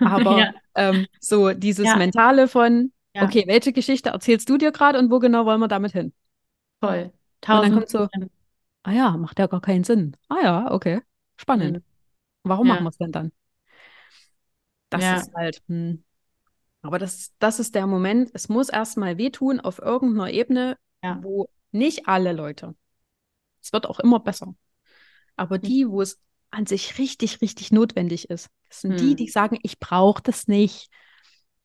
[0.00, 0.52] Aber Ja.
[0.74, 1.96] ähm, so dieses Ja.
[1.96, 3.24] Mentale von, Ja.
[3.24, 6.12] okay, welche Geschichte erzählst du dir gerade und wo genau wollen wir damit hin?
[6.80, 7.04] voll.
[7.04, 8.08] Und dann Tausend kommt so,
[8.84, 10.16] ah ja, macht ja gar keinen Sinn.
[10.28, 11.00] Ah ja, okay,
[11.36, 11.78] spannend.
[11.78, 11.82] Mhm.
[12.44, 13.32] Warum machen wir es denn dann?
[14.90, 16.02] Das ist halt, hm.
[16.82, 21.18] Aber das, das ist der Moment, es muss erstmal wehtun auf irgendeiner Ebene, ja.
[21.22, 22.74] wo nicht alle Leute,
[23.62, 24.54] es wird auch immer besser,
[25.36, 26.20] aber die, wo es
[26.50, 29.16] an sich richtig, richtig notwendig ist, das sind die, Hm.
[29.16, 30.90] die sagen, ich brauche das nicht.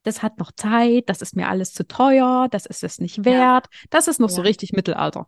[0.04, 3.26] Das hat noch Zeit, das ist mir alles zu teuer, das ist es nicht Ja,
[3.26, 3.68] wert.
[3.90, 5.28] Das ist noch so ja, richtig Mittelalter,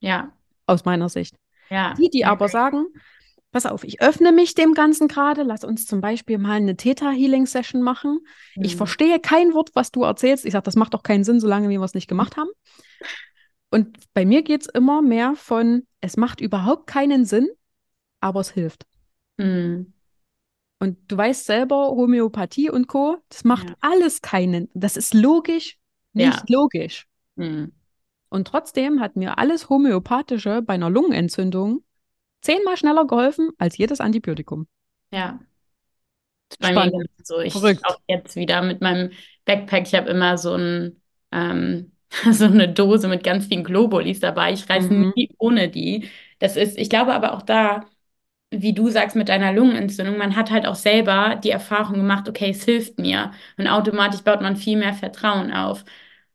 [0.00, 0.32] ja,
[0.66, 1.36] aus meiner Sicht.
[1.70, 1.94] ja.
[1.94, 2.86] Die, die aber sagen,
[3.52, 7.82] pass auf, ich öffne mich dem Ganzen gerade, lass uns zum Beispiel mal eine Theta-Healing-Session
[7.82, 8.20] machen.
[8.60, 8.78] Ich Hm.
[8.78, 10.44] verstehe kein Wort, was du erzählst.
[10.44, 12.48] Ich sage, das macht doch keinen Sinn, solange wir es nicht gemacht haben.
[13.70, 17.48] Und bei mir geht es immer mehr von, es macht überhaupt keinen Sinn,
[18.20, 18.86] aber es hilft.
[19.38, 19.92] Hm.
[20.78, 24.68] Und du weißt selber, Homöopathie und Co., das macht Ja, alles keinen.
[24.74, 25.78] Das ist logisch,
[26.12, 26.54] nicht ja.
[26.56, 27.06] logisch.
[27.36, 27.72] Hm.
[28.28, 31.84] Und trotzdem hat mir alles Homöopathische bei einer Lungenentzündung
[32.42, 34.66] zehnmal schneller geholfen als jedes Antibiotikum.
[35.10, 35.38] Ja.
[36.54, 37.08] Spannend.
[37.24, 37.40] so.
[37.40, 37.84] Ich Verrückt.
[37.86, 39.10] auch jetzt wieder mit meinem
[39.44, 39.86] Backpack.
[39.86, 41.00] Ich habe immer so ein,
[41.32, 41.92] ähm,
[42.30, 44.52] so eine Dose mit ganz vielen Globulis dabei.
[44.52, 45.12] Ich reise Mhm.
[45.16, 46.08] nie ohne die.
[46.38, 47.86] Das ist, ich glaube aber auch da,
[48.50, 52.50] wie du sagst mit deiner Lungenentzündung, man hat halt auch selber die Erfahrung gemacht, okay,
[52.50, 53.32] es hilft mir.
[53.58, 55.84] Und automatisch baut man viel mehr Vertrauen auf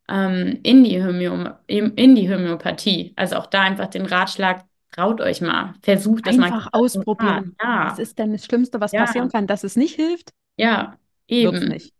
[0.10, 3.14] ähm, in die Homö in die Homöopathie.
[3.16, 6.48] Also auch da einfach den Ratschlag, traut euch mal, versucht das mal.
[6.48, 7.58] Einfach ausprobieren.
[7.82, 9.48] Was Ja, ist denn das Schlimmste, was ja, passieren kann?
[9.48, 11.68] Dass es nicht hilft, ja, eben.
[11.70, 11.94] nicht.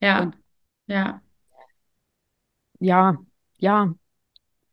[0.00, 0.36] Ja, Und
[0.86, 1.22] ja,
[2.80, 3.16] ja,
[3.58, 3.94] ja.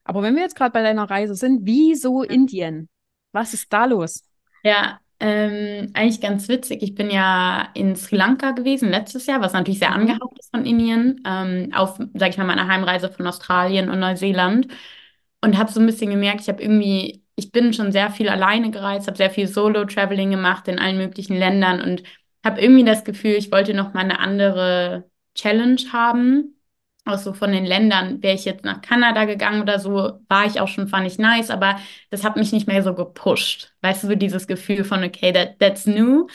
[0.03, 2.89] Aber wenn wir jetzt gerade bei deiner Reise sind, wieso Indien?
[3.31, 4.23] Was ist da los?
[4.63, 4.99] ja.
[5.19, 6.83] Ähm, eigentlich ganz witzig.
[6.83, 9.93] Ich bin ja in Sri Lanka gewesen letztes Jahr, was natürlich sehr Mhm.
[9.93, 14.67] angehaucht ist von Indien, ähm, auf, sag ich mal, meiner Heimreise von Australien und Neuseeland.
[15.41, 18.71] Und habe so ein bisschen gemerkt, ich habe irgendwie, ich bin schon sehr viel alleine
[18.71, 22.03] gereist, habe sehr viel Solo-Traveling gemacht in allen möglichen Ländern und
[22.43, 26.55] habe irgendwie das Gefühl, ich wollte noch mal eine andere Challenge haben.
[27.05, 30.61] Auch so von den Ländern, wäre ich jetzt nach Kanada gegangen oder so, war ich
[30.61, 31.77] auch schon, fand ich nice, aber
[32.09, 33.73] das hat mich nicht mehr so gepusht.
[33.81, 36.27] Weißt du, so dieses Gefühl von, okay, that, that's new.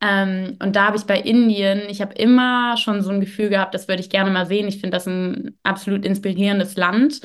[0.00, 3.74] Ähm, und da habe ich bei Indien, ich habe immer schon so ein Gefühl gehabt,
[3.74, 4.68] das würde ich gerne mal sehen.
[4.68, 7.20] Ich finde das ein absolut inspirierendes Land.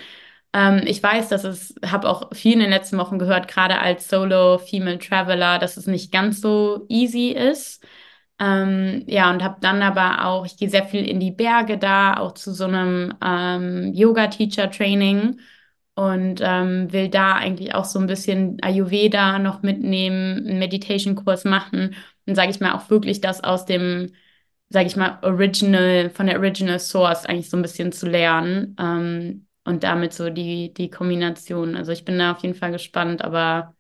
[0.54, 4.10] Ähm, ich weiß, dass es, habe auch viel in den letzten Wochen gehört, gerade als
[4.10, 7.84] Solo-Female Traveler, dass es nicht ganz so easy ist.
[8.40, 12.16] Ähm, ja, und habe dann aber auch, ich gehe sehr viel in die Berge da,
[12.18, 15.40] auch zu so einem ähm, Yoga-Teacher-Training
[15.96, 21.96] und ähm, will da eigentlich auch so ein bisschen Ayurveda noch mitnehmen, einen Meditation-Kurs machen
[22.26, 24.14] und sage ich mal auch wirklich das aus dem,
[24.70, 29.48] sage ich mal, Original, von der Original Source eigentlich so ein bisschen zu lernen ähm,
[29.70, 31.76] und damit so die, die Kombination.
[31.76, 33.76] Also ich bin da auf jeden Fall gespannt, aber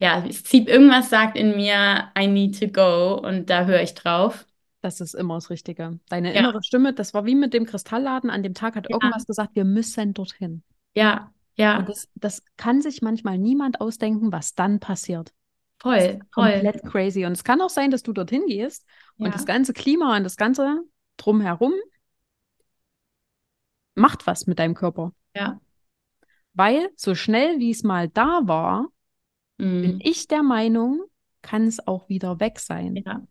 [0.00, 3.94] ja, es zieht irgendwas sagt in mir, I need to go und da höre ich
[3.94, 4.46] drauf.
[4.80, 5.98] Das ist immer das Richtige.
[6.08, 8.30] Deine Ja, innere Stimme, das war wie mit dem Kristallladen.
[8.30, 10.62] An dem Tag hat ja, irgendwas gesagt, wir müssen dorthin.
[10.94, 11.32] ja,
[11.74, 15.32] Und ja, das, das kann sich manchmal niemand ausdenken, was dann passiert.
[15.80, 16.70] Voll, voll.
[16.70, 17.24] komplett crazy.
[17.24, 18.84] Und es kann auch sein, dass du dorthin gehst
[19.20, 20.80] und das Ja, ganze Klima und das ganze
[21.16, 21.72] drumherum
[23.94, 25.12] macht was mit deinem Körper.
[25.34, 25.60] ja,
[26.54, 28.88] Weil so schnell wie es mal da war,
[29.80, 31.02] bin mm, ich der Meinung,
[31.42, 33.06] kann es auch wieder weg sein.
[33.06, 33.22] ja,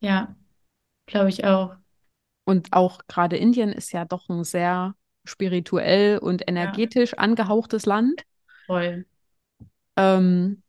[0.00, 0.36] ja,
[1.06, 1.76] glaube ich auch.
[2.44, 4.94] Und auch gerade Indien ist ja doch ein sehr
[5.24, 8.22] spirituell und Ja, energetisch angehauchtes Land.
[8.66, 9.04] voll.
[9.96, 10.62] Ähm,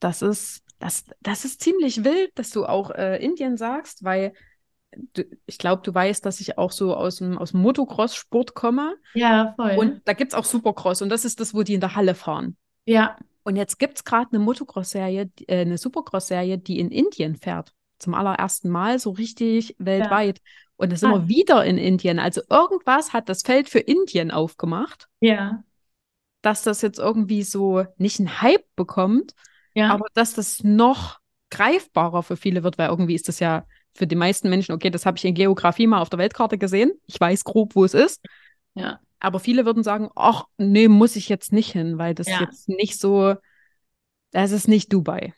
[0.00, 4.32] das ist, das, das ist ziemlich wild, dass du auch äh, Indien sagst, weil
[5.46, 8.96] ich glaube, du weißt, dass ich auch so aus dem, aus dem Motocross-Sport komme.
[9.14, 9.76] Ja, voll.
[9.76, 12.14] Und da gibt es auch Supercross und das ist das, wo die in der Halle
[12.14, 12.56] fahren.
[12.86, 17.72] Ja, Und jetzt gibt es gerade eine Motocross-Serie, äh, eine Supercross-Serie, die in Indien fährt.
[17.98, 20.40] Zum allerersten Mal so richtig ja, weltweit.
[20.76, 22.18] Und da sind ah, wir wieder in Indien.
[22.18, 25.62] Also irgendwas hat das Feld für Indien aufgemacht, ja,
[26.42, 29.34] dass das jetzt irgendwie so nicht einen Hype bekommt,
[29.74, 31.20] ja, aber dass das noch
[31.50, 33.64] greifbarer für viele wird, weil irgendwie ist das ja
[33.94, 36.92] für die meisten Menschen, okay, das habe ich in Geografie mal auf der Weltkarte gesehen.
[37.06, 38.20] Ich weiß grob, wo es ist.
[38.74, 42.38] ja, Aber viele würden sagen, ach, nee, muss ich jetzt nicht hin, weil das ja,
[42.38, 43.34] jetzt nicht so,
[44.32, 45.34] das ist nicht Dubai.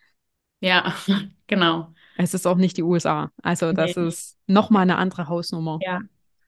[0.61, 0.95] ja,
[1.47, 1.95] genau.
[2.15, 3.31] Es ist auch nicht die USA.
[3.43, 5.85] Also das Nee, ist nochmal eine andere Hausnummer.
[5.85, 6.01] ja,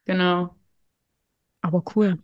[0.05, 0.57] genau.
[1.61, 2.19] Aber cool.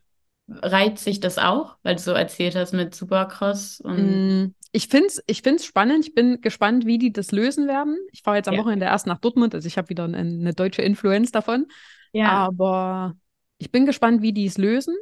[0.47, 5.07] Reizt sich das auch, weil du so erzählt hast mit Supercross und Mm, Ich finde
[5.07, 6.05] es ich find's spannend.
[6.05, 7.97] Ich bin gespannt, wie die das lösen werden.
[8.11, 10.53] Ich fahre jetzt am ja, Wochenende erst nach Dortmund, also ich habe wieder eine, eine
[10.53, 11.67] deutsche Influenz davon.
[12.11, 13.15] ja, Aber
[13.57, 14.95] ich bin gespannt, wie die es lösen.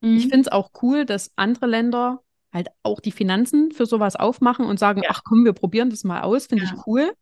[0.00, 0.16] Mhm.
[0.16, 2.22] Ich finde es auch cool, dass andere Länder
[2.52, 5.10] halt auch die Finanzen für sowas aufmachen und sagen, Ja.
[5.12, 6.72] ach komm, wir probieren das mal aus, finde Ja.
[6.74, 7.12] ich cool.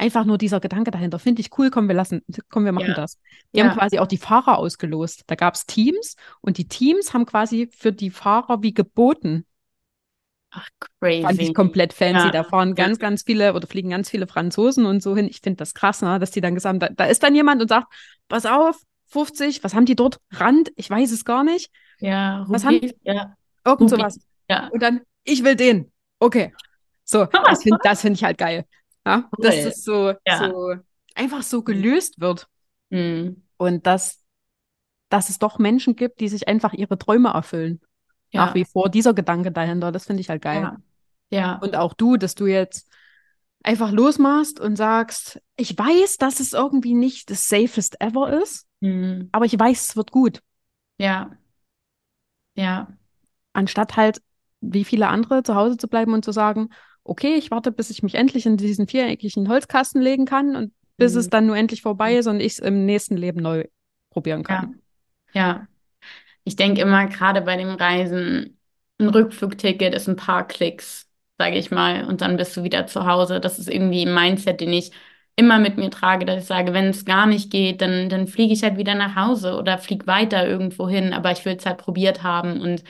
[0.00, 2.94] Einfach nur dieser Gedanke dahinter, finde ich cool, komm, wir lassen, komm, wir machen Ja.
[2.94, 3.18] das.
[3.52, 5.24] Die haben quasi auch die Fahrer ausgelost.
[5.26, 9.44] Da gab es Teams und die Teams haben quasi für die Fahrer wie geboten.
[10.50, 10.66] Ach,
[11.00, 11.22] crazy.
[11.22, 12.26] Fand ich komplett fancy.
[12.26, 12.30] Ja.
[12.30, 15.26] Da fahren ganz, ganz viele oder fliegen ganz viele Franzosen und so hin.
[15.28, 16.18] Ich finde das krass, ne?
[16.18, 17.92] dass die dann gesagt haben, da, da ist dann jemand und sagt,
[18.28, 20.18] pass auf, 50, was haben die dort?
[20.32, 20.70] Rand?
[20.76, 21.70] Ich weiß es gar nicht.
[22.00, 23.34] Ja, Was Rubis, ja.
[23.64, 23.88] Irgend Rupi.
[23.88, 24.18] sowas.
[24.48, 24.68] Ja.
[24.68, 25.92] Und dann, ich will den.
[26.18, 26.54] Okay.
[27.04, 28.64] So, das finde find ich halt geil.
[29.06, 29.28] Ja?
[29.38, 29.64] Dass Cool.
[29.64, 30.48] das so, Ja.
[30.50, 30.74] so
[31.14, 32.46] einfach so gelöst wird.
[32.90, 33.42] Mhm.
[33.56, 34.22] Und dass,
[35.08, 37.80] dass es doch Menschen gibt, die sich einfach ihre Träume erfüllen.
[38.30, 38.46] Ja.
[38.46, 40.60] Nach wie vor dieser Gedanke dahinter, das finde ich halt geil.
[40.62, 40.76] Ja.
[41.30, 41.56] Ja.
[41.58, 42.88] Und auch du, dass du jetzt
[43.62, 49.28] einfach losmachst und sagst, ich weiß, dass es irgendwie nicht das safest ever ist, Mhm.
[49.32, 50.40] aber ich weiß, es wird gut.
[50.98, 51.32] Ja.
[52.54, 52.88] Ja.
[53.52, 54.20] Anstatt halt,
[54.60, 56.68] wie viele andere, zu Hause zu bleiben und zu sagen,
[57.04, 61.14] okay, ich warte, bis ich mich endlich in diesen viereckigen Holzkasten legen kann und bis
[61.14, 61.18] Mhm.
[61.20, 63.64] es dann nur endlich vorbei ist und ich es im nächsten Leben neu
[64.10, 64.80] probieren kann.
[65.32, 65.66] Ja.
[66.48, 68.58] Ich denke immer, gerade bei dem Reisen,
[68.98, 71.06] ein Rückflugticket ist ein paar Klicks,
[71.38, 73.38] sage ich mal, und dann bist du wieder zu Hause.
[73.38, 74.92] Das ist irgendwie ein Mindset, den ich
[75.36, 78.54] immer mit mir trage, dass ich sage, wenn es gar nicht geht, dann, dann fliege
[78.54, 81.78] ich halt wieder nach Hause oder fliege weiter irgendwo hin, aber ich will es halt
[81.78, 82.82] probiert haben und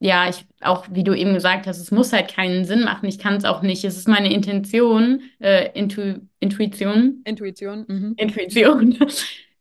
[0.00, 3.08] ja, ich auch, wie du eben gesagt hast, es muss halt keinen Sinn machen.
[3.08, 3.84] Ich kann es auch nicht.
[3.84, 7.84] Es ist meine Intention, äh, Intu Intuition, Intuition.
[7.88, 8.14] Mhm.
[8.16, 8.96] Intuition,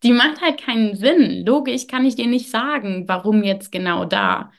[0.03, 1.45] die macht halt keinen Sinn.
[1.45, 4.51] Logisch kann ich dir nicht sagen, warum jetzt genau da.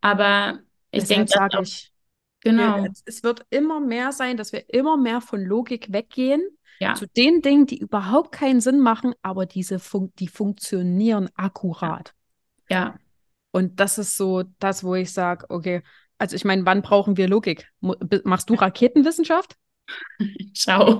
[0.00, 1.92] Aber ich denke, sage ich,
[2.40, 6.42] genau, es, es wird immer mehr sein, dass wir immer mehr von Logik weggehen
[6.80, 12.14] ja, zu den Dingen, die überhaupt keinen Sinn machen, aber diese fun die funktionieren akkurat.
[12.68, 12.98] ja,
[13.52, 15.82] Und das ist so das, wo ich sage, okay,
[16.18, 17.68] also ich meine, wann brauchen wir Logik?
[17.80, 19.56] Machst du Raketenwissenschaft?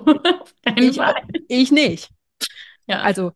[0.65, 1.01] keinen Ich,
[1.49, 2.11] ich nicht.
[2.87, 3.33] Ja, Also,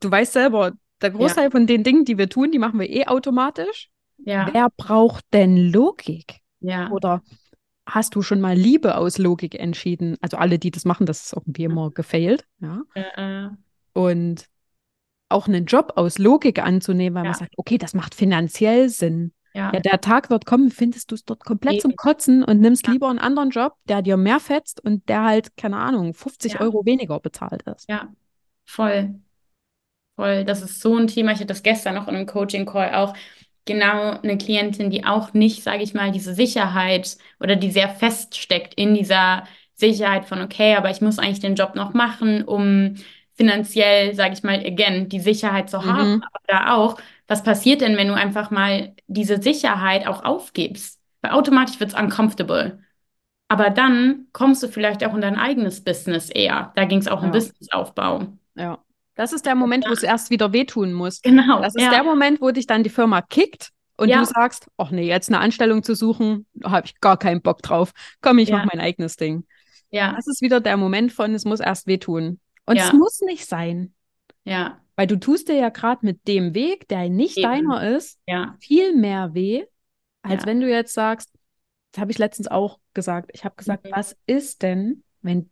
[0.00, 0.72] du weißt selber,
[1.02, 3.90] der Großteil von den Dingen, die wir tun, die machen wir eh automatisch.
[4.18, 6.40] ja, Wer braucht denn Logik?
[6.60, 7.22] ja, Oder
[7.86, 10.16] hast du schon mal Liebe aus Logik entschieden?
[10.20, 12.82] Also alle, die das machen, das ist irgendwie immer gefailt, ja.
[12.94, 13.00] äh,
[13.46, 13.50] äh,
[13.92, 14.46] Und
[15.28, 17.38] auch einen Job aus Logik anzunehmen, weil man Ja.
[17.38, 19.32] sagt, okay, das macht finanziell Sinn.
[19.54, 21.96] ja, Ja, der Tag wird kommen, findest du es dort komplett zum Eben.
[21.96, 22.92] Kotzen und nimmst Ja.
[22.92, 26.60] lieber einen anderen Job, der dir mehr fetzt und der halt, keine Ahnung, 50 Ja.
[26.60, 27.88] Euro weniger bezahlt ist.
[27.88, 28.12] ja,
[28.64, 29.14] voll.
[30.16, 31.32] Voll, das ist so ein Thema.
[31.32, 33.14] Ich hatte das gestern noch in einem Coaching-Call auch.
[33.66, 38.74] Genau eine Klientin, die auch nicht, sage ich mal, diese Sicherheit oder die sehr feststeckt
[38.74, 39.44] in dieser
[39.74, 42.94] Sicherheit von, okay, aber ich muss eigentlich den Job noch machen, um
[43.34, 46.14] finanziell, sage ich mal, again, die Sicherheit zu haben.
[46.14, 46.22] Mhm.
[46.22, 46.96] Aber da auch,
[47.26, 51.00] was passiert denn, wenn du einfach mal diese Sicherheit auch aufgibst?
[51.20, 52.78] Weil automatisch wird es uncomfortable.
[53.48, 56.72] Aber dann kommst du vielleicht auch in dein eigenes Business eher.
[56.74, 57.32] Da ging es auch um Ja.
[57.32, 58.28] Businessaufbau.
[58.54, 58.78] Ja.
[59.16, 61.20] Das ist der Moment, wo es erst wieder wehtun muss.
[61.22, 61.60] Genau.
[61.60, 61.90] Das ist ja.
[61.90, 64.18] der Moment, wo dich dann die Firma kickt und Ja.
[64.20, 67.92] du sagst, ach nee, jetzt eine Anstellung zu suchen, habe ich gar keinen Bock drauf.
[68.20, 68.58] Komm, ich Ja.
[68.58, 69.44] mache mein eigenes Ding.
[69.90, 72.40] Ja, Das ist wieder der Moment von, es muss erst wehtun.
[72.66, 72.84] Und Ja.
[72.86, 73.92] es muss nicht sein.
[74.44, 77.42] ja, Weil du tust dir ja gerade mit dem Weg, der nicht Eben.
[77.48, 79.64] deiner ist, ja, viel mehr weh,
[80.22, 80.46] als Ja.
[80.46, 81.30] wenn du jetzt sagst,
[81.92, 83.30] das habe ich letztens auch gesagt.
[83.34, 83.90] Ich habe gesagt, Mhm.
[83.92, 85.50] was ist denn, wenn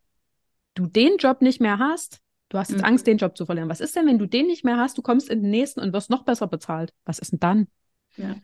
[0.74, 2.20] du den Job nicht mehr hast?
[2.54, 2.86] Du hast jetzt Mhm.
[2.86, 3.68] Angst, den Job zu verlieren.
[3.68, 4.96] Was ist denn, wenn du den nicht mehr hast?
[4.96, 6.94] Du kommst in den nächsten und wirst noch besser bezahlt.
[7.04, 7.66] Was ist denn dann?
[8.16, 8.36] ja.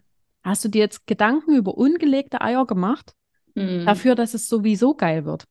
[0.42, 3.14] Hast du dir jetzt Gedanken über ungelegte Eier gemacht,
[3.54, 3.84] Mhm.
[3.86, 5.44] dafür, dass es sowieso geil wird?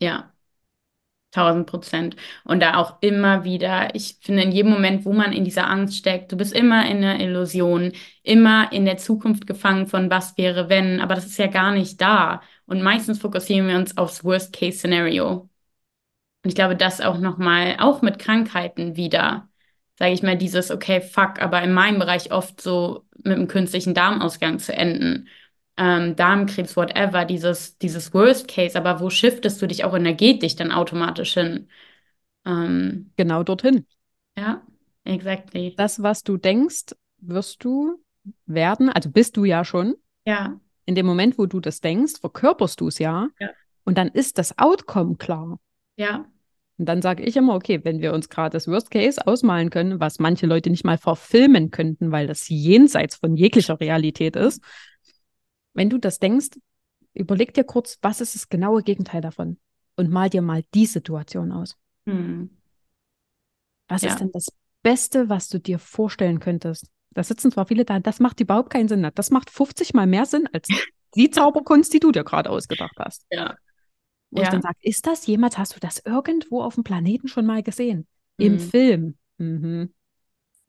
[0.00, 0.32] Ja,
[1.30, 2.16] tausend Prozent.
[2.42, 5.96] Und da auch immer wieder, ich finde, in jedem Moment, wo man in dieser Angst
[5.96, 7.92] steckt, du bist immer in einer Illusion,
[8.24, 12.00] immer in der Zukunft gefangen von was wäre, wenn, aber das ist ja gar nicht
[12.00, 12.42] da.
[12.66, 15.49] Und meistens fokussieren wir uns aufs Worst-Case-Szenario.
[16.42, 19.48] Und ich glaube, das auch nochmal, auch mit Krankheiten wieder,
[19.98, 23.94] sage ich mal, dieses, okay, fuck, aber in meinem Bereich oft so mit einem künstlichen
[23.94, 25.28] Darmausgang zu enden.
[25.76, 30.72] Ähm, Darmkrebs, whatever, dieses, dieses Worst Case, aber wo shiftest du dich auch energetisch dann
[30.72, 31.68] automatisch hin?
[32.46, 33.86] Ähm, Genau dorthin.
[34.36, 34.62] ja,
[35.04, 35.74] exactly.
[35.76, 38.00] Das, was du denkst, wirst du
[38.46, 39.94] werden, also bist du ja schon.
[40.26, 43.28] Ja, In dem Moment, wo du das denkst, verkörperst du es ja.
[43.38, 43.50] Ja.
[43.84, 45.58] Und dann ist das Outcome klar.
[46.00, 46.24] Ja,
[46.78, 50.00] Und dann sage ich immer, okay, wenn wir uns gerade das Worst Case ausmalen können,
[50.00, 54.62] was manche Leute nicht mal verfilmen könnten, weil das jenseits von jeglicher Realität ist,
[55.74, 56.48] wenn du das denkst,
[57.12, 59.58] überleg dir kurz, was ist das genaue Gegenteil davon?
[59.96, 61.76] Und mal dir mal die Situation aus.
[62.06, 62.48] hm.
[63.88, 64.08] Was Ja.
[64.08, 64.46] ist denn das
[64.82, 66.86] Beste, was du dir vorstellen könntest?
[67.12, 69.06] Da sitzen zwar viele da, das macht überhaupt keinen Sinn.
[69.14, 70.68] Das macht 50 mal mehr Sinn als
[71.14, 73.26] die Zauberkunst, die du dir gerade ausgedacht hast.
[73.30, 73.56] Ja.
[74.30, 74.44] Wo Ja.
[74.44, 77.62] ich dann sage, ist das jemals, hast du das irgendwo auf dem Planeten schon mal
[77.62, 78.06] gesehen?
[78.36, 78.58] Im Mhm.
[78.60, 79.18] Film.
[79.38, 79.94] Mhm.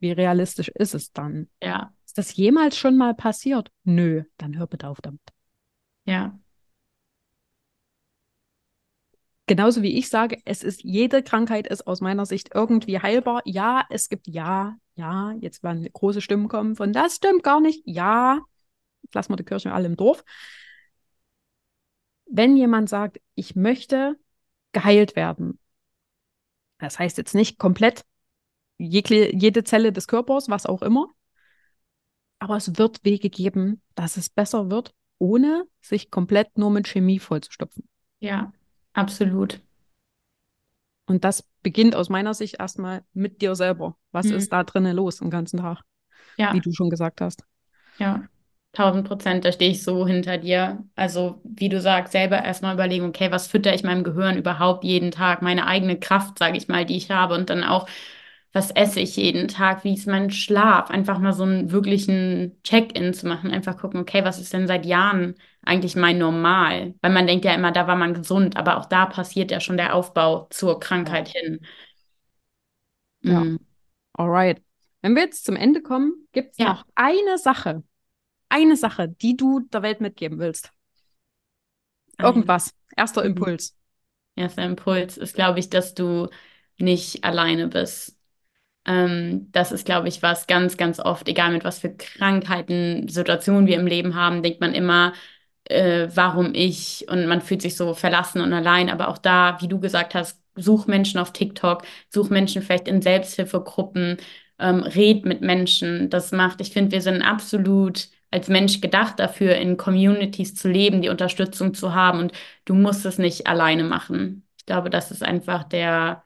[0.00, 1.48] Wie realistisch ist es dann?
[1.62, 1.92] Ja.
[2.04, 3.70] Ist das jemals schon mal passiert?
[3.84, 5.20] Nö, dann hör bitte auf damit.
[6.04, 6.38] Ja.
[9.46, 13.42] Genauso wie ich sage, es ist, jede Krankheit ist aus meiner Sicht irgendwie heilbar.
[13.44, 17.82] Ja, es gibt ja, ja, jetzt werden große Stimmen kommen von, das stimmt gar nicht.
[17.84, 18.40] Ja,
[19.12, 20.24] lassen wir die Kirche alle im Dorf.
[22.34, 24.18] Wenn jemand sagt, ich möchte
[24.72, 25.58] geheilt werden,
[26.78, 28.06] das heißt jetzt nicht komplett
[28.78, 31.08] jegliche, jede Zelle des Körpers, was auch immer,
[32.38, 37.18] aber es wird Wege geben, dass es besser wird, ohne sich komplett nur mit Chemie
[37.18, 37.86] vollzustopfen.
[38.20, 38.50] Ja.
[38.94, 39.60] Absolut.
[41.06, 43.98] Und das beginnt aus meiner Sicht erstmal mit dir selber.
[44.10, 44.34] Was Mhm.
[44.36, 45.82] ist da drinnen los den ganzen Tag,
[46.38, 46.54] Ja.
[46.54, 47.44] wie du schon gesagt hast?
[47.98, 48.26] Ja,
[48.72, 50.84] tausend Prozent, da stehe ich so hinter dir.
[50.96, 55.10] Also, wie du sagst, selber erstmal überlegen, okay, was fütter ich meinem Gehirn überhaupt jeden
[55.10, 55.42] Tag?
[55.42, 57.34] Meine eigene Kraft, sage ich mal, die ich habe.
[57.34, 57.88] Und dann auch,
[58.52, 59.84] was esse ich jeden Tag?
[59.84, 60.90] Wie ist mein Schlaf?
[60.90, 63.50] Einfach mal so einen wirklichen Check-in zu machen.
[63.50, 65.34] Einfach gucken, okay, was ist denn seit Jahren
[65.64, 66.94] eigentlich mein Normal?
[67.02, 69.76] Weil man denkt ja immer, da war man gesund, aber auch da passiert ja schon
[69.78, 71.60] der Aufbau zur Krankheit hin.
[73.22, 73.40] Ja.
[73.40, 73.58] Mm.
[74.14, 74.62] Alright.
[75.02, 76.72] Wenn wir jetzt zum Ende kommen, gibt es Ja.
[76.72, 77.82] noch eine Sache,
[78.52, 80.72] eine Sache, die du der Welt mitgeben willst.
[82.18, 82.74] Irgendwas.
[82.96, 83.28] Erster Mhm.
[83.28, 83.76] Impuls.
[84.36, 86.28] Erster Impuls ist, glaube ich, dass du
[86.78, 88.16] nicht alleine bist.
[88.86, 93.66] Ähm, das ist, glaube ich, was ganz, ganz oft, egal mit was für Krankheiten, Situationen
[93.66, 95.14] wir im Leben haben, denkt man immer,
[95.66, 97.06] äh, warum ich?
[97.10, 98.90] Und man fühlt sich so verlassen und allein.
[98.90, 103.02] Aber auch da, wie du gesagt hast, such Menschen auf TikTok, such Menschen vielleicht in
[103.02, 104.18] Selbsthilfegruppen,
[104.58, 106.10] ähm, red mit Menschen.
[106.10, 111.02] Das macht, ich finde, wir sind absolut als Mensch gedacht dafür, in Communities zu leben,
[111.02, 112.18] die Unterstützung zu haben.
[112.20, 112.32] Und
[112.64, 114.46] du musst es nicht alleine machen.
[114.58, 116.24] Ich glaube, das ist einfach der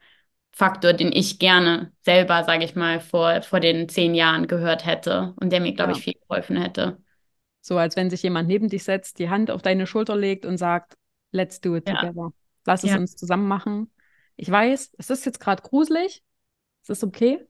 [0.53, 5.35] Faktor, den ich gerne selber, sage ich mal, vor, vor den zehn Jahren gehört hätte
[5.41, 5.99] und der mir, glaube Ja.
[5.99, 6.99] ich, viel geholfen hätte.
[7.61, 10.57] So als wenn sich jemand neben dich setzt, die Hand auf deine Schulter legt und
[10.57, 10.97] sagt,
[11.33, 11.93] let's do it Ja.
[12.01, 12.33] together.
[12.65, 12.97] Lass es Ja.
[12.97, 13.91] uns zusammen machen.
[14.37, 16.23] Ich weiß, es ist jetzt gerade gruselig,
[16.83, 17.47] es ist okay,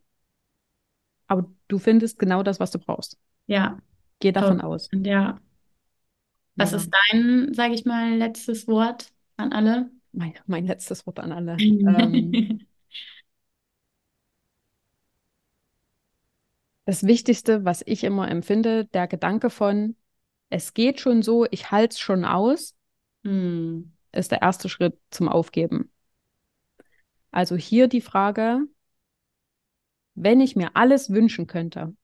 [1.28, 3.16] aber du findest genau das, was du brauchst.
[3.46, 3.78] Ja,
[4.20, 4.88] Geh davon aus.
[4.93, 5.38] Und ja.
[6.56, 6.82] Was Mega.
[6.82, 9.90] ist dein, sage ich mal, letztes Wort an alle?
[10.12, 11.56] Mein, mein letztes Wort an alle.
[11.59, 12.32] ähm,
[16.86, 19.97] das Wichtigste, was ich immer empfinde, der Gedanke von,
[20.48, 22.74] es geht schon so, ich halte es schon aus,
[23.24, 23.93] Hm.
[24.12, 25.90] ist der erste Schritt zum Aufgeben.
[27.30, 28.62] Also hier die Frage,
[30.14, 31.94] wenn ich mir alles wünschen könnte,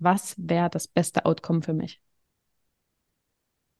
[0.00, 2.00] was wäre das beste Outcome für mich?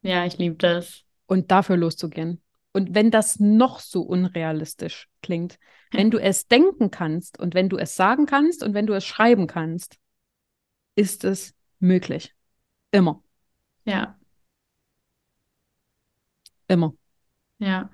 [0.03, 1.05] Ja, ich liebe das.
[1.27, 2.43] Und dafür loszugehen.
[2.73, 5.59] Und wenn das noch so unrealistisch klingt,
[5.95, 9.05] wenn du es denken kannst und wenn du es sagen kannst und wenn du es
[9.05, 9.97] schreiben kannst,
[10.95, 12.35] ist es möglich.
[12.93, 13.23] Immer,
[13.85, 14.19] Ja,
[16.69, 16.95] immer.
[17.59, 17.91] ja.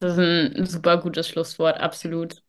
[0.00, 2.42] Das ist ein super gutes Schlusswort, absolut.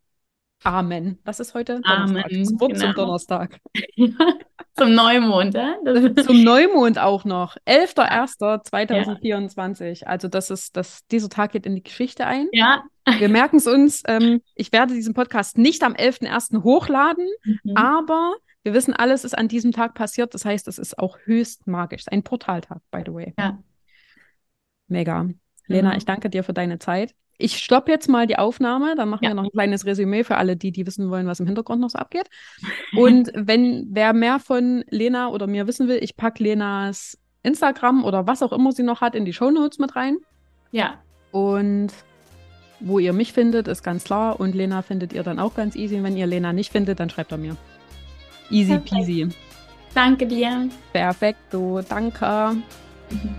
[0.64, 1.18] Amen.
[1.24, 1.80] Was ist heute?
[1.84, 2.58] Amen, Donnerstag.
[2.58, 2.92] Zum genau.
[2.94, 3.58] Donnerstag.
[4.76, 5.74] Zum Neumond, ja?
[5.84, 7.56] Ist, Zum Neumond auch noch.
[7.66, 10.04] 11.01.2024.
[10.04, 12.48] Also das ist, das, dieser Tag geht in die Geschichte ein.
[12.52, 12.82] ja.
[13.18, 14.02] Wir merken es uns.
[14.08, 16.62] Ähm, ich werde diesen Podcast nicht am 11.01.
[16.64, 17.76] hochladen, Mhm.
[17.76, 18.32] aber
[18.62, 20.32] wir wissen, alles ist an diesem Tag passiert.
[20.32, 22.04] Das heißt, es ist auch höchst magisch.
[22.10, 23.34] Ein Portaltag, by the way.
[23.38, 23.58] Ja.
[24.88, 25.28] Mega.
[25.66, 25.96] Lena, Genau.
[25.98, 27.14] ich danke dir für deine Zeit.
[27.38, 29.30] Ich stoppe jetzt mal die Aufnahme, dann machen Ja.
[29.30, 31.90] wir noch ein kleines Resümee für alle, die, die wissen wollen, was im Hintergrund noch
[31.90, 32.28] so abgeht.
[32.96, 38.26] Und wenn wer mehr von Lena oder mir wissen will, ich packe Lenas Instagram oder
[38.26, 40.16] was auch immer sie noch hat in die Shownotes mit rein.
[40.70, 40.98] Ja,
[41.32, 41.88] Und
[42.80, 44.38] wo ihr mich findet, ist ganz klar.
[44.40, 45.96] Und Lena findet ihr dann auch ganz easy.
[45.96, 47.56] Und wenn ihr Lena nicht findet, dann schreibt er mir.
[48.50, 48.90] Easy Perfekt.
[48.94, 49.28] peasy.
[49.94, 50.68] danke dir.
[50.92, 51.80] Perfekto.
[51.88, 52.56] Danke.
[53.10, 53.34] Mhm.